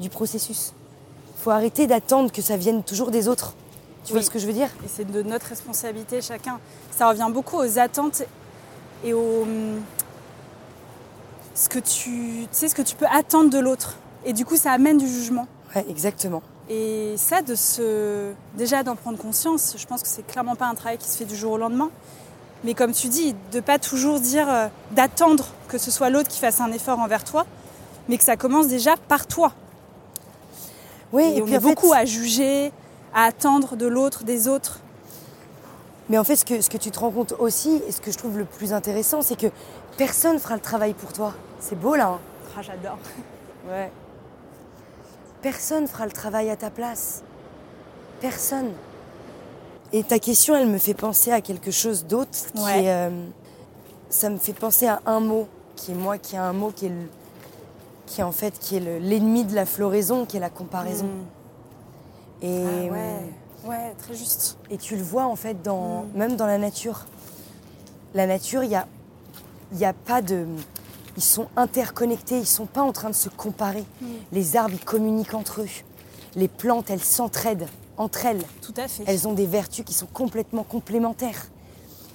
du 0.00 0.08
processus. 0.08 0.72
Il 1.36 1.42
faut 1.42 1.50
arrêter 1.50 1.86
d'attendre 1.86 2.32
que 2.32 2.42
ça 2.42 2.56
vienne 2.56 2.82
toujours 2.82 3.10
des 3.10 3.28
autres. 3.28 3.54
Tu 4.04 4.12
vois 4.12 4.22
ce 4.22 4.30
que 4.30 4.38
je 4.38 4.46
veux 4.46 4.52
dire? 4.52 4.68
Et 4.84 4.88
c'est 4.88 5.10
de 5.10 5.22
notre 5.22 5.46
responsabilité 5.46 6.22
chacun. 6.22 6.60
Ça 6.90 7.08
revient 7.08 7.28
beaucoup 7.30 7.56
aux 7.56 7.78
attentes 7.78 8.22
et 9.04 9.12
au 9.12 9.42
hum, 9.42 9.82
ce 11.54 11.68
que 11.68 11.78
tu, 11.78 12.10
tu 12.10 12.48
sais 12.52 12.68
ce 12.68 12.74
que 12.74 12.82
tu 12.82 12.94
peux 12.94 13.06
attendre 13.06 13.50
de 13.50 13.58
l'autre. 13.58 13.96
Et 14.26 14.32
du 14.34 14.44
coup, 14.44 14.56
ça 14.56 14.72
amène 14.72 14.98
du 14.98 15.08
jugement. 15.08 15.46
Ouais, 15.74 15.86
exactement. 15.88 16.42
Et 16.68 17.14
ça, 17.16 17.40
de 17.42 17.54
se 17.54 18.32
déjà 18.58 18.82
d'en 18.82 18.96
prendre 18.96 19.16
conscience, 19.18 19.74
je 19.78 19.86
pense 19.86 20.02
que 20.02 20.08
c'est 20.08 20.26
clairement 20.26 20.56
pas 20.56 20.66
un 20.66 20.74
travail 20.74 20.98
qui 20.98 21.08
se 21.08 21.16
fait 21.16 21.24
du 21.24 21.36
jour 21.36 21.52
au 21.52 21.58
lendemain. 21.58 21.90
Mais 22.64 22.74
comme 22.74 22.92
tu 22.92 23.06
dis, 23.08 23.34
de 23.52 23.60
pas 23.60 23.78
toujours 23.78 24.18
dire 24.18 24.50
euh, 24.50 24.66
d'attendre 24.90 25.46
que 25.68 25.78
ce 25.78 25.90
soit 25.92 26.10
l'autre 26.10 26.28
qui 26.28 26.40
fasse 26.40 26.60
un 26.60 26.72
effort 26.72 26.98
envers 26.98 27.22
toi, 27.22 27.46
mais 28.08 28.18
que 28.18 28.24
ça 28.24 28.36
commence 28.36 28.66
déjà 28.66 28.96
par 29.08 29.26
toi. 29.28 29.52
Oui, 31.12 31.22
Et, 31.24 31.36
et, 31.38 31.42
on 31.42 31.46
est 31.46 31.50
fait- 31.52 31.58
beaucoup 31.60 31.92
à 31.92 32.04
juger, 32.04 32.72
à 33.14 33.24
attendre 33.24 33.76
de 33.76 33.86
l'autre, 33.86 34.24
des 34.24 34.48
autres. 34.48 34.80
Mais 36.08 36.18
en 36.18 36.24
fait, 36.24 36.36
ce 36.36 36.44
que, 36.44 36.60
ce 36.60 36.70
que 36.70 36.78
tu 36.78 36.90
te 36.90 36.98
rends 36.98 37.10
compte 37.10 37.34
aussi, 37.38 37.80
et 37.86 37.92
ce 37.92 38.00
que 38.00 38.10
je 38.10 38.18
trouve 38.18 38.38
le 38.38 38.44
plus 38.44 38.72
intéressant, 38.72 39.22
c'est 39.22 39.36
que 39.38 39.48
personne 39.96 40.38
fera 40.40 40.54
le 40.54 40.60
travail 40.60 40.94
pour 40.94 41.12
toi. 41.12 41.32
C'est 41.60 41.78
beau 41.78 41.94
là. 41.94 42.06
hein 42.08 42.18
Ah, 42.58 42.62
j'adore. 42.62 42.98
ouais. 43.68 43.90
Personne 45.50 45.86
fera 45.86 46.06
le 46.06 46.10
travail 46.10 46.50
à 46.50 46.56
ta 46.56 46.70
place. 46.70 47.22
Personne. 48.20 48.72
Et 49.92 50.02
ta 50.02 50.18
question, 50.18 50.56
elle 50.56 50.66
me 50.66 50.76
fait 50.78 50.92
penser 50.92 51.30
à 51.30 51.40
quelque 51.40 51.70
chose 51.70 52.04
d'autre. 52.04 52.32
qui 52.52 52.60
Ouais. 52.64 52.82
est, 52.82 52.90
euh, 52.90 53.10
ça 54.10 54.28
me 54.28 54.38
fait 54.38 54.52
penser 54.54 54.88
à 54.88 55.00
un 55.06 55.20
mot, 55.20 55.46
qui 55.76 55.92
est 55.92 55.94
moi, 55.94 56.18
qui 56.18 56.36
a 56.36 56.42
un 56.42 56.52
mot 56.52 56.72
qui 56.74 56.86
est, 56.86 56.88
le- 56.88 57.08
qui 58.06 58.22
est 58.22 58.24
en 58.24 58.32
fait 58.32 58.58
qui 58.58 58.78
est 58.78 58.80
le- 58.80 58.98
l'ennemi 58.98 59.44
de 59.44 59.54
la 59.54 59.66
floraison, 59.66 60.26
qui 60.26 60.36
est 60.36 60.40
la 60.40 60.50
comparaison. 60.50 61.06
Et, 62.42 62.64
Ah 62.66 62.68
euh, 62.68 62.88
ouais, 62.90 63.68
ouais, 63.68 63.94
très 63.98 64.14
juste. 64.16 64.58
Et 64.68 64.78
tu 64.78 64.96
le 64.96 65.02
vois 65.04 65.26
en 65.26 65.36
fait 65.36 65.62
dans, 65.62 66.02
Mm. 66.06 66.18
même 66.18 66.34
dans 66.34 66.46
la 66.46 66.58
nature. 66.58 67.06
La 68.14 68.26
nature, 68.26 68.64
il 68.64 68.70
n'y 68.70 68.74
a, 68.74 68.88
il 69.70 69.78
y 69.78 69.84
a 69.84 69.92
pas 69.92 70.22
de. 70.22 70.44
Ils 71.16 71.22
sont 71.22 71.48
interconnectés, 71.56 72.38
ils 72.38 72.46
sont 72.46 72.66
pas 72.66 72.82
en 72.82 72.92
train 72.92 73.10
de 73.10 73.14
se 73.14 73.28
comparer. 73.28 73.84
Les 74.32 74.56
arbres, 74.56 74.74
ils 74.74 74.84
communiquent 74.84 75.34
entre 75.34 75.62
eux. 75.62 75.68
Les 76.34 76.48
plantes, 76.48 76.90
elles 76.90 77.02
s'entraident 77.02 77.68
entre 77.96 78.26
elles. 78.26 78.42
Tout 78.60 78.74
à 78.76 78.86
fait. 78.88 79.04
Elles 79.06 79.26
ont 79.26 79.32
des 79.32 79.46
vertus 79.46 79.84
qui 79.84 79.94
sont 79.94 80.06
complètement 80.06 80.64
complémentaires. 80.64 81.46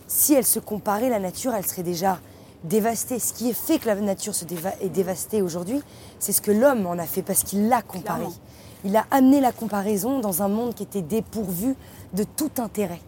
Si 0.08 0.34
elles 0.34 0.46
se 0.46 0.60
comparaient, 0.60 1.10
la 1.10 1.20
nature, 1.20 1.54
elle 1.56 1.66
serait 1.66 1.82
déjà 1.84 2.20
dévastée. 2.64 3.18
Ce 3.18 3.34
qui 3.34 3.50
est 3.50 3.54
fait 3.54 3.80
que 3.80 3.88
la 3.88 3.96
nature 3.96 4.36
se 4.36 4.46
déva- 4.46 4.76
est 4.82 4.90
dévastée 4.90 5.42
aujourd'hui, 5.42 5.82
c'est 6.20 6.34
ce 6.34 6.42
que 6.42 6.52
l'homme 6.52 6.86
en 6.86 7.00
a 7.00 7.06
fait 7.06 7.24
parce 7.24 7.44
qu'il 7.44 7.68
l'a 7.70 7.82
comparé. 7.82 8.20
Clairement. 8.20 8.36
Il 8.84 8.96
a 8.96 9.06
amené 9.10 9.40
la 9.42 9.52
comparaison 9.52 10.20
dans 10.20 10.42
un 10.44 10.48
monde 10.48 10.76
qui 10.76 10.84
était 10.84 11.02
dépourvu 11.02 11.76
de 12.14 12.24
tout 12.24 12.52
intérêt. 12.58 13.02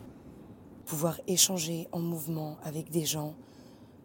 Pouvoir 0.86 1.19
échanger 1.27 1.88
en 1.91 1.99
mouvement 1.99 2.58
avec 2.63 2.89
des 2.89 3.06
gens 3.06 3.34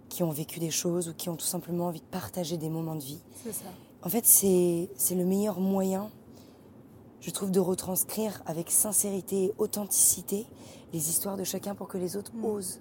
qui 0.09 0.23
ont 0.23 0.31
vécu 0.31 0.59
des 0.61 0.71
choses 0.71 1.09
ou 1.09 1.14
qui 1.14 1.29
ont 1.29 1.37
tout 1.37 1.47
simplement 1.47 1.87
envie 1.87 2.01
de 2.01 2.07
partager 2.07 2.57
des 2.57 2.71
moments 2.71 2.94
de 2.97 3.03
vie. 3.03 3.21
C'est 3.44 3.53
ça. 3.53 3.68
En 4.03 4.09
fait, 4.09 4.25
c'est 4.25 4.90
c'est 4.97 5.14
le 5.14 5.25
meilleur 5.25 5.61
moyen, 5.61 6.11
je 7.21 7.31
trouve, 7.31 7.51
de 7.51 7.61
retranscrire 7.61 8.42
avec 8.47 8.71
sincérité 8.71 9.44
et 9.44 9.55
authenticité 9.59 10.47
les 10.92 11.11
histoires 11.11 11.37
de 11.37 11.44
chacun 11.44 11.75
pour 11.75 11.88
que 11.88 11.99
les 11.99 12.16
autres 12.16 12.33
osent, 12.42 12.81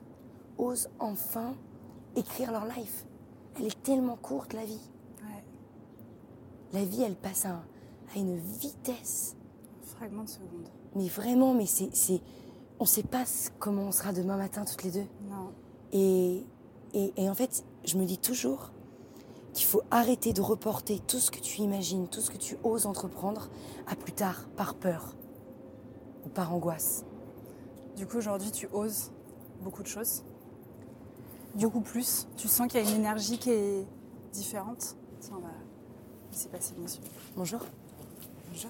osent 0.58 0.90
enfin 1.00 1.56
écrire 2.16 2.52
leur 2.52 2.66
life. 2.66 3.06
Elle 3.58 3.66
est 3.66 3.84
tellement 3.84 4.16
courte, 4.16 4.54
la 4.54 4.66
vie. 4.66 4.80
Ouais. 5.24 5.44
La 6.74 6.86
vie, 6.86 7.02
elle 7.02 7.16
passe 7.16 7.46
à, 7.46 7.63
à 8.16 8.18
une 8.18 8.38
vitesse. 8.38 9.36
Fragment 9.84 10.24
de 10.24 10.30
seconde. 10.30 10.70
Mais 10.96 11.08
vraiment, 11.08 11.54
mais 11.54 11.66
c'est, 11.66 11.90
c'est, 11.94 12.22
on 12.80 12.84
ne 12.84 12.90
sait 12.90 13.04
pas 13.04 13.24
comment 13.60 13.84
on 13.84 13.92
sera 13.92 14.13
demain 14.13 14.38
matin 14.38 14.63
toutes 14.66 14.84
les 14.84 14.92
deux. 14.92 15.06
Non. 15.30 15.52
Et, 15.92 16.46
et, 16.93 17.13
et 17.17 17.30
en 17.30 17.34
fait, 17.36 17.63
je 17.86 17.97
me 17.97 18.06
dis 18.06 18.17
toujours 18.17 18.71
qu'il 19.54 19.65
faut 19.65 19.82
arrêter 19.91 20.34
de 20.34 20.41
reporter 20.41 21.00
tout 21.00 21.19
ce 21.19 21.32
que 21.32 21.39
tu 21.39 21.62
imagines, 21.62 22.08
tout 22.08 22.21
ce 22.21 22.30
que 22.30 22.38
tu 22.38 22.58
oses 22.63 22.86
entreprendre 22.86 23.50
à 23.88 23.95
plus 23.95 24.12
tard, 24.13 24.47
par 24.56 24.76
peur 24.76 25.15
ou 26.26 26.30
par 26.30 26.54
angoisse. 26.54 27.06
Du 27.95 28.06
coup, 28.06 28.17
aujourd'hui, 28.17 28.52
tu 28.52 28.67
oses 28.71 29.12
beaucoup 29.63 29.82
de 29.82 29.88
choses. 29.88 30.23
Beaucoup 31.56 31.82
plus. 31.82 32.28
Tu 32.38 32.47
sens 32.47 32.67
qu'il 32.67 32.80
y 32.84 32.86
a 32.86 32.89
une 32.89 32.97
énergie 32.97 33.39
qui 33.39 33.50
est 33.50 33.88
différente. 34.32 34.95
Tiens, 35.19 35.39
le 36.76 36.84
monsieur. 36.84 37.02
Bonjour. 37.36 37.62
Bonjour. 38.52 38.69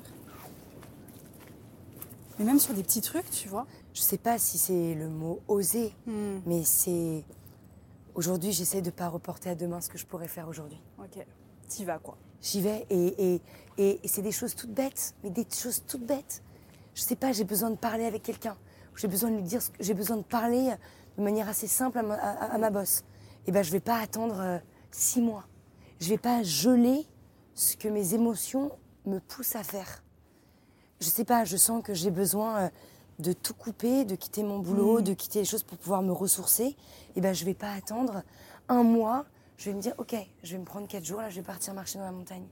Mais 2.39 2.45
même 2.45 2.59
sur 2.59 2.73
des 2.73 2.83
petits 2.83 3.01
trucs, 3.01 3.29
tu 3.31 3.49
vois. 3.49 3.65
Je 3.93 4.01
sais 4.01 4.17
pas 4.17 4.37
si 4.37 4.57
c'est 4.57 4.93
le 4.93 5.09
mot 5.09 5.41
oser, 5.49 5.93
Hmm. 6.05 6.39
mais 6.45 6.63
c'est. 6.63 7.25
Aujourd'hui, 8.17 8.51
j'essaie 8.51 8.81
de 8.81 8.89
pas 8.89 9.09
reporter 9.09 9.51
à 9.51 9.53
demain 9.55 9.79
ce 9.79 9.89
que 9.89 9.97
je 9.99 10.05
pourrais 10.07 10.27
faire 10.27 10.47
aujourd'hui. 10.49 10.81
Ok. 10.97 11.23
T'y 11.67 11.85
vas, 11.85 11.99
quoi. 11.99 12.17
J'y 12.41 12.61
vais 12.61 12.87
et, 12.89 13.33
et, 13.35 13.41
et, 13.77 13.99
et 14.03 14.07
c'est 14.07 14.23
des 14.23 14.31
choses 14.31 14.55
toutes 14.55 14.73
bêtes, 14.73 15.13
mais 15.23 15.29
des 15.29 15.45
choses 15.53 15.83
toutes 15.87 16.03
bêtes. 16.03 16.41
Je 16.95 17.01
sais 17.03 17.15
pas, 17.15 17.31
j'ai 17.31 17.43
besoin 17.43 17.69
de 17.69 17.75
parler 17.75 18.05
avec 18.05 18.23
quelqu'un. 18.23 18.57
J'ai 18.95 19.07
besoin 19.07 19.29
de 19.29 19.35
lui 19.35 19.43
dire, 19.43 19.61
j'ai 19.79 19.93
besoin 19.93 20.17
de 20.17 20.23
parler 20.23 20.73
de 21.19 21.21
manière 21.23 21.47
assez 21.47 21.67
simple 21.67 21.99
à 21.99 22.01
ma, 22.01 22.15
à- 22.15 22.55
à 22.55 22.57
ma 22.57 22.71
boss. 22.71 23.03
Et 23.45 23.51
ben, 23.51 23.61
je 23.63 23.71
vais 23.71 23.79
pas 23.79 23.99
attendre 23.99 24.39
euh, 24.39 24.57
six 24.89 25.21
mois. 25.21 25.45
Je 25.99 26.09
vais 26.09 26.17
pas 26.17 26.41
geler 26.41 27.05
ce 27.53 27.77
que 27.77 27.87
mes 27.87 28.15
émotions 28.15 28.71
me 29.05 29.19
poussent 29.19 29.55
à 29.55 29.61
faire. 29.63 30.03
Je 31.01 31.05
sais 31.05 31.23
pas, 31.23 31.45
je 31.45 31.55
sens 31.55 31.83
que 31.83 31.93
j'ai 31.93 32.09
besoin 32.09 32.57
euh, 32.63 32.69
de 33.19 33.33
tout 33.33 33.53
couper, 33.53 34.05
de 34.05 34.15
quitter 34.15 34.43
mon 34.43 34.59
boulot, 34.59 35.01
de 35.01 35.13
quitter 35.13 35.39
les 35.39 35.45
choses 35.45 35.63
pour 35.63 35.77
pouvoir 35.77 36.01
me 36.01 36.11
ressourcer. 36.11 36.75
Et 37.15 37.21
ben, 37.21 37.33
je 37.33 37.45
vais 37.45 37.53
pas 37.55 37.71
attendre 37.71 38.21
un 38.69 38.83
mois. 38.83 39.25
Je 39.57 39.69
vais 39.71 39.75
me 39.75 39.81
dire, 39.81 39.93
ok, 39.97 40.15
je 40.43 40.51
vais 40.51 40.59
me 40.59 40.65
prendre 40.65 40.87
quatre 40.87 41.03
jours, 41.05 41.21
là, 41.21 41.29
je 41.29 41.35
vais 41.37 41.45
partir 41.45 41.73
marcher 41.73 41.97
dans 41.97 42.05
la 42.05 42.11
montagne. 42.11 42.45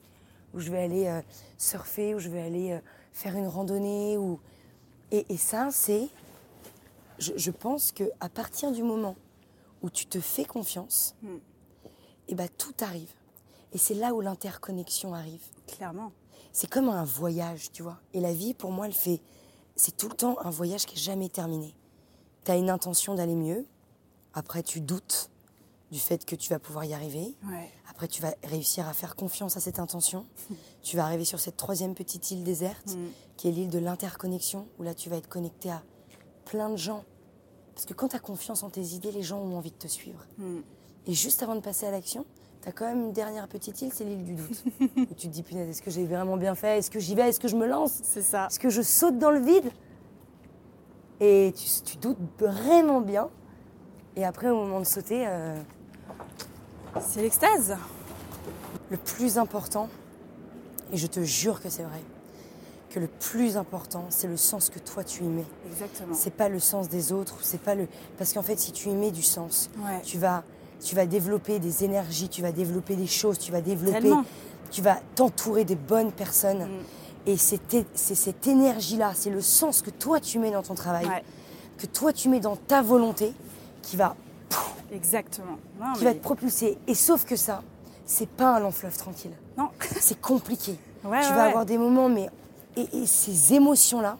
Ou 0.53 0.59
je 0.59 0.71
vais 0.71 0.81
aller 0.81 1.05
euh, 1.07 1.21
surfer, 1.57 2.15
ou 2.15 2.19
je 2.19 2.29
vais 2.29 2.41
aller 2.41 2.71
euh, 2.71 2.79
faire 3.13 3.35
une 3.35 3.47
randonnée. 3.47 4.17
Ou... 4.17 4.39
Et, 5.11 5.25
et 5.29 5.37
ça, 5.37 5.69
c'est. 5.71 6.07
Je, 7.19 7.33
je 7.35 7.51
pense 7.51 7.91
qu'à 7.91 8.29
partir 8.33 8.71
du 8.71 8.81
moment 8.81 9.15
où 9.83 9.89
tu 9.89 10.05
te 10.07 10.19
fais 10.19 10.45
confiance, 10.45 11.15
Hmm. 11.21 11.37
et 12.27 12.33
ben, 12.35 12.47
tout 12.57 12.73
arrive. 12.81 13.09
Et 13.71 13.77
c'est 13.77 13.93
là 13.93 14.13
où 14.15 14.21
l'interconnexion 14.21 15.13
arrive. 15.13 15.43
Clairement. 15.67 16.11
C'est 16.51 16.69
comme 16.69 16.89
un 16.89 17.03
voyage, 17.03 17.71
tu 17.71 17.83
vois. 17.83 17.99
Et 18.13 18.19
la 18.21 18.33
vie, 18.33 18.53
pour 18.53 18.71
moi, 18.71 18.87
elle 18.87 18.93
fait. 18.93 19.21
C'est 19.75 19.95
tout 19.97 20.07
le 20.09 20.15
temps 20.15 20.37
un 20.43 20.49
voyage 20.49 20.85
qui 20.85 20.95
est 20.95 21.01
jamais 21.01 21.29
terminé. 21.29 21.75
Tu 22.45 22.51
as 22.51 22.55
une 22.55 22.69
intention 22.69 23.15
d'aller 23.15 23.35
mieux. 23.35 23.65
Après, 24.33 24.63
tu 24.63 24.81
doutes 24.81 25.29
du 25.91 25.99
fait 25.99 26.25
que 26.25 26.35
tu 26.35 26.49
vas 26.49 26.59
pouvoir 26.59 26.85
y 26.85 26.93
arriver. 26.93 27.35
Ouais. 27.45 27.69
Après, 27.89 28.07
tu 28.07 28.21
vas 28.21 28.33
réussir 28.43 28.87
à 28.87 28.93
faire 28.93 29.15
confiance 29.15 29.55
à 29.57 29.59
cette 29.59 29.79
intention. 29.79 30.25
tu 30.81 30.97
vas 30.97 31.05
arriver 31.05 31.25
sur 31.25 31.39
cette 31.39 31.57
troisième 31.57 31.93
petite 31.95 32.31
île 32.31 32.43
déserte, 32.43 32.95
Mm. 32.95 33.07
qui 33.37 33.47
est 33.47 33.51
l'île 33.51 33.69
de 33.69 33.79
l'interconnexion, 33.79 34.67
où 34.79 34.83
là, 34.83 34.93
tu 34.93 35.09
vas 35.09 35.17
être 35.17 35.29
connecté 35.29 35.69
à 35.71 35.83
plein 36.45 36.69
de 36.69 36.77
gens. 36.77 37.03
Parce 37.73 37.85
que 37.85 37.93
quand 37.93 38.09
tu 38.09 38.15
as 38.15 38.19
confiance 38.19 38.63
en 38.63 38.69
tes 38.69 38.81
idées, 38.93 39.11
les 39.11 39.23
gens 39.23 39.39
ont 39.39 39.57
envie 39.57 39.71
de 39.71 39.77
te 39.77 39.87
suivre. 39.87 40.25
Hmm. 40.37 40.61
Et 41.07 41.13
juste 41.13 41.43
avant 41.43 41.55
de 41.55 41.59
passer 41.61 41.85
à 41.85 41.91
l'action, 41.91 42.25
tu 42.65 42.69
as 42.69 42.71
quand 42.71 42.85
même 42.87 43.05
une 43.05 43.11
dernière 43.13 43.47
petite 43.47 43.79
île, 43.83 43.91
c'est 43.93 44.03
l'île 44.03 44.23
du 44.23 44.33
doute. 44.33 44.63
où 44.97 45.13
tu 45.15 45.27
te 45.27 45.33
dis, 45.33 45.43
punaise, 45.43 45.69
est-ce 45.69 45.83
que 45.83 45.91
j'ai 45.91 46.03
vraiment 46.05 46.35
bien 46.35 46.55
fait? 46.55 46.79
Est-ce 46.79 46.89
que 46.89 46.99
j'y 46.99 47.13
vais? 47.13 47.29
Est-ce 47.29 47.39
que 47.39 47.47
je 47.47 47.55
me 47.55 47.67
lance? 47.67 47.99
C'est 48.03 48.23
ça. 48.23 48.47
Est-ce 48.49 48.59
que 48.59 48.69
je 48.69 48.81
saute 48.81 49.19
dans 49.19 49.29
le 49.29 49.39
vide? 49.39 49.69
Et 51.19 51.53
tu, 51.55 51.65
tu 51.83 51.97
doutes 51.97 52.17
vraiment 52.39 53.01
bien. 53.01 53.29
Et 54.15 54.25
après, 54.25 54.49
au 54.49 54.55
moment 54.55 54.79
de 54.79 54.85
sauter, 54.85 55.25
euh, 55.27 55.55
C'est 56.99 57.21
l'extase. 57.21 57.77
le 58.89 58.97
plus 58.97 59.37
important, 59.37 59.87
et 60.91 60.97
je 60.97 61.05
te 61.07 61.21
jure 61.23 61.61
que 61.61 61.69
c'est 61.69 61.83
vrai, 61.83 62.01
que 62.89 62.99
le 62.99 63.07
plus 63.07 63.57
important, 63.57 64.05
c'est 64.09 64.27
le 64.27 64.37
sens 64.37 64.69
que 64.69 64.79
toi 64.79 65.03
tu 65.03 65.23
y 65.23 65.27
mets. 65.27 65.45
Exactement. 65.69 66.15
C'est 66.15 66.31
pas 66.33 66.49
le 66.49 66.59
sens 66.59 66.89
des 66.89 67.11
autres, 67.11 67.37
c'est 67.43 67.61
pas 67.61 67.75
le. 67.75 67.87
Parce 68.17 68.33
qu'en 68.33 68.41
fait, 68.41 68.57
si 68.59 68.71
tu 68.71 68.89
y 68.89 68.93
mets 68.93 69.11
du 69.11 69.21
sens, 69.23 69.69
Ouais. 69.77 70.01
tu 70.03 70.17
vas, 70.17 70.43
tu 70.83 70.95
vas 70.95 71.05
développer 71.05 71.59
des 71.59 71.83
énergies, 71.83 72.29
tu 72.29 72.41
vas 72.41 72.51
développer 72.51 72.95
des 72.95 73.07
choses, 73.07 73.37
tu 73.39 73.51
vas 73.51 73.61
développer, 73.61 73.99
Tellement. 74.01 74.25
tu 74.71 74.81
vas 74.81 74.97
t'entourer 75.15 75.65
des 75.65 75.75
bonnes 75.75 76.11
personnes. 76.11 76.63
Mm. 76.65 77.27
Et 77.27 77.37
c'est 77.37 77.59
cette 77.95 78.45
énergie-là, 78.47 79.11
c'est 79.15 79.31
le 79.31 79.41
sens 79.41 79.81
que 79.81 79.89
toi 79.89 80.19
tu 80.19 80.37
mets 80.39 80.51
dans 80.51 80.61
ton 80.61 80.75
travail, 80.75 81.07
Ouais. 81.07 81.23
que 81.77 81.87
toi 81.87 82.13
tu 82.13 82.29
mets 82.29 82.39
dans 82.39 82.55
ta 82.55 82.81
volonté, 82.81 83.33
qui 83.81 83.95
va, 83.97 84.15
Exactement. 84.91 85.57
Non, 85.79 85.93
qui 85.93 86.03
mais- 86.03 86.11
va 86.11 86.13
te 86.13 86.19
propulser. 86.23 86.77
Et 86.87 86.93
sauf 86.93 87.25
que 87.25 87.35
ça, 87.35 87.63
c'est 88.05 88.29
pas 88.29 88.55
un 88.55 88.59
long 88.59 88.71
fleuve 88.71 88.95
tranquille. 88.95 89.31
Non. 89.57 89.69
C'est 89.99 90.19
compliqué. 90.21 90.77
Ouais, 91.03 91.21
tu 91.21 91.29
ouais, 91.29 91.35
vas 91.35 91.45
avoir 91.45 91.65
des 91.65 91.77
moments, 91.77 92.07
mais 92.07 92.29
et, 92.77 92.87
et 92.93 93.05
ces 93.07 93.53
émotions-là, 93.55 94.17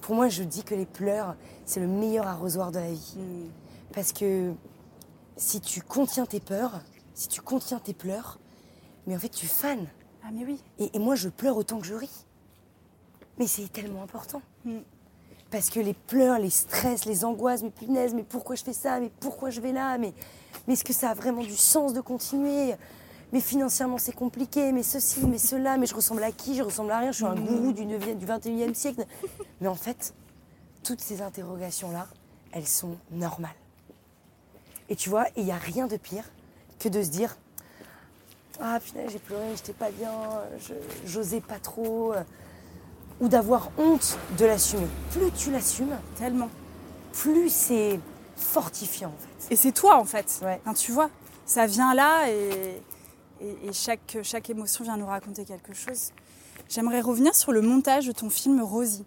pour 0.00 0.14
moi, 0.16 0.28
je 0.28 0.42
dis 0.42 0.64
que 0.64 0.74
les 0.74 0.86
pleurs, 0.86 1.36
c'est 1.64 1.78
le 1.80 1.86
meilleur 1.86 2.26
arrosoir 2.26 2.72
de 2.72 2.78
la 2.80 2.90
vie. 2.90 3.14
Mm. 3.16 3.48
Parce 3.94 4.12
que 4.12 4.52
si 5.40 5.60
tu 5.60 5.80
contiens 5.80 6.26
tes 6.26 6.38
peurs, 6.38 6.80
si 7.14 7.26
tu 7.26 7.40
contiens 7.40 7.78
tes 7.78 7.94
pleurs, 7.94 8.38
mais 9.06 9.16
en 9.16 9.18
fait, 9.18 9.30
tu 9.30 9.46
fanes. 9.46 9.86
Ah 10.22 10.28
mais 10.32 10.44
oui. 10.44 10.62
Et, 10.78 10.90
et 10.94 10.98
moi, 10.98 11.14
je 11.14 11.30
pleure 11.30 11.56
autant 11.56 11.80
que 11.80 11.86
je 11.86 11.94
ris. 11.94 12.26
Mais 13.38 13.46
c'est 13.46 13.72
tellement 13.72 14.02
important. 14.02 14.42
Mm. 14.66 14.80
Parce 15.50 15.70
que 15.70 15.80
les 15.80 15.94
pleurs, 15.94 16.38
les 16.38 16.50
stress, 16.50 17.06
les 17.06 17.24
angoisses, 17.24 17.62
mais 17.62 17.70
punaise, 17.70 18.12
mais 18.14 18.22
pourquoi 18.22 18.54
je 18.54 18.62
fais 18.62 18.74
ça? 18.74 19.00
Mais 19.00 19.10
pourquoi 19.18 19.48
je 19.48 19.62
vais 19.62 19.72
là? 19.72 19.96
Mais, 19.96 20.12
mais 20.68 20.74
est-ce 20.74 20.84
que 20.84 20.92
ça 20.92 21.10
a 21.10 21.14
vraiment 21.14 21.42
du 21.42 21.56
sens 21.56 21.94
de 21.94 22.02
continuer? 22.02 22.74
Mais 23.32 23.40
financièrement, 23.40 23.96
c'est 23.96 24.14
compliqué, 24.14 24.72
mais 24.72 24.82
ceci, 24.82 25.26
mais 25.26 25.38
cela, 25.38 25.78
mais 25.78 25.86
je 25.86 25.94
ressemble 25.94 26.22
à 26.22 26.32
qui? 26.32 26.54
Je 26.54 26.62
ressemble 26.62 26.92
à 26.92 26.98
rien, 26.98 27.12
je 27.12 27.16
suis 27.16 27.24
un 27.24 27.34
gourou 27.34 27.72
du, 27.72 27.86
9e 27.86 28.18
du 28.18 28.26
21e 28.26 28.74
siècle. 28.74 29.06
Mais 29.62 29.68
en 29.68 29.74
fait, 29.74 30.14
toutes 30.82 31.00
ces 31.00 31.22
interrogations-là, 31.22 32.06
elles 32.52 32.68
sont 32.68 32.98
normales. 33.10 33.59
Et 34.90 34.96
tu 34.96 35.08
vois, 35.08 35.24
il 35.36 35.44
n'y 35.44 35.52
a 35.52 35.56
rien 35.56 35.86
de 35.86 35.96
pire 35.96 36.24
que 36.78 36.88
de 36.88 37.02
se 37.02 37.08
dire 37.08 37.36
Ah, 38.60 38.78
punaise, 38.80 39.10
j'ai 39.12 39.18
pleuré, 39.18 39.42
j'étais 39.56 39.72
pas 39.72 39.90
bien, 39.90 40.12
je- 40.60 40.74
j'osais 41.06 41.40
pas 41.40 41.58
trop. 41.58 42.12
Ou 43.20 43.28
d'avoir 43.28 43.70
honte 43.78 44.18
de 44.38 44.44
l'assumer. 44.46 44.86
Plus 45.12 45.30
tu 45.32 45.50
l'assumes, 45.50 45.96
Tellement. 46.16 46.48
plus 47.12 47.50
c'est 47.50 47.98
fortifiant 48.36 49.08
en 49.10 49.18
fait. 49.46 49.52
Et 49.52 49.56
c'est 49.56 49.72
toi 49.72 49.96
en 49.98 50.04
fait. 50.04 50.40
Ouais. 50.42 50.60
Tu 50.74 50.92
vois, 50.92 51.10
ça 51.46 51.66
vient 51.66 51.94
là 51.94 52.28
et, 52.30 52.80
et- 53.42 53.68
et 53.68 53.72
chaque, 53.72 54.18
chaque 54.22 54.48
émotion 54.50 54.84
vient 54.84 54.96
nous 54.96 55.06
raconter 55.06 55.44
quelque 55.44 55.74
chose. 55.74 56.12
J'aimerais 56.68 57.00
revenir 57.00 57.34
sur 57.34 57.52
le 57.52 57.60
montage 57.62 58.06
de 58.06 58.12
ton 58.12 58.30
film 58.30 58.60
Rosie. 58.62 59.04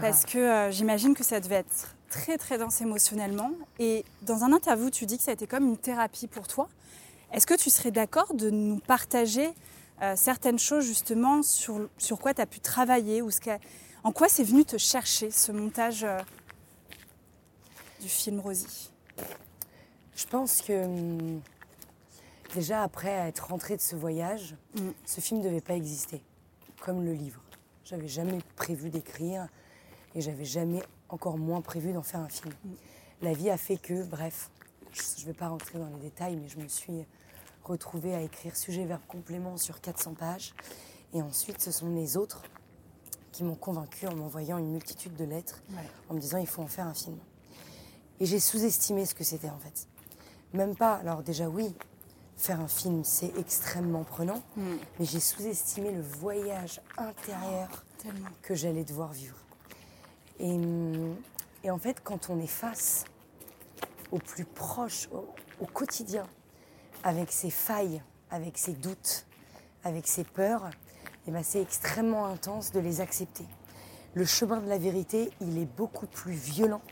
Parce 0.00 0.24
que 0.24 0.38
euh, 0.38 0.70
j'imagine 0.72 1.14
que 1.14 1.22
ça 1.24 1.38
devait 1.40 1.56
être 1.56 1.94
très 2.10 2.38
très 2.38 2.58
dense 2.58 2.80
émotionnellement. 2.80 3.50
Et 3.78 4.04
dans 4.22 4.44
un 4.44 4.52
interview, 4.52 4.90
tu 4.90 5.06
dis 5.06 5.16
que 5.18 5.22
ça 5.24 5.30
a 5.30 5.34
été 5.34 5.46
comme 5.46 5.64
une 5.66 5.76
thérapie 5.78 6.26
pour 6.26 6.46
toi. 6.48 6.68
Est-ce 7.32 7.46
que 7.46 7.54
tu 7.54 7.70
serais 7.70 7.90
d'accord 7.90 8.34
de 8.34 8.50
nous 8.50 8.78
partager 8.78 9.48
euh, 10.02 10.14
certaines 10.16 10.58
choses 10.58 10.84
justement 10.84 11.42
sur, 11.42 11.88
sur 11.98 12.18
quoi 12.18 12.34
tu 12.34 12.40
as 12.40 12.46
pu 12.46 12.60
travailler 12.60 13.22
ou 13.22 13.30
ce 13.30 13.40
en 14.04 14.12
quoi 14.12 14.28
c'est 14.28 14.44
venu 14.44 14.64
te 14.64 14.78
chercher 14.78 15.30
ce 15.30 15.50
montage 15.50 16.04
euh, 16.04 16.18
du 18.00 18.08
film 18.08 18.40
Rosie? 18.40 18.90
Je 20.14 20.26
pense 20.26 20.62
que 20.62 20.84
hum, 20.84 21.40
déjà 22.54 22.82
après 22.82 23.10
être 23.10 23.48
rentrée 23.48 23.76
de 23.76 23.82
ce 23.82 23.96
voyage, 23.96 24.54
Mm. 24.76 24.90
ce 25.04 25.20
film 25.20 25.40
ne 25.40 25.44
devait 25.44 25.60
pas 25.60 25.74
exister, 25.74 26.22
comme 26.80 27.04
le 27.04 27.12
livre. 27.12 27.40
J'avais 27.84 28.08
jamais 28.08 28.38
prévu 28.56 28.90
d'écrire 28.90 29.48
et 30.14 30.20
j'avais 30.20 30.44
jamais 30.44 30.82
encore 31.08 31.38
moins 31.38 31.60
prévu 31.60 31.92
d'en 31.92 32.02
faire 32.02 32.20
un 32.20 32.28
film. 32.28 32.52
La 33.22 33.32
vie 33.32 33.50
a 33.50 33.56
fait 33.56 33.76
que, 33.78 34.04
bref, 34.04 34.50
je 34.92 35.22
ne 35.22 35.26
vais 35.26 35.32
pas 35.34 35.48
rentrer 35.48 35.78
dans 35.78 35.88
les 35.88 36.00
détails, 36.00 36.36
mais 36.36 36.48
je 36.48 36.58
me 36.58 36.68
suis 36.68 37.04
retrouvée 37.64 38.14
à 38.14 38.20
écrire 38.20 38.56
sujet, 38.56 38.84
verbe, 38.84 39.00
complément 39.08 39.56
sur 39.56 39.80
400 39.80 40.14
pages. 40.14 40.54
Et 41.12 41.22
ensuite, 41.22 41.60
ce 41.60 41.70
sont 41.70 41.88
les 41.90 42.16
autres 42.16 42.42
qui 43.32 43.44
m'ont 43.44 43.54
convaincue 43.54 44.06
en 44.06 44.14
m'envoyant 44.14 44.58
une 44.58 44.70
multitude 44.72 45.14
de 45.16 45.24
lettres, 45.24 45.62
Ouais. 45.70 45.76
en 46.08 46.14
me 46.14 46.20
disant 46.20 46.38
il 46.38 46.46
faut 46.46 46.62
en 46.62 46.66
faire 46.68 46.86
un 46.86 46.94
film. 46.94 47.18
Et 48.20 48.26
j'ai 48.26 48.40
sous-estimé 48.40 49.04
ce 49.04 49.14
que 49.14 49.24
c'était 49.24 49.50
en 49.50 49.58
fait. 49.58 49.86
Même 50.54 50.74
pas, 50.74 50.94
alors 50.94 51.22
déjà 51.22 51.48
oui, 51.48 51.74
faire 52.36 52.60
un 52.60 52.68
film 52.68 53.04
c'est 53.04 53.36
extrêmement 53.38 54.04
prenant, 54.04 54.42
Mm. 54.56 54.62
mais 54.98 55.04
j'ai 55.04 55.20
sous-estimé 55.20 55.90
le 55.92 56.00
voyage 56.00 56.80
intérieur 56.96 57.84
Tellement. 57.98 58.28
que 58.42 58.54
j'allais 58.54 58.84
devoir 58.84 59.12
vivre. 59.12 59.36
Et, 60.38 60.52
hum, 60.52 61.16
et 61.64 61.70
en 61.70 61.78
fait, 61.78 62.00
quand 62.02 62.30
on 62.30 62.38
est 62.40 62.46
face 62.46 63.04
au 64.12 64.18
plus 64.18 64.44
proche, 64.44 65.08
au, 65.12 65.66
quotidien, 65.66 66.26
avec 67.02 67.32
ses 67.32 67.50
failles, 67.50 68.02
avec 68.30 68.58
ses 68.58 68.72
doutes, 68.72 69.26
avec 69.84 70.06
ses 70.06 70.24
peurs, 70.24 70.70
eh 71.26 71.30
ben, 71.30 71.42
c'est 71.42 71.60
extrêmement 71.60 72.26
intense 72.26 72.72
de 72.72 72.80
les 72.80 73.00
accepter. 73.00 73.44
Le 74.14 74.24
chemin 74.24 74.60
de 74.60 74.68
la 74.68 74.78
vérité, 74.78 75.30
il 75.40 75.58
est 75.58 75.66
beaucoup 75.66 76.06
plus 76.06 76.32
violent 76.32 76.82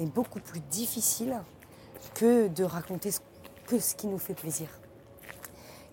et 0.00 0.06
beaucoup 0.06 0.40
plus 0.40 0.60
difficile 0.60 1.40
que 2.14 2.48
de 2.48 2.64
raconter 2.64 3.10
que 3.66 3.78
ce 3.78 3.94
qui 3.94 4.06
nous 4.06 4.18
fait 4.18 4.34
plaisir. 4.34 4.68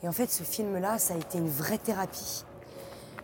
Et 0.01 0.07
en 0.07 0.11
fait, 0.11 0.29
ce 0.31 0.43
film-là, 0.43 0.97
ça 0.99 1.13
a 1.13 1.17
été 1.17 1.37
une 1.37 1.49
vraie 1.49 1.77
thérapie 1.77 2.43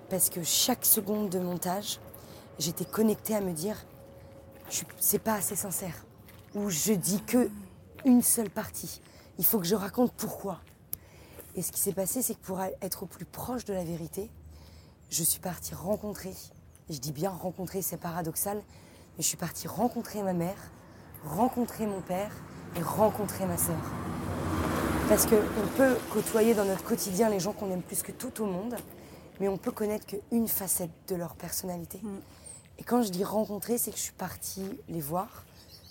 parce 0.10 0.30
que 0.30 0.44
chaque 0.44 0.86
seconde 0.86 1.30
de 1.30 1.40
montage, 1.40 2.00
j'étais 2.60 2.86
connectée 2.86 3.36
à 3.36 3.42
me 3.42 3.54
dire, 3.54 3.76
c'est 5.00 5.20
pas 5.20 5.34
assez 5.34 5.56
sincère, 5.56 6.06
ou 6.54 6.70
je 6.70 6.94
dis 6.94 7.24
que 7.24 7.50
une 8.06 8.22
seule 8.22 8.50
partie. 8.50 9.02
Il 9.38 9.46
faut 9.46 9.60
que 9.60 9.66
je 9.66 9.76
raconte 9.76 10.14
pourquoi. 10.14 10.60
Et 11.56 11.62
ce 11.62 11.72
qui 11.72 11.80
s'est 11.80 11.94
passé, 11.94 12.22
c'est 12.22 12.36
que 12.36 12.46
pour 12.46 12.62
être 12.62 13.04
au 13.04 13.06
plus 13.06 13.26
proche 13.26 13.66
de 13.66 13.74
la 13.74 13.84
vérité, 13.84 14.30
je 15.10 15.24
suis 15.24 15.40
partie 15.40 15.74
rencontrer, 15.74 16.34
je 16.90 16.98
dis 16.98 17.12
bien 17.12 17.32
rencontrer, 17.32 17.82
c'est 17.82 17.98
paradoxal, 17.98 18.58
mais 18.58 19.24
je 19.24 19.28
suis 19.28 19.38
partie 19.38 19.68
rencontrer 19.68 20.22
ma 20.22 20.34
mère, 20.34 20.72
rencontrer 21.26 21.88
mon 21.88 22.02
père 22.02 22.32
et 22.76 22.82
rencontrer 22.82 23.46
ma 23.46 23.58
sœur. 23.58 23.82
Parce 25.08 25.26
qu'on 25.26 25.68
peut 25.76 25.98
côtoyer 26.14 26.54
dans 26.54 26.66
notre 26.66 26.84
quotidien 26.84 27.30
les 27.30 27.40
gens 27.40 27.54
qu'on 27.54 27.72
aime 27.72 27.82
plus 27.82 28.04
que 28.04 28.12
tout 28.12 28.44
au 28.44 28.46
monde, 28.46 28.76
mais 29.40 29.48
on 29.48 29.58
peut 29.58 29.72
connaître 29.72 30.06
qu'une 30.06 30.48
facette 30.48 30.92
de 31.08 31.16
leur 31.16 31.36
personnalité. 31.36 32.00
Et 32.80 32.84
quand 32.84 33.04
je 33.04 33.10
dis 33.10 33.24
rencontrer, 33.24 33.78
c'est 33.78 33.92
que 33.92 33.98
je 33.98 34.04
suis 34.04 34.14
partie 34.14 34.66
les 34.88 35.02
voir 35.02 35.44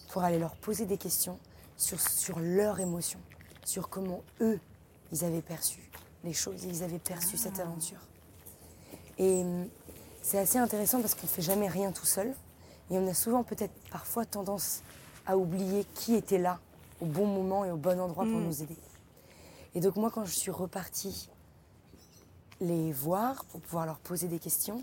pour 0.09 0.23
aller 0.25 0.39
leur 0.39 0.57
poser 0.57 0.87
des 0.87 0.97
questions 0.97 1.39
sur, 1.77 2.01
sur 2.01 2.39
leurs 2.41 2.81
émotions, 2.81 3.21
sur 3.65 3.89
comment 3.89 4.23
eux, 4.41 4.59
ils 5.13 5.25
avaient 5.25 5.43
perçu 5.43 5.91
les 6.25 6.33
choses, 6.33 6.65
ils 6.65 6.83
avaient 6.83 6.99
perçu 6.99 7.37
cette 7.37 7.61
aventure. 7.61 8.01
Et 9.19 9.43
hum, 9.43 9.69
c'est 10.23 10.39
assez 10.39 10.59
intéressant 10.59 11.01
parce 11.01 11.15
qu'on 11.15 11.27
ne 11.27 11.31
fait 11.33 11.43
jamais 11.43 11.69
rien 11.69 11.93
tout 11.93 12.07
seul. 12.07 12.35
Et 12.91 12.97
on 12.99 13.07
a 13.07 13.15
souvent 13.15 13.45
peut-être 13.45 13.75
parfois 13.91 14.25
tendance 14.25 14.83
à 15.27 15.37
oublier 15.37 15.85
qui 15.95 16.15
était 16.15 16.39
là 16.39 16.59
au 17.01 17.05
bon 17.07 17.27
moment 17.27 17.65
et 17.67 17.71
au 17.71 17.77
bon 17.77 18.01
endroit 18.01 18.25
pour 18.25 18.41
Mm. 18.41 18.45
nous 18.47 18.63
aider. 18.63 18.77
Et 19.75 19.81
donc 19.81 19.97
moi, 19.97 20.11
quand 20.11 20.25
je 20.25 20.33
suis 20.33 20.51
repartie 20.51 21.29
les 22.61 22.93
voir 22.93 23.45
pour 23.45 23.61
pouvoir 23.61 23.85
leur 23.87 23.99
poser 23.99 24.27
des 24.27 24.39
questions, 24.39 24.83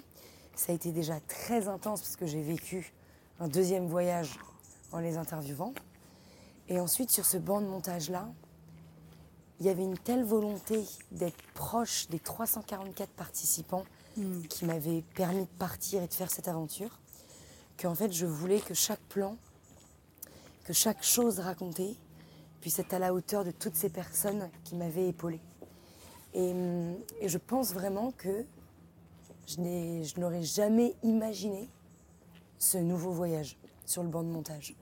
ça 0.55 0.71
a 0.71 0.75
été 0.75 0.91
déjà 0.91 1.19
très 1.21 1.67
intense 1.67 2.01
parce 2.01 2.15
que 2.15 2.25
j'ai 2.25 2.41
vécu 2.41 2.93
un 3.39 3.47
deuxième 3.47 3.87
voyage 3.87 4.39
en 4.91 4.99
les 4.99 5.17
interviewant. 5.17 5.73
Et 6.69 6.79
ensuite, 6.79 7.11
sur 7.11 7.25
ce 7.25 7.37
banc 7.37 7.61
de 7.61 7.67
montage-là, 7.67 8.27
il 9.59 9.65
y 9.65 9.69
avait 9.69 9.83
une 9.83 9.97
telle 9.97 10.23
volonté 10.23 10.83
d'être 11.11 11.41
proche 11.53 12.07
des 12.09 12.19
344 12.19 13.09
participants 13.11 13.85
qui 14.49 14.65
m'avait 14.65 15.03
permis 15.13 15.41
de 15.41 15.57
partir 15.59 16.01
et 16.01 16.07
de 16.07 16.13
faire 16.13 16.31
cette 16.31 16.47
aventure, 16.47 16.99
qu'en 17.77 17.95
fait, 17.95 18.11
je 18.13 18.25
voulais 18.25 18.61
que 18.61 18.73
chaque 18.73 19.01
plan, 19.01 19.37
que 20.63 20.73
chaque 20.73 21.03
chose 21.03 21.39
racontée 21.39 21.97
puisse 22.61 22.79
être 22.79 22.93
à 22.93 22.99
la 22.99 23.13
hauteur 23.13 23.43
de 23.43 23.51
toutes 23.51 23.75
ces 23.75 23.89
personnes 23.89 24.49
qui 24.63 24.75
m'avaient 24.75 25.09
épaulée. 25.09 25.41
Et, 26.33 26.51
hum, 26.51 26.95
et 27.19 27.27
je 27.27 27.37
pense 27.37 27.73
vraiment 27.73 28.11
que 28.11 28.45
je 29.47 29.59
n'ai- 29.61 30.03
je 30.03 30.19
n'aurais 30.19 30.43
jamais 30.43 30.95
imaginé 31.03 31.69
ce 32.57 32.77
nouveau 32.77 33.11
voyage 33.11 33.57
sur 33.85 34.03
le 34.03 34.09
banc 34.09 34.23
de 34.23 34.29
montage. 34.29 34.75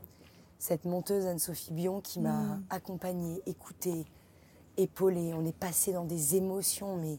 Cette 0.60 0.86
monteuse 0.86 1.26
Anne-Sophie 1.26 1.74
Bion 1.74 2.00
qui 2.02 2.20
m'a 2.22 2.60
accompagnée, 2.70 3.42
écoutée, 3.46 4.06
épaulée. 4.78 5.34
On 5.34 5.46
est 5.46 5.56
passé 5.58 5.92
dans 5.92 6.06
des 6.06 6.36
émotions, 6.38 6.96
mais, 6.96 7.18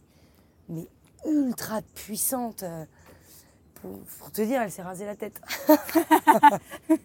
mais 0.71 0.87
ultra 1.27 1.83
puissantes. 1.95 2.65
Pour, 3.75 3.99
pour 4.19 4.31
te 4.33 4.41
dire, 4.41 4.63
elle 4.63 4.71
s'est 4.71 4.81
rasée 4.83 5.05
la 5.05 5.17
tête. 5.17 5.41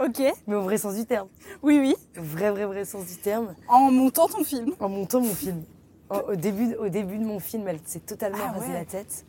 Ok. 0.00 0.20
Mais 0.48 0.56
au 0.56 0.62
vrai 0.62 0.76
sens 0.76 0.94
du 0.96 1.06
terme. 1.06 1.28
Oui, 1.62 1.78
oui. 1.78 1.94
Au 2.18 2.22
vrai, 2.22 2.50
vrai, 2.50 2.64
vrai 2.64 2.84
sens 2.84 3.06
du 3.06 3.16
terme. 3.16 3.54
En 3.68 3.92
montant 3.92 4.26
ton 4.26 4.42
film. 4.42 4.72
En 4.80 4.88
montant 4.88 5.20
mon 5.20 5.32
film. 5.34 5.62
Au, 6.10 6.32
au 6.32 6.34
début, 6.36 6.74
au 6.74 6.88
début 6.88 7.16
de 7.16 7.24
mon 7.24 7.38
film, 7.38 7.68
elle 7.68 7.78
s'est 7.84 8.00
totalement 8.00 8.38
Ah 8.42 8.52
rasée 8.52 8.66
ouais. 8.66 8.72
la 8.72 8.84
tête. 8.84 9.24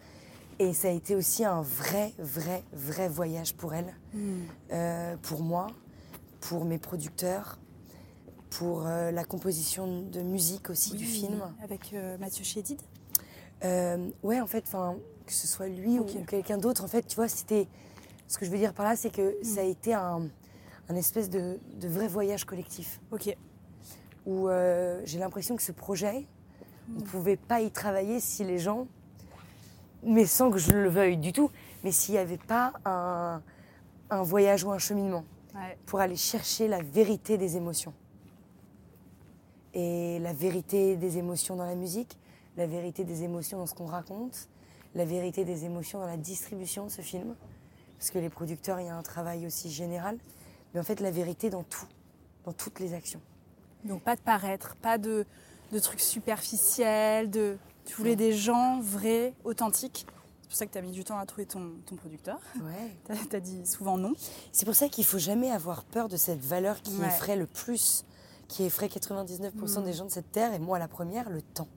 Et 0.59 0.73
ça 0.73 0.87
a 0.87 0.91
été 0.91 1.15
aussi 1.15 1.43
un 1.43 1.61
vrai, 1.61 2.13
vrai, 2.17 2.63
vrai 2.71 3.09
voyage 3.09 3.53
pour 3.55 3.73
elle. 3.73 3.93
Euh, 4.71 5.17
pour 5.21 5.41
moi, 5.41 5.67
pour 6.39 6.63
mes 6.63 6.77
producteurs, 6.77 7.59
pour 8.51 8.87
euh, 8.87 9.11
la 9.11 9.25
composition 9.25 10.01
de 10.03 10.21
musique 10.21 10.69
aussi 10.69 10.95
du 10.95 11.05
film. 11.05 11.41
Avec 11.61 11.93
euh, 11.93 12.17
Mathieu 12.17 12.43
Chédid. 12.45 12.81
Ouais, 14.23 14.39
en 14.39 14.47
fait, 14.47 14.63
que 15.25 15.33
ce 15.33 15.47
soit 15.47 15.67
lui 15.67 15.99
ou 15.99 16.05
quelqu'un 16.05 16.57
d'autre, 16.57 16.83
en 16.83 16.87
fait, 16.87 17.03
tu 17.07 17.15
vois, 17.15 17.27
c'était. 17.27 17.67
Ce 18.27 18.39
que 18.39 18.45
je 18.45 18.49
veux 18.49 18.57
dire 18.57 18.73
par 18.73 18.85
là, 18.87 18.95
c'est 18.95 19.11
que 19.11 19.35
ça 19.43 19.61
a 19.61 19.63
été 19.63 19.93
un, 19.93 20.27
un 20.89 20.95
espèce 20.95 21.29
de, 21.29 21.59
de 21.79 21.87
vrai 21.87 22.07
voyage 22.07 22.43
collectif 22.45 22.99
Ok. 23.11 23.35
où 24.25 24.47
j'ai 25.03 25.19
l'impression 25.19 25.55
que 25.55 25.61
ce 25.61 25.71
projet, 25.71 26.25
on 26.95 26.99
ne 27.01 27.05
pouvait 27.05 27.37
pas 27.37 27.61
y 27.61 27.69
travailler 27.69 28.19
si 28.19 28.43
les 28.43 28.57
gens, 28.57 28.87
mais 30.05 30.25
sans 30.25 30.51
que 30.51 30.57
je 30.57 30.71
le 30.71 30.89
veuille 30.89 31.17
du 31.17 31.33
tout, 31.33 31.51
mais 31.83 31.91
s'il 31.91 32.13
n'y 32.13 32.19
avait 32.19 32.37
pas 32.37 32.73
un, 32.85 33.41
un 34.09 34.21
voyage 34.23 34.63
ou 34.63 34.71
un 34.71 34.79
cheminement 34.79 35.23
Ouais. 35.55 35.77
pour 35.85 36.01
aller 36.01 36.17
chercher 36.17 36.67
la 36.67 36.81
vérité 36.81 37.37
des 37.37 37.55
émotions. 37.55 37.93
Et 39.73 40.19
la 40.19 40.33
vérité 40.33 40.97
des 40.97 41.17
émotions 41.17 41.55
dans 41.55 41.65
la 41.65 41.75
musique, 41.75 42.17
la 42.57 42.67
vérité 42.67 43.03
des 43.05 43.23
émotions 43.23 43.57
dans 43.59 43.65
ce 43.65 43.73
qu'on 43.73 43.85
raconte, 43.85 44.49
la 44.95 45.05
vérité 45.05 45.45
des 45.45 45.63
émotions 45.65 45.99
dans 45.99 46.07
la 46.07 46.17
distribution 46.17 46.85
de 46.85 46.91
ce 46.91 47.01
film. 47.01 47.35
Parce 47.97 48.11
que 48.11 48.19
les 48.19 48.29
producteurs, 48.29 48.79
il 48.81 48.87
y 48.87 48.89
a 48.89 48.95
un 48.97 49.01
travail 49.01 49.45
aussi 49.45 49.69
général. 49.71 50.17
Mais 50.73 50.79
en 50.81 50.83
fait, 50.83 50.99
la 50.99 51.11
vérité 51.11 51.49
dans 51.49 51.63
tout, 51.63 51.87
dans 52.43 52.51
toutes 52.53 52.79
les 52.81 52.93
actions. 52.93 53.21
Donc 53.85 54.01
pas 54.01 54.15
de 54.17 54.21
paraître, 54.21 54.75
pas 54.77 54.97
de, 54.97 55.25
de 55.71 55.79
trucs 55.79 56.01
superficiels, 56.01 57.29
de... 57.29 57.57
Tu 57.85 57.95
voulais 57.95 58.15
des 58.15 58.33
gens 58.33 58.79
vrais, 58.81 59.33
authentiques. 59.43 60.05
C'est 60.41 60.47
pour 60.49 60.57
ça 60.57 60.65
que 60.67 60.71
tu 60.71 60.77
as 60.77 60.81
mis 60.81 60.91
du 60.91 61.03
temps 61.03 61.17
à 61.17 61.25
trouver 61.25 61.45
ton, 61.45 61.71
ton 61.85 61.95
producteur. 61.95 62.39
Ouais. 62.57 63.15
Tu 63.29 63.35
as, 63.35 63.39
dit 63.39 63.65
souvent 63.65 63.97
non. 63.97 64.13
C'est 64.51 64.65
pour 64.65 64.75
ça 64.75 64.89
qu'il 64.89 65.05
faut 65.05 65.17
jamais 65.17 65.51
avoir 65.51 65.83
peur 65.83 66.07
de 66.07 66.17
cette 66.17 66.39
valeur 66.39 66.81
qui 66.81 66.95
Ouais. 66.97 67.07
effraie 67.07 67.35
le 67.35 67.47
plus, 67.47 68.05
qui 68.47 68.63
effraie 68.63 68.87
99% 68.87 69.83
des 69.83 69.93
gens 69.93 70.05
de 70.05 70.11
cette 70.11 70.31
terre, 70.31 70.53
et 70.53 70.59
moi 70.59 70.79
la 70.79 70.87
première, 70.87 71.29
le 71.29 71.41
temps. 71.41 71.67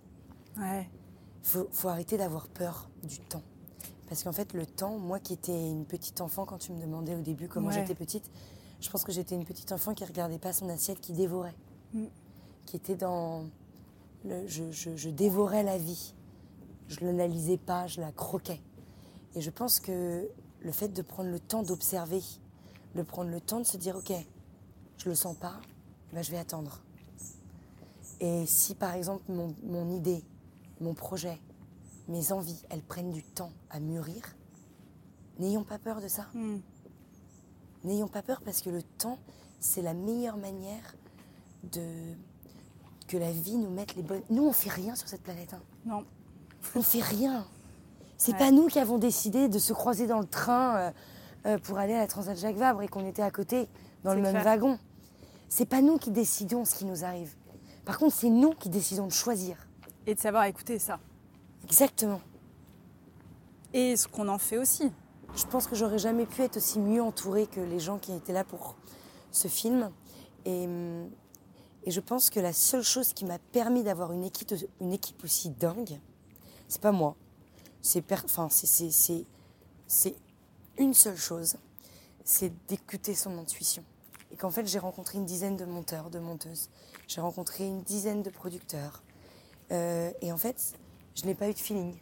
Ouais. 0.59 0.89
Il 1.45 1.49
faut, 1.49 1.69
faut 1.73 1.89
arrêter 1.89 2.17
d'avoir 2.19 2.49
peur 2.49 2.89
du 3.03 3.19
temps. 3.21 3.43
Parce 4.09 4.23
qu'en 4.23 4.33
fait, 4.33 4.53
le 4.55 4.65
temps, 4.67 4.97
moi 4.99 5.19
qui 5.19 5.35
étais 5.35 5.53
une 5.71 5.85
petite 5.85 6.21
enfant, 6.21 6.45
quand 6.47 6.59
tu 6.59 6.73
me 6.73 6.81
demandais 6.81 7.15
au 7.15 7.21
début 7.21 7.49
comment 7.49 7.69
Ouais. 7.69 7.75
j'étais 7.75 7.95
petite, 7.95 8.31
je 8.81 8.89
pense 8.91 9.05
que 9.05 9.13
j'étais 9.13 9.35
une 9.35 9.45
petite 9.45 9.73
enfant 9.73 9.93
qui 9.95 10.05
regardait 10.05 10.39
pas 10.39 10.53
son 10.53 10.69
assiette, 10.69 11.01
qui 11.01 11.13
dévorait. 11.13 11.55
Mm. 11.93 12.05
Qui 12.67 12.77
était 12.77 12.95
dans. 12.97 13.45
Le, 14.25 14.47
je, 14.47 14.71
je- 14.71 14.97
je 14.97 15.09
dévorais 15.11 15.63
la 15.63 15.79
vie. 15.79 16.15
Je 16.89 17.01
l'analysais 17.05 17.59
pas, 17.59 17.87
je 17.87 18.01
la 18.01 18.13
croquais. 18.13 18.61
Et 19.35 19.41
je 19.41 19.51
pense 19.51 19.79
que 19.81 20.29
le 20.61 20.73
fait 20.73 20.89
de 20.89 21.03
prendre 21.03 21.31
le 21.31 21.39
temps 21.39 21.63
d'observer, 21.63 22.23
de 22.95 23.03
prendre 23.03 23.31
le 23.31 23.41
temps 23.41 23.59
de 23.61 23.65
se 23.67 23.77
dire, 23.77 23.97
ok, 23.97 24.13
je 24.97 25.09
le 25.09 25.15
sens 25.15 25.37
pas, 25.37 25.61
ben 26.13 26.23
je 26.23 26.31
vais 26.31 26.39
attendre. 26.39 26.83
Et 28.21 28.47
si 28.47 28.75
par 28.75 28.95
exemple 28.95 29.31
mon, 29.31 29.55
mon 29.63 29.91
idée, 29.91 30.25
mon 30.81 30.95
projet, 30.95 31.39
mes 32.09 32.33
envies, 32.33 32.63
elles 32.71 32.83
prennent 32.83 33.13
du 33.13 33.23
temps 33.23 33.53
à 33.71 33.79
mûrir, 33.81 34.35
n'ayons 35.39 35.63
pas 35.63 35.79
peur 35.79 36.01
de 36.01 36.09
ça. 36.09 36.27
Hmm. 36.35 36.59
N'ayons 37.85 38.09
pas 38.09 38.23
peur 38.23 38.41
parce 38.41 38.61
que 38.63 38.71
le 38.71 38.83
temps, 38.83 39.19
c'est 39.61 39.83
la 39.83 39.95
meilleure 39.95 40.37
manière 40.39 40.97
de 41.73 41.85
que 43.09 43.17
la 43.17 43.33
vie 43.33 43.57
nous 43.57 43.71
mette 43.71 43.97
les 43.97 44.03
bonnes. 44.03 44.23
Nous, 44.31 44.45
on 44.47 44.53
fait 44.53 44.71
rien 44.71 44.95
sur 44.95 45.09
cette 45.09 45.23
planète. 45.23 45.53
hein. 45.55 45.61
Non. 45.87 46.05
On 46.77 46.83
fait 46.83 47.01
rien. 47.03 47.47
C'est 48.17 48.33
Ouais. 48.33 48.39
pas 48.39 48.51
nous 48.51 48.67
qui 48.69 48.79
avons 48.79 48.99
décidé 48.99 49.49
de 49.49 49.59
se 49.59 49.73
croiser 49.73 50.07
dans 50.07 50.19
le 50.21 50.27
train 50.27 50.77
euh, 50.77 50.91
euh, 51.47 51.59
pour 51.59 51.79
aller 51.79 51.95
à 51.95 51.99
la 52.01 52.07
Transat 52.07 52.37
Jacques 52.37 52.57
Vabre 52.57 52.83
et 52.83 52.89
qu'on 52.89 53.07
était 53.07 53.23
à 53.23 53.31
côté 53.31 53.69
dans 54.05 54.15
le 54.15 54.21
même 54.21 54.37
wagon. 54.37 54.79
C'est 55.49 55.67
pas 55.67 55.81
nous 55.81 55.99
qui 55.99 56.11
décidons 56.11 56.65
ce 56.65 56.75
qui 56.75 56.85
nous 56.85 57.05
arrive. 57.05 57.35
Par 57.85 57.99
contre, 57.99 58.15
c'est 58.15 58.29
nous 58.29 58.51
qui 58.51 58.69
décidons 58.69 59.07
de 59.07 59.13
choisir. 59.13 59.57
Et 60.07 60.15
de 60.15 60.21
savoir 60.21 60.45
écouter 60.45 60.79
ça. 60.79 60.99
Exactement. 61.65 62.21
Et 63.73 63.97
ce 63.97 64.09
qu'on 64.09 64.29
en 64.29 64.39
fait 64.39 64.59
aussi. 64.59 64.91
Je 65.37 65.45
pense 65.45 65.67
que 65.67 65.77
j'aurais 65.77 65.99
jamais 65.99 66.27
pu 66.27 66.43
être 66.43 66.57
aussi 66.57 66.79
mieux 66.79 67.03
entourée 67.03 67.47
que 67.47 67.61
les 67.61 67.79
gens 67.79 67.99
qui 67.99 68.13
étaient 68.13 68.33
là 68.33 68.45
pour 68.45 68.75
ce 69.31 69.47
film. 69.49 69.91
Et, 70.45 70.65
hum, 70.67 71.09
et 71.89 71.91
je 71.91 72.01
pense 72.01 72.29
que 72.29 72.39
la 72.39 72.53
seule 72.53 72.83
chose 72.83 73.15
qui 73.15 73.25
m'a 73.25 73.39
permis 73.39 73.83
d'avoir 73.83 74.13
une 74.13 74.23
équipe, 74.23 74.53
une 74.79 74.93
équipe 74.93 75.25
aussi 75.25 75.49
dingue, 75.49 75.99
c'est 76.69 76.83
pas 76.83 76.93
moi. 76.93 77.17
C'est 77.81 78.05
enfin, 78.13 78.51
une 80.77 80.93
seule 80.93 81.17
chose, 81.17 81.57
c'est 82.25 82.53
d'écouter 82.67 83.15
son 83.15 83.39
intuition. 83.39 83.83
Et 84.31 84.37
qu'en 84.37 84.51
fait, 84.51 84.67
j'ai 84.67 84.79
rencontré 84.79 85.17
une 85.17 85.25
dizaine 85.25 85.57
de 85.57 85.65
monteurs, 85.65 86.11
de 86.11 86.19
monteuses. 86.19 86.69
J'ai 87.07 87.23
rencontré 87.23 87.67
une 87.67 87.81
dizaine 87.81 88.23
de 88.23 88.29
producteurs. 88.29 89.03
Euh, 89.73 90.11
et 90.21 90.31
en 90.31 90.37
fait, 90.37 90.75
je 91.15 91.25
n'ai 91.25 91.35
pas 91.35 91.49
eu 91.49 91.55
de 91.55 91.59
feeling 91.59 91.97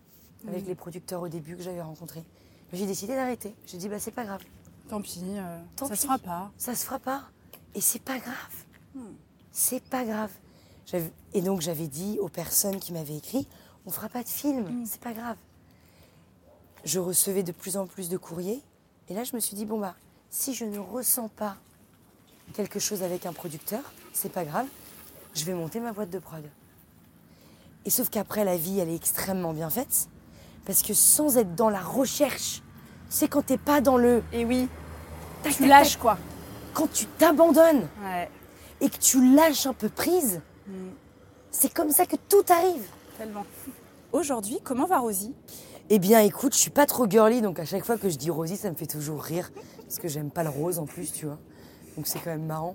avec 0.48 0.66
les 0.66 0.74
producteurs 0.74 1.22
au 1.22 1.28
début 1.28 1.56
que 1.56 1.62
j'avais 1.62 1.80
rencontrés. 1.82 2.24
J'ai 2.72 2.86
décidé 2.86 3.14
d'arrêter. 3.14 3.54
J'ai 3.66 3.78
dit, 3.78 3.88
bah, 3.88 4.00
c'est 4.00 4.10
pas 4.10 4.24
grave. 4.24 4.42
Tant 4.88 5.00
pis, 5.00 5.22
euh, 5.22 5.62
Tant 5.76 5.86
ça 5.86 5.94
pis. 5.94 6.00
se 6.00 6.06
fera 6.06 6.18
pas. 6.18 6.50
Ça 6.58 6.74
se 6.74 6.84
fera 6.84 6.98
pas. 6.98 7.30
Et 7.76 7.80
c'est 7.80 8.02
pas 8.02 8.18
grave. 8.18 9.14
C'est 9.58 9.82
pas 9.82 10.04
grave. 10.04 10.30
Et 11.32 11.40
donc, 11.40 11.62
j'avais 11.62 11.86
dit 11.86 12.18
aux 12.20 12.28
personnes 12.28 12.78
qui 12.78 12.92
m'avaient 12.92 13.16
écrit, 13.16 13.48
on 13.86 13.90
fera 13.90 14.10
pas 14.10 14.22
de 14.22 14.28
film, 14.28 14.84
c'est 14.84 15.00
pas 15.00 15.14
grave. 15.14 15.38
Je 16.84 16.98
recevais 16.98 17.42
de 17.42 17.52
plus 17.52 17.78
en 17.78 17.86
plus 17.86 18.10
de 18.10 18.18
courriers. 18.18 18.62
Et 19.08 19.14
là, 19.14 19.24
je 19.24 19.34
me 19.34 19.40
suis 19.40 19.56
dit, 19.56 19.64
bon, 19.64 19.80
bah, 19.80 19.94
si 20.28 20.52
je 20.52 20.66
ne 20.66 20.78
ressens 20.78 21.28
pas 21.28 21.56
quelque 22.52 22.78
chose 22.78 23.02
avec 23.02 23.24
un 23.24 23.32
producteur, 23.32 23.80
c'est 24.12 24.30
pas 24.30 24.44
grave, 24.44 24.66
je 25.34 25.46
vais 25.46 25.54
monter 25.54 25.80
ma 25.80 25.92
boîte 25.92 26.10
de 26.10 26.18
prod. 26.18 26.44
Et 27.86 27.90
sauf 27.90 28.10
qu'après, 28.10 28.44
la 28.44 28.58
vie, 28.58 28.78
elle 28.78 28.90
est 28.90 28.94
extrêmement 28.94 29.54
bien 29.54 29.70
faite. 29.70 30.10
Parce 30.66 30.82
que 30.82 30.92
sans 30.92 31.38
être 31.38 31.54
dans 31.54 31.70
la 31.70 31.80
recherche, 31.80 32.62
c'est 33.08 33.26
quand 33.26 33.46
t'es 33.46 33.56
pas 33.56 33.80
dans 33.80 33.96
le. 33.96 34.22
Et 34.34 34.44
oui, 34.44 34.68
tac, 35.42 35.54
tu 35.54 35.60
tac, 35.60 35.68
lâches 35.68 35.92
tac, 35.92 36.02
quoi. 36.02 36.18
Quand 36.74 36.92
tu 36.92 37.06
t'abandonnes 37.06 37.88
Ouais, 38.02 38.28
et 38.80 38.88
que 38.88 38.98
tu 38.98 39.34
lâches 39.34 39.66
un 39.66 39.72
peu 39.72 39.88
prise, 39.88 40.40
c'est 41.50 41.72
comme 41.72 41.90
ça 41.90 42.06
que 42.06 42.16
tout 42.28 42.44
arrive. 42.48 42.86
tellement. 43.18 43.44
Aujourd'hui, 44.12 44.58
comment 44.62 44.86
va 44.86 44.98
Rosie? 44.98 45.34
Eh 45.90 45.98
bien, 45.98 46.20
écoute, 46.20 46.54
je 46.54 46.58
suis 46.58 46.70
pas 46.70 46.86
trop 46.86 47.08
girly, 47.08 47.40
donc 47.42 47.58
à 47.60 47.64
chaque 47.64 47.84
fois 47.84 47.96
que 47.96 48.08
je 48.08 48.16
dis 48.16 48.30
Rosie, 48.30 48.56
ça 48.56 48.70
me 48.70 48.74
fait 48.76 48.86
toujours 48.86 49.22
rire. 49.22 49.50
Parce 49.82 49.98
que 49.98 50.08
j'aime 50.08 50.30
pas 50.30 50.42
le 50.42 50.48
rose 50.50 50.78
en 50.78 50.84
plus, 50.86 51.12
tu 51.12 51.26
vois. 51.26 51.38
Donc 51.96 52.06
c'est 52.06 52.18
quand 52.18 52.30
même 52.30 52.46
marrant. 52.46 52.74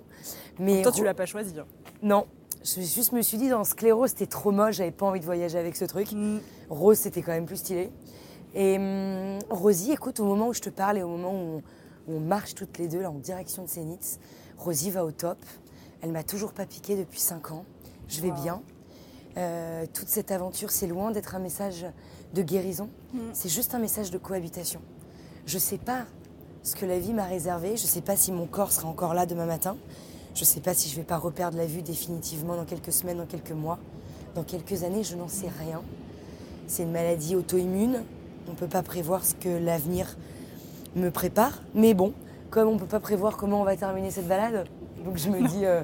Mais 0.59 0.81
Toi, 0.81 0.91
tu 0.91 1.03
l'as 1.03 1.13
pas 1.13 1.25
choisi. 1.25 1.53
hein. 1.59 1.65
Non. 2.01 2.25
Je 2.63 2.79
juste 2.81 3.11
me 3.11 3.21
suis 3.21 3.37
dit, 3.37 3.49
dans 3.49 3.63
Scléro, 3.63 4.05
c'était 4.07 4.27
trop 4.27 4.51
moche, 4.51 4.75
j'avais 4.75 4.91
pas 4.91 5.07
envie 5.07 5.19
de 5.19 5.25
voyager 5.25 5.57
avec 5.57 5.75
ce 5.75 5.83
truc. 5.85 6.11
Mm. 6.11 6.37
Rose, 6.69 6.97
c'était 6.97 7.21
quand 7.21 7.31
même 7.31 7.45
plus 7.47 7.57
stylé. 7.57 7.91
Et 8.53 8.77
hum, 8.77 9.39
Rosie, 9.49 9.91
écoute, 9.91 10.19
au 10.19 10.25
moment 10.25 10.47
où 10.49 10.53
je 10.53 10.61
te 10.61 10.69
parle 10.69 10.97
et 10.99 11.03
au 11.03 11.07
moment 11.09 11.31
où 11.31 11.61
on, 12.07 12.13
où 12.13 12.15
on 12.17 12.19
marche 12.19 12.53
toutes 12.55 12.77
les 12.77 12.87
deux 12.87 13.01
là, 13.01 13.09
en 13.09 13.15
direction 13.19 13.63
de 13.63 13.67
Sénitz, 13.69 14.19
Rosie 14.57 14.91
va 14.91 15.03
au 15.03 15.11
top. 15.11 15.37
Elle 16.01 16.11
m'a 16.11 16.23
toujours 16.23 16.51
pas 16.53 16.65
piqué 16.65 16.95
depuis 16.95 17.19
5 17.19 17.51
ans. 17.51 17.65
Je 18.07 18.21
vais 18.21 18.29
Wow. 18.31 18.41
bien. 18.41 18.61
Euh, 19.37 19.85
toute 19.93 20.09
cette 20.09 20.31
aventure, 20.31 20.71
c'est 20.71 20.87
loin 20.87 21.11
d'être 21.11 21.35
un 21.35 21.39
message 21.39 21.85
de 22.33 22.41
guérison. 22.41 22.89
C'est 23.33 23.49
juste 23.49 23.73
un 23.75 23.79
message 23.79 24.11
de 24.11 24.17
cohabitation. 24.17 24.81
Je 25.45 25.57
sais 25.57 25.77
pas 25.77 26.05
ce 26.63 26.75
que 26.75 26.85
la 26.85 26.99
vie 26.99 27.13
m'a 27.13 27.25
réservé. 27.25 27.77
Je 27.77 27.85
sais 27.85 28.01
pas 28.01 28.15
si 28.15 28.31
mon 28.31 28.45
corps 28.45 28.71
sera 28.71 28.87
encore 28.89 29.13
là 29.13 29.25
demain 29.25 29.45
matin. 29.45 29.77
Je 30.35 30.43
sais 30.43 30.59
pas 30.59 30.73
si 30.73 30.89
je 30.89 30.95
vais 30.95 31.03
pas 31.03 31.17
reperdre 31.17 31.57
la 31.57 31.65
vue 31.65 31.81
définitivement 31.81 32.55
dans 32.55 32.65
quelques 32.65 32.91
semaines, 32.93 33.17
dans 33.17 33.25
quelques 33.25 33.51
mois, 33.51 33.79
dans 34.35 34.43
quelques 34.43 34.83
années. 34.83 35.03
Je 35.03 35.15
n'en 35.15 35.27
sais 35.27 35.49
rien. 35.59 35.81
C'est 36.67 36.83
une 36.83 36.91
maladie 36.91 37.35
auto-immune. 37.35 38.03
On 38.47 38.51
ne 38.51 38.55
peut 38.55 38.67
pas 38.67 38.83
prévoir 38.83 39.23
ce 39.25 39.35
que 39.35 39.49
l'avenir 39.49 40.17
me 40.95 41.09
prépare. 41.09 41.61
Mais 41.73 41.93
bon, 41.93 42.13
comme 42.49 42.67
on 42.69 42.73
ne 42.73 42.79
peut 42.79 42.85
pas 42.85 42.99
prévoir 42.99 43.37
comment 43.37 43.61
on 43.61 43.65
va 43.65 43.75
terminer 43.77 44.11
cette 44.11 44.27
balade, 44.27 44.67
donc 45.05 45.17
je 45.17 45.29
me 45.29 45.47
dis 45.47 45.65
euh, 45.65 45.81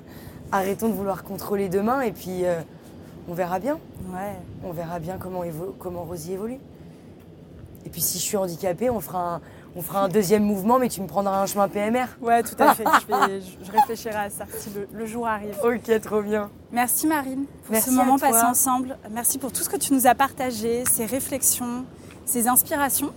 arrêtons 0.52 0.90
de 0.90 0.94
vouloir 0.94 1.24
contrôler 1.24 1.70
demain 1.70 2.02
et 2.02 2.12
puis 2.12 2.46
euh, 2.46 2.60
on 3.30 3.34
verra 3.34 3.60
bien. 3.60 3.76
Ouais. 4.14 4.34
On 4.64 4.72
verra 4.72 5.00
bien 5.00 5.18
comment, 5.20 5.42
comment 5.80 6.04
Rosie 6.04 6.34
évolue. 6.34 6.58
Et 7.86 7.90
puis 7.90 8.02
si 8.02 8.18
je 8.20 8.24
suis 8.24 8.38
handicapée, 8.38 8.90
on 8.90 9.00
fera, 9.00 9.36
un, 9.36 9.42
on 9.76 9.82
fera 9.82 10.02
un 10.04 10.10
deuxième 10.10 10.44
mouvement, 10.44 10.78
mais 10.78 10.90
tu 10.90 11.02
me 11.02 11.08
prendras 11.08 11.42
un 11.42 11.46
chemin 11.46 11.70
PMR. 11.70 12.06
Ouais, 12.22 12.44
tout 12.44 12.56
à 12.60 12.76
fait. 12.76 12.84
je, 13.10 13.16
vais- 13.28 13.42
je- 13.42 13.66
je 13.66 13.72
réfléchirai 13.72 14.16
à 14.16 14.30
ça 14.30 14.46
si 14.58 14.70
le, 14.72 14.88
le 14.92 15.06
jour 15.06 15.26
arrive. 15.26 15.56
Ok, 15.64 16.02
trop 16.02 16.22
bien. 16.22 16.50
Merci 16.72 17.08
Marine 17.08 17.46
pour 17.64 17.72
Merci 17.72 17.90
ce 17.90 17.96
moment 17.96 18.18
passé 18.20 18.44
ensemble. 18.46 18.98
Merci 19.12 19.38
pour 19.38 19.52
tout 19.54 19.64
ce 19.64 19.70
que 19.70 19.78
tu 19.78 19.94
nous 19.94 20.06
as 20.06 20.16
partagé, 20.16 20.84
ces 20.90 21.06
réflexions, 21.06 21.86
ces 22.26 22.48
inspirations. 22.50 23.12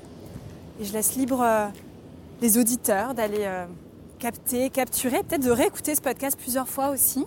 Et 0.81 0.85
je 0.85 0.93
laisse 0.93 1.17
libre 1.17 1.43
euh, 1.43 1.67
les 2.41 2.57
auditeurs 2.57 3.13
d'aller 3.15 3.41
euh, 3.43 3.67
capter, 4.21 4.71
capturer, 4.71 5.23
peut-être 5.25 5.43
de 5.43 5.51
réécouter 5.51 5.95
ce 5.97 6.01
podcast 6.01 6.39
plusieurs 6.39 6.69
fois 6.69 6.91
aussi. 6.91 7.27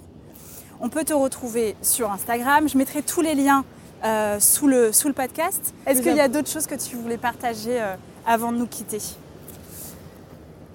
On 0.80 0.90
peut 0.90 1.04
te 1.04 1.14
retrouver 1.14 1.76
sur 1.82 2.12
Instagram. 2.12 2.70
Je 2.70 2.78
mettrai 2.78 3.02
tous 3.02 3.22
les 3.22 3.36
liens 3.36 3.66
euh, 4.06 4.40
sous, 4.40 4.68
le, 4.68 4.94
sous 4.94 5.08
le 5.08 5.14
podcast. 5.14 5.74
Est-ce 5.86 6.02
qu'il 6.02 6.16
y 6.16 6.22
a 6.22 6.28
d'autres 6.30 6.50
choses 6.50 6.68
que 6.68 6.76
tu 6.76 6.96
voulais 6.96 7.18
partager 7.18 7.82
avant 8.26 8.52
de 8.52 8.58
nous 8.58 8.68
quitter? 8.68 9.00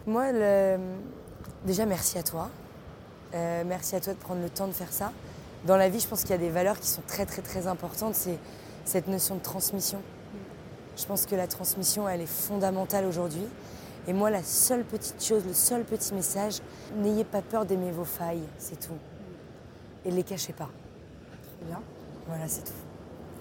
Moi, 0.06 0.26
déjà, 1.64 1.86
merci 1.86 2.18
à 2.18 2.22
toi. 2.22 2.50
merci 3.32 3.96
à 3.96 4.00
toi 4.00 4.14
de 4.14 4.18
prendre 4.18 4.42
le 4.42 4.50
temps 4.50 4.66
de 4.66 4.72
faire 4.72 4.92
ça. 4.92 5.12
Dans 5.66 5.76
la 5.76 5.88
vie, 5.88 6.00
je 6.00 6.06
pense 6.06 6.22
qu'il 6.22 6.30
y 6.30 6.34
a 6.34 6.38
des 6.38 6.50
valeurs 6.50 6.80
qui 6.80 6.88
sont 6.88 7.02
très, 7.06 7.26
très, 7.26 7.42
très 7.42 7.66
importantes. 7.66 8.14
C'est 8.14 8.38
cette 8.84 9.08
notion 9.08 9.34
de 9.36 9.42
transmission. 9.42 10.00
Je 10.96 11.04
pense 11.04 11.26
que 11.26 11.36
la 11.36 11.46
transmission, 11.46 12.08
elle 12.08 12.22
est 12.22 12.26
fondamentale 12.26 13.04
aujourd'hui. 13.04 13.44
Et 14.08 14.14
moi, 14.14 14.30
la 14.30 14.42
seule 14.42 14.84
petite 14.84 15.22
chose, 15.22 15.44
le 15.46 15.52
seul 15.52 15.84
petit 15.84 16.14
message, 16.14 16.60
n'ayez 16.96 17.24
pas 17.24 17.42
peur 17.42 17.66
d'aimer 17.66 17.90
vos 17.90 18.06
failles, 18.06 18.42
c'est 18.56 18.80
tout. 18.80 18.96
Et 20.06 20.10
ne 20.10 20.16
les 20.16 20.22
cachez 20.22 20.54
pas. 20.54 20.70
Très 21.58 21.66
bien. 21.66 21.82
Voilà, 22.26 22.48
c'est 22.48 22.64
tout. 22.64 22.72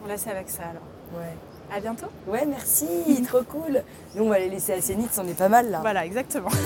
On 0.03 0.07
laisse 0.07 0.27
avec 0.27 0.49
ça 0.49 0.63
alors. 0.63 0.83
Ouais. 1.13 1.37
À 1.73 1.79
bientôt. 1.79 2.07
Ouais, 2.27 2.45
merci, 2.45 2.85
trop 3.27 3.43
cool. 3.43 3.81
Nous, 4.13 4.25
on 4.25 4.29
va 4.29 4.39
les 4.39 4.49
laisser 4.49 4.73
à 4.73 4.81
Sénith, 4.81 5.17
on 5.17 5.27
est 5.29 5.37
pas 5.37 5.47
mal 5.47 5.71
là. 5.71 5.79
Voilà, 5.79 6.05
exactement. 6.05 6.49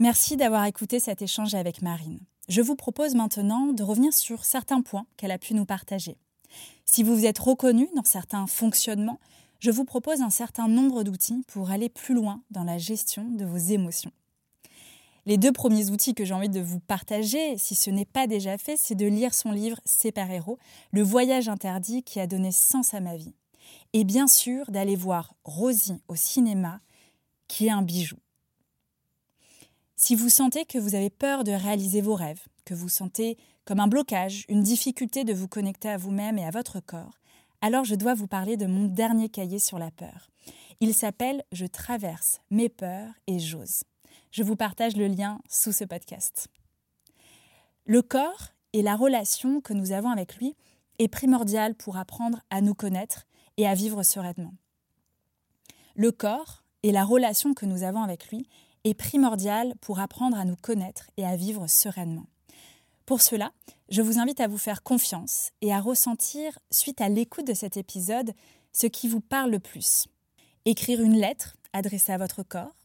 Merci 0.00 0.38
d'avoir 0.38 0.64
écouté 0.64 0.98
cet 0.98 1.20
échange 1.20 1.54
avec 1.54 1.82
Marine. 1.82 2.20
Je 2.48 2.62
vous 2.62 2.74
propose 2.74 3.14
maintenant 3.14 3.66
de 3.66 3.82
revenir 3.82 4.14
sur 4.14 4.46
certains 4.46 4.80
points 4.80 5.04
qu'elle 5.18 5.30
a 5.30 5.38
pu 5.38 5.52
nous 5.52 5.66
partager. 5.66 6.16
Si 6.84 7.02
vous 7.02 7.14
vous 7.16 7.26
êtes 7.26 7.38
reconnu 7.38 7.88
dans 7.94 8.04
certains 8.04 8.46
fonctionnements, 8.46 9.20
je 9.60 9.70
vous 9.70 9.84
propose 9.84 10.20
un 10.22 10.30
certain 10.30 10.68
nombre 10.68 11.04
d'outils 11.04 11.44
pour 11.46 11.70
aller 11.70 11.88
plus 11.88 12.14
loin 12.14 12.42
dans 12.50 12.64
la 12.64 12.78
gestion 12.78 13.24
de 13.30 13.44
vos 13.44 13.56
émotions. 13.56 14.10
Les 15.24 15.36
deux 15.36 15.52
premiers 15.52 15.90
outils 15.90 16.14
que 16.14 16.24
j'ai 16.24 16.34
envie 16.34 16.48
de 16.48 16.60
vous 16.60 16.80
partager, 16.80 17.56
si 17.56 17.76
ce 17.76 17.90
n'est 17.90 18.04
pas 18.04 18.26
déjà 18.26 18.58
fait, 18.58 18.76
c'est 18.76 18.96
de 18.96 19.06
lire 19.06 19.34
son 19.34 19.52
livre 19.52 19.80
Super 19.84 20.28
Héros, 20.28 20.58
le 20.90 21.02
voyage 21.02 21.48
interdit 21.48 22.02
qui 22.02 22.18
a 22.18 22.26
donné 22.26 22.50
sens 22.50 22.92
à 22.92 23.00
ma 23.00 23.16
vie. 23.16 23.34
Et 23.92 24.02
bien 24.02 24.26
sûr 24.26 24.68
d'aller 24.72 24.96
voir 24.96 25.34
Rosie 25.44 26.02
au 26.08 26.16
cinéma, 26.16 26.80
qui 27.46 27.66
est 27.66 27.70
un 27.70 27.82
bijou. 27.82 28.16
Si 29.96 30.14
vous 30.14 30.28
sentez 30.28 30.64
que 30.64 30.78
vous 30.78 30.94
avez 30.94 31.10
peur 31.10 31.44
de 31.44 31.52
réaliser 31.52 32.00
vos 32.00 32.14
rêves, 32.14 32.42
que 32.64 32.74
vous 32.74 32.88
sentez 32.88 33.38
comme 33.64 33.80
un 33.80 33.88
blocage, 33.88 34.44
une 34.48 34.62
difficulté 34.62 35.24
de 35.24 35.32
vous 35.32 35.48
connecter 35.48 35.88
à 35.88 35.96
vous-même 35.96 36.38
et 36.38 36.44
à 36.44 36.50
votre 36.50 36.80
corps, 36.80 37.20
alors 37.60 37.84
je 37.84 37.94
dois 37.94 38.14
vous 38.14 38.26
parler 38.26 38.56
de 38.56 38.66
mon 38.66 38.86
dernier 38.86 39.28
cahier 39.28 39.58
sur 39.58 39.78
la 39.78 39.90
peur. 39.90 40.30
Il 40.80 40.94
s'appelle 40.94 41.44
Je 41.52 41.66
traverse 41.66 42.40
mes 42.50 42.68
peurs 42.68 43.12
et 43.28 43.38
j'ose. 43.38 43.84
Je 44.32 44.42
vous 44.42 44.56
partage 44.56 44.96
le 44.96 45.06
lien 45.06 45.38
sous 45.48 45.72
ce 45.72 45.84
podcast. 45.84 46.48
Le 47.84 48.02
corps 48.02 48.48
et 48.72 48.82
la 48.82 48.96
relation 48.96 49.60
que 49.60 49.74
nous 49.74 49.92
avons 49.92 50.10
avec 50.10 50.36
lui 50.36 50.56
est 50.98 51.08
primordial 51.08 51.74
pour 51.74 51.96
apprendre 51.96 52.40
à 52.50 52.60
nous 52.60 52.74
connaître 52.74 53.26
et 53.56 53.68
à 53.68 53.74
vivre 53.74 54.02
sereinement. 54.02 54.54
Le 55.94 56.10
corps 56.10 56.64
et 56.82 56.90
la 56.90 57.04
relation 57.04 57.54
que 57.54 57.66
nous 57.66 57.82
avons 57.82 58.02
avec 58.02 58.28
lui 58.28 58.48
est 58.84 58.94
primordial 58.94 59.74
pour 59.80 60.00
apprendre 60.00 60.36
à 60.36 60.44
nous 60.44 60.56
connaître 60.56 61.06
et 61.16 61.24
à 61.24 61.36
vivre 61.36 61.66
sereinement. 61.66 62.26
Pour 63.06 63.20
cela, 63.20 63.52
je 63.88 64.02
vous 64.02 64.18
invite 64.18 64.40
à 64.40 64.48
vous 64.48 64.58
faire 64.58 64.82
confiance 64.82 65.50
et 65.60 65.72
à 65.72 65.80
ressentir, 65.80 66.58
suite 66.70 67.00
à 67.00 67.08
l'écoute 67.08 67.46
de 67.46 67.54
cet 67.54 67.76
épisode, 67.76 68.32
ce 68.72 68.86
qui 68.86 69.08
vous 69.08 69.20
parle 69.20 69.50
le 69.50 69.58
plus. 69.58 70.08
Écrire 70.64 71.00
une 71.00 71.18
lettre 71.18 71.56
adressée 71.72 72.12
à 72.12 72.18
votre 72.18 72.42
corps, 72.42 72.76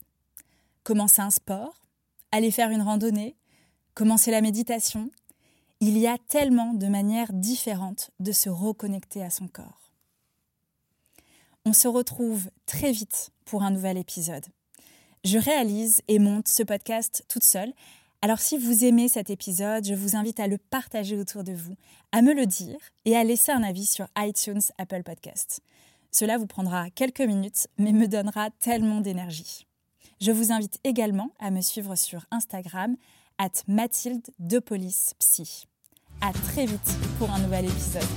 commencer 0.83 1.21
un 1.21 1.29
sport, 1.29 1.81
aller 2.31 2.51
faire 2.51 2.71
une 2.71 2.81
randonnée, 2.81 3.35
commencer 3.93 4.31
la 4.31 4.41
méditation. 4.41 5.11
Il 5.79 5.97
y 5.97 6.07
a 6.07 6.17
tellement 6.17 6.73
de 6.73 6.87
manières 6.87 7.33
différentes 7.33 8.11
de 8.19 8.31
se 8.31 8.49
reconnecter 8.49 9.23
à 9.23 9.29
son 9.29 9.47
corps. 9.47 9.91
On 11.65 11.73
se 11.73 11.87
retrouve 11.87 12.49
très 12.65 12.91
vite 12.91 13.31
pour 13.45 13.63
un 13.63 13.71
nouvel 13.71 13.97
épisode. 13.97 14.45
Je 15.27 15.37
réalise 15.37 16.01
et 16.07 16.19
monte 16.19 16.47
ce 16.47 16.63
podcast 16.63 17.25
toute 17.27 17.43
seule. 17.43 17.73
Alors 18.21 18.39
si 18.39 18.57
vous 18.57 18.85
aimez 18.85 19.09
cet 19.09 19.29
épisode, 19.29 19.83
je 19.83 19.93
vous 19.93 20.15
invite 20.15 20.39
à 20.39 20.47
le 20.47 20.57
partager 20.57 21.17
autour 21.17 21.43
de 21.43 21.51
vous, 21.51 21.75
à 22.13 22.21
me 22.21 22.33
le 22.33 22.45
dire 22.45 22.77
et 23.03 23.13
à 23.17 23.25
laisser 23.25 23.51
un 23.51 23.61
avis 23.61 23.85
sur 23.85 24.07
iTunes, 24.17 24.61
Apple 24.77 25.03
Podcast. 25.03 25.59
Cela 26.11 26.37
vous 26.37 26.47
prendra 26.47 26.89
quelques 26.91 27.19
minutes, 27.19 27.67
mais 27.77 27.91
me 27.91 28.07
donnera 28.07 28.51
tellement 28.61 29.01
d'énergie. 29.01 29.67
Je 30.21 30.31
vous 30.31 30.53
invite 30.53 30.79
également 30.85 31.31
à 31.39 31.51
me 31.51 31.59
suivre 31.59 31.97
sur 31.97 32.25
Instagram, 32.31 32.95
at 33.37 33.49
Mathilde 33.67 34.25
de. 34.39 34.61
À 36.21 36.31
très 36.31 36.67
vite 36.67 36.95
pour 37.19 37.29
un 37.31 37.39
nouvel 37.39 37.65
épisode. 37.65 38.07